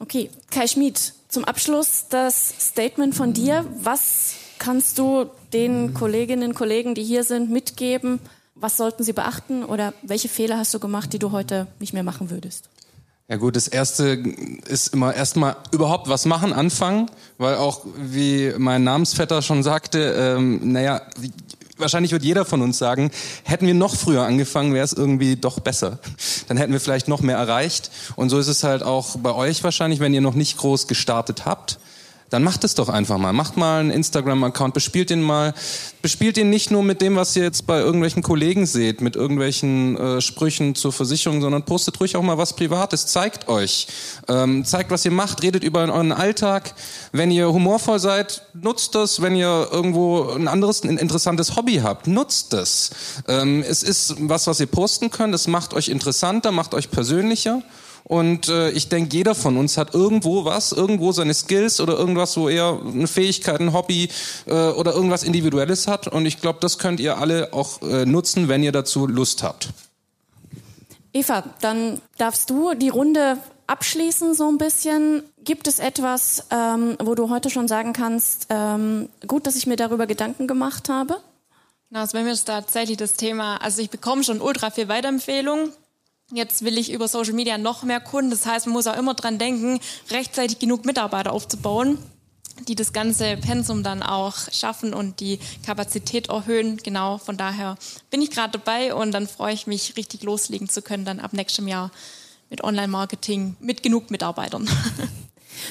Okay, 0.00 0.30
Kai 0.50 0.66
Schmid, 0.66 1.12
zum 1.28 1.44
Abschluss 1.44 2.06
das 2.08 2.54
Statement 2.60 3.14
von 3.14 3.32
dir. 3.32 3.64
Was 3.82 4.34
kannst 4.58 4.98
du 4.98 5.26
den 5.52 5.92
Kolleginnen 5.92 6.50
und 6.50 6.54
Kollegen, 6.54 6.94
die 6.94 7.02
hier 7.02 7.24
sind, 7.24 7.50
mitgeben? 7.50 8.20
Was 8.54 8.76
sollten 8.76 9.02
sie 9.04 9.12
beachten 9.12 9.64
oder 9.64 9.94
welche 10.02 10.28
Fehler 10.28 10.58
hast 10.58 10.72
du 10.72 10.78
gemacht, 10.78 11.12
die 11.12 11.18
du 11.18 11.32
heute 11.32 11.66
nicht 11.80 11.92
mehr 11.92 12.02
machen 12.02 12.30
würdest? 12.30 12.68
Ja 13.30 13.36
gut, 13.36 13.56
das 13.56 13.68
erste 13.68 14.22
ist 14.68 14.94
immer 14.94 15.14
erstmal 15.14 15.56
überhaupt 15.70 16.08
was 16.08 16.24
machen, 16.24 16.54
anfangen, 16.54 17.10
weil 17.36 17.56
auch 17.56 17.84
wie 17.94 18.54
mein 18.56 18.84
Namensvetter 18.84 19.42
schon 19.42 19.62
sagte, 19.62 20.14
ähm, 20.16 20.72
naja, 20.72 21.02
wahrscheinlich 21.76 22.12
wird 22.12 22.22
jeder 22.22 22.46
von 22.46 22.62
uns 22.62 22.78
sagen, 22.78 23.10
hätten 23.44 23.66
wir 23.66 23.74
noch 23.74 23.94
früher 23.94 24.22
angefangen, 24.22 24.72
wäre 24.72 24.86
es 24.86 24.94
irgendwie 24.94 25.36
doch 25.36 25.60
besser. 25.60 25.98
Dann 26.48 26.56
hätten 26.56 26.72
wir 26.72 26.80
vielleicht 26.80 27.06
noch 27.06 27.20
mehr 27.20 27.36
erreicht. 27.36 27.90
Und 28.16 28.30
so 28.30 28.38
ist 28.38 28.48
es 28.48 28.64
halt 28.64 28.82
auch 28.82 29.16
bei 29.18 29.34
euch 29.34 29.62
wahrscheinlich, 29.62 30.00
wenn 30.00 30.14
ihr 30.14 30.22
noch 30.22 30.34
nicht 30.34 30.56
groß 30.56 30.88
gestartet 30.88 31.44
habt 31.44 31.78
dann 32.30 32.44
macht 32.44 32.64
es 32.64 32.74
doch 32.74 32.88
einfach 32.88 33.18
mal. 33.18 33.32
Macht 33.32 33.56
mal 33.56 33.80
einen 33.80 33.90
Instagram-Account, 33.90 34.74
bespielt 34.74 35.10
den 35.10 35.22
mal. 35.22 35.54
Bespielt 36.02 36.36
den 36.36 36.50
nicht 36.50 36.70
nur 36.70 36.82
mit 36.82 37.00
dem, 37.00 37.16
was 37.16 37.34
ihr 37.36 37.42
jetzt 37.42 37.66
bei 37.66 37.78
irgendwelchen 37.78 38.22
Kollegen 38.22 38.66
seht, 38.66 39.00
mit 39.00 39.16
irgendwelchen 39.16 39.96
äh, 39.96 40.20
Sprüchen 40.20 40.74
zur 40.74 40.92
Versicherung, 40.92 41.40
sondern 41.40 41.64
postet 41.64 41.98
ruhig 42.00 42.16
auch 42.16 42.22
mal 42.22 42.36
was 42.36 42.54
Privates. 42.54 43.06
Zeigt 43.06 43.48
euch. 43.48 43.86
Ähm, 44.28 44.64
zeigt, 44.64 44.90
was 44.90 45.04
ihr 45.04 45.10
macht. 45.10 45.42
Redet 45.42 45.64
über 45.64 45.80
euren 45.80 46.12
Alltag. 46.12 46.74
Wenn 47.12 47.30
ihr 47.30 47.52
humorvoll 47.52 47.98
seid, 47.98 48.42
nutzt 48.52 48.94
das. 48.94 49.22
Wenn 49.22 49.34
ihr 49.34 49.68
irgendwo 49.72 50.30
ein 50.30 50.48
anderes, 50.48 50.82
ein 50.84 50.98
interessantes 50.98 51.56
Hobby 51.56 51.76
habt, 51.82 52.06
nutzt 52.06 52.52
das. 52.52 52.90
Ähm, 53.26 53.64
es 53.66 53.82
ist 53.82 54.16
was, 54.18 54.46
was 54.46 54.60
ihr 54.60 54.66
posten 54.66 55.10
könnt. 55.10 55.34
Es 55.34 55.46
macht 55.46 55.72
euch 55.72 55.88
interessanter, 55.88 56.52
macht 56.52 56.74
euch 56.74 56.90
persönlicher. 56.90 57.62
Und 58.08 58.48
äh, 58.48 58.70
ich 58.70 58.88
denke, 58.88 59.14
jeder 59.14 59.34
von 59.34 59.58
uns 59.58 59.76
hat 59.76 59.94
irgendwo 59.94 60.46
was, 60.46 60.72
irgendwo 60.72 61.12
seine 61.12 61.34
Skills 61.34 61.78
oder 61.78 61.98
irgendwas, 61.98 62.36
wo 62.38 62.48
er 62.48 62.80
eine 62.82 63.06
Fähigkeit, 63.06 63.60
ein 63.60 63.74
Hobby 63.74 64.08
äh, 64.46 64.52
oder 64.52 64.94
irgendwas 64.94 65.22
Individuelles 65.22 65.86
hat. 65.86 66.08
Und 66.08 66.24
ich 66.24 66.40
glaube, 66.40 66.58
das 66.60 66.78
könnt 66.78 67.00
ihr 67.00 67.18
alle 67.18 67.52
auch 67.52 67.82
äh, 67.82 68.06
nutzen, 68.06 68.48
wenn 68.48 68.62
ihr 68.62 68.72
dazu 68.72 69.06
Lust 69.06 69.42
habt. 69.42 69.68
Eva, 71.12 71.44
dann 71.60 72.00
darfst 72.16 72.48
du 72.48 72.74
die 72.74 72.88
Runde 72.88 73.36
abschließen 73.66 74.34
so 74.34 74.48
ein 74.48 74.56
bisschen. 74.56 75.22
Gibt 75.44 75.68
es 75.68 75.78
etwas, 75.78 76.46
ähm, 76.50 76.96
wo 77.02 77.14
du 77.14 77.28
heute 77.28 77.50
schon 77.50 77.68
sagen 77.68 77.92
kannst, 77.92 78.46
ähm, 78.48 79.10
gut, 79.26 79.46
dass 79.46 79.56
ich 79.56 79.66
mir 79.66 79.76
darüber 79.76 80.06
Gedanken 80.06 80.46
gemacht 80.46 80.88
habe? 80.88 81.18
Na, 81.90 82.00
also 82.00 82.16
bei 82.16 82.24
mir 82.24 82.32
ist 82.32 82.44
tatsächlich 82.44 82.96
das 82.96 83.14
Thema, 83.14 83.56
also 83.58 83.82
ich 83.82 83.90
bekomme 83.90 84.24
schon 84.24 84.40
ultra 84.40 84.70
viel 84.70 84.88
Weiterempfehlungen 84.88 85.72
Jetzt 86.32 86.62
will 86.62 86.76
ich 86.76 86.92
über 86.92 87.08
Social 87.08 87.32
Media 87.32 87.56
noch 87.56 87.82
mehr 87.84 88.00
Kunden. 88.00 88.30
Das 88.30 88.44
heißt, 88.44 88.66
man 88.66 88.74
muss 88.74 88.86
auch 88.86 88.96
immer 88.96 89.14
dran 89.14 89.38
denken, 89.38 89.80
rechtzeitig 90.10 90.58
genug 90.58 90.84
Mitarbeiter 90.84 91.32
aufzubauen, 91.32 91.96
die 92.66 92.74
das 92.74 92.92
ganze 92.92 93.38
Pensum 93.38 93.82
dann 93.82 94.02
auch 94.02 94.36
schaffen 94.52 94.92
und 94.92 95.20
die 95.20 95.38
Kapazität 95.64 96.28
erhöhen. 96.28 96.76
Genau, 96.78 97.16
von 97.16 97.38
daher 97.38 97.76
bin 98.10 98.20
ich 98.20 98.30
gerade 98.30 98.58
dabei 98.58 98.94
und 98.94 99.12
dann 99.12 99.26
freue 99.26 99.54
ich 99.54 99.66
mich, 99.66 99.96
richtig 99.96 100.22
loslegen 100.22 100.68
zu 100.68 100.82
können, 100.82 101.06
dann 101.06 101.18
ab 101.18 101.32
nächstem 101.32 101.66
Jahr 101.66 101.90
mit 102.50 102.62
Online-Marketing 102.62 103.56
mit 103.60 103.82
genug 103.82 104.10
Mitarbeitern. 104.10 104.68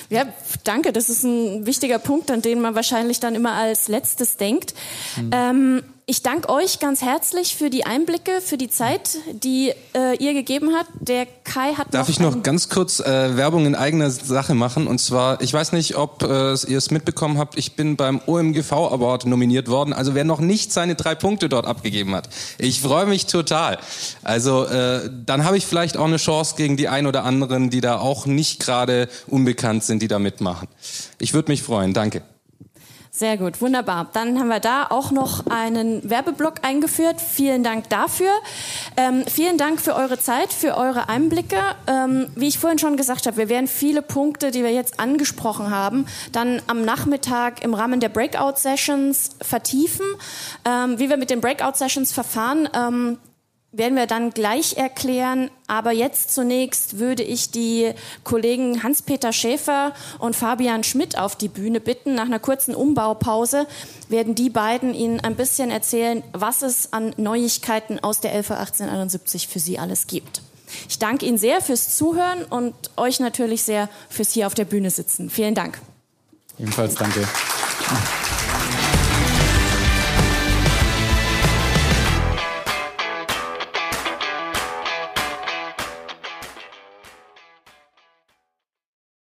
Ja, 0.09 0.25
danke. 0.65 0.91
Das 0.91 1.09
ist 1.09 1.23
ein 1.23 1.65
wichtiger 1.65 1.97
Punkt, 1.97 2.29
an 2.29 2.41
den 2.41 2.59
man 2.59 2.75
wahrscheinlich 2.75 3.21
dann 3.21 3.35
immer 3.35 3.53
als 3.53 3.87
letztes 3.87 4.35
denkt. 4.35 4.73
Mhm. 5.15 5.29
Ähm, 5.31 5.83
ich 6.09 6.21
danke 6.21 6.47
euch 6.47 6.79
ganz 6.79 7.01
herzlich 7.01 7.57
für 7.57 7.69
die 7.69 7.85
Einblicke, 7.85 8.39
für 8.39 8.57
die 8.57 8.69
Zeit, 8.69 9.17
die 9.43 9.73
äh, 9.93 10.15
ihr 10.23 10.33
gegeben 10.33 10.69
habt. 10.73 10.89
Der 11.01 11.27
Kai 11.43 11.73
hat 11.73 11.93
Darf 11.93 12.07
noch 12.07 12.09
ich 12.09 12.19
noch 12.21 12.43
ganz 12.43 12.69
kurz 12.69 13.01
äh, 13.01 13.35
Werbung 13.35 13.65
in 13.65 13.75
eigener 13.75 14.09
Sache 14.09 14.55
machen? 14.55 14.87
Und 14.87 14.99
zwar, 14.99 15.41
ich 15.41 15.51
weiß 15.51 15.73
nicht, 15.73 15.97
ob 15.97 16.23
äh, 16.23 16.53
ihr 16.53 16.77
es 16.77 16.91
mitbekommen 16.91 17.37
habt, 17.37 17.57
ich 17.57 17.75
bin 17.75 17.97
beim 17.97 18.21
OMGV 18.25 18.71
Award 18.71 19.25
nominiert 19.25 19.67
worden. 19.67 19.91
Also 19.91 20.15
wer 20.15 20.23
noch 20.23 20.39
nicht 20.39 20.71
seine 20.71 20.95
drei 20.95 21.13
Punkte 21.13 21.49
dort 21.49 21.65
abgegeben 21.65 22.15
hat. 22.15 22.29
Ich 22.57 22.79
freue 22.79 23.05
mich 23.05 23.25
total. 23.25 23.77
Also 24.23 24.63
äh, 24.63 25.09
dann 25.25 25.43
habe 25.43 25.57
ich 25.57 25.65
vielleicht 25.65 25.97
auch 25.97 26.05
eine 26.05 26.17
Chance 26.17 26.55
gegen 26.55 26.77
die 26.77 26.87
ein 26.87 27.05
oder 27.05 27.25
anderen, 27.25 27.69
die 27.69 27.81
da 27.81 27.99
auch 27.99 28.25
nicht 28.25 28.61
gerade 28.61 29.09
unbekannt 29.27 29.83
sind, 29.83 30.01
die 30.01 30.07
da 30.07 30.19
mitmachen. 30.19 30.69
Ich 31.19 31.33
würde 31.33 31.51
mich 31.51 31.63
freuen. 31.63 31.93
Danke. 31.93 32.23
Sehr 33.18 33.36
gut, 33.38 33.61
wunderbar. 33.61 34.09
Dann 34.13 34.38
haben 34.38 34.49
wir 34.49 34.59
da 34.59 34.86
auch 34.91 35.09
noch 35.09 35.47
einen 35.47 36.07
Werbeblock 36.07 36.57
eingeführt. 36.61 37.20
Vielen 37.20 37.63
Dank 37.63 37.89
dafür. 37.89 38.30
Ähm, 38.95 39.24
vielen 39.26 39.57
Dank 39.57 39.82
für 39.82 39.95
eure 39.95 40.20
Zeit, 40.20 40.53
für 40.53 40.78
eure 40.78 41.09
Einblicke. 41.09 41.57
Ähm, 41.88 42.28
wie 42.36 42.47
ich 42.47 42.59
vorhin 42.59 42.78
schon 42.78 42.95
gesagt 42.95 43.26
habe, 43.26 43.38
wir 43.38 43.49
werden 43.49 43.68
viele 43.68 44.03
Punkte, 44.03 44.51
die 44.51 44.61
wir 44.61 44.72
jetzt 44.72 44.99
angesprochen 44.99 45.72
haben, 45.72 46.05
dann 46.32 46.61
am 46.68 46.86
Nachmittag 46.86 47.63
im 47.63 47.74
Rahmen 47.74 47.99
der 48.01 48.09
Breakout-Sessions 48.09 49.32
vertiefen. 49.41 50.05
Ähm, 50.63 50.99
wie 50.99 51.09
wir 51.09 51.18
mit 51.18 51.32
den 51.32 51.41
Breakout-Sessions 51.41 52.11
verfahren, 52.13 52.70
ähm, 52.76 53.18
werden 53.72 53.95
wir 53.95 54.07
dann 54.07 54.32
gleich 54.32 54.78
erklären. 54.78 55.51
Aber 55.68 55.91
jetzt 55.91 56.34
zunächst 56.34 56.99
würde 56.99 57.24
ich 57.24 57.51
die 57.51 57.91
Kollegen 58.24 58.84
Hans-Peter 58.84 59.34
Schäfer 59.34 59.93
und 60.20 60.36
Fabian 60.36 60.84
Schmidt 60.84 61.18
auf 61.18 61.36
die 61.36 61.49
Bühne 61.49 61.80
bitten. 61.80 62.15
Nach 62.15 62.26
einer 62.26 62.39
kurzen 62.39 62.76
Umbaupause 62.76 63.68
werden 64.09 64.36
die 64.36 64.49
beiden 64.49 64.93
Ihnen 64.93 65.20
ein 65.20 65.36
bisschen 65.36 65.70
erzählen, 65.70 66.24
was 66.34 66.61
es 66.61 66.93
an 66.93 67.13
Neuigkeiten 67.18 67.99
aus 67.99 68.22
der 68.22 68.34
LV 68.34 68.51
1871 68.51 69.47
für 69.47 69.59
Sie 69.59 69.80
alles 69.80 70.07
gibt. 70.07 70.41
Ich 70.89 70.99
danke 70.99 71.26
Ihnen 71.26 71.38
sehr 71.38 71.61
fürs 71.61 71.95
Zuhören 71.95 72.43
und 72.43 72.74
euch 72.97 73.20
natürlich 73.20 73.63
sehr 73.63 73.89
fürs 74.09 74.32
hier 74.32 74.47
auf 74.47 74.53
der 74.53 74.65
Bühne 74.65 74.91
sitzen. 74.91 75.30
Vielen 75.30 75.55
Dank. 75.55 75.80
Ebenfalls 76.59 76.95
danke. 76.95 77.28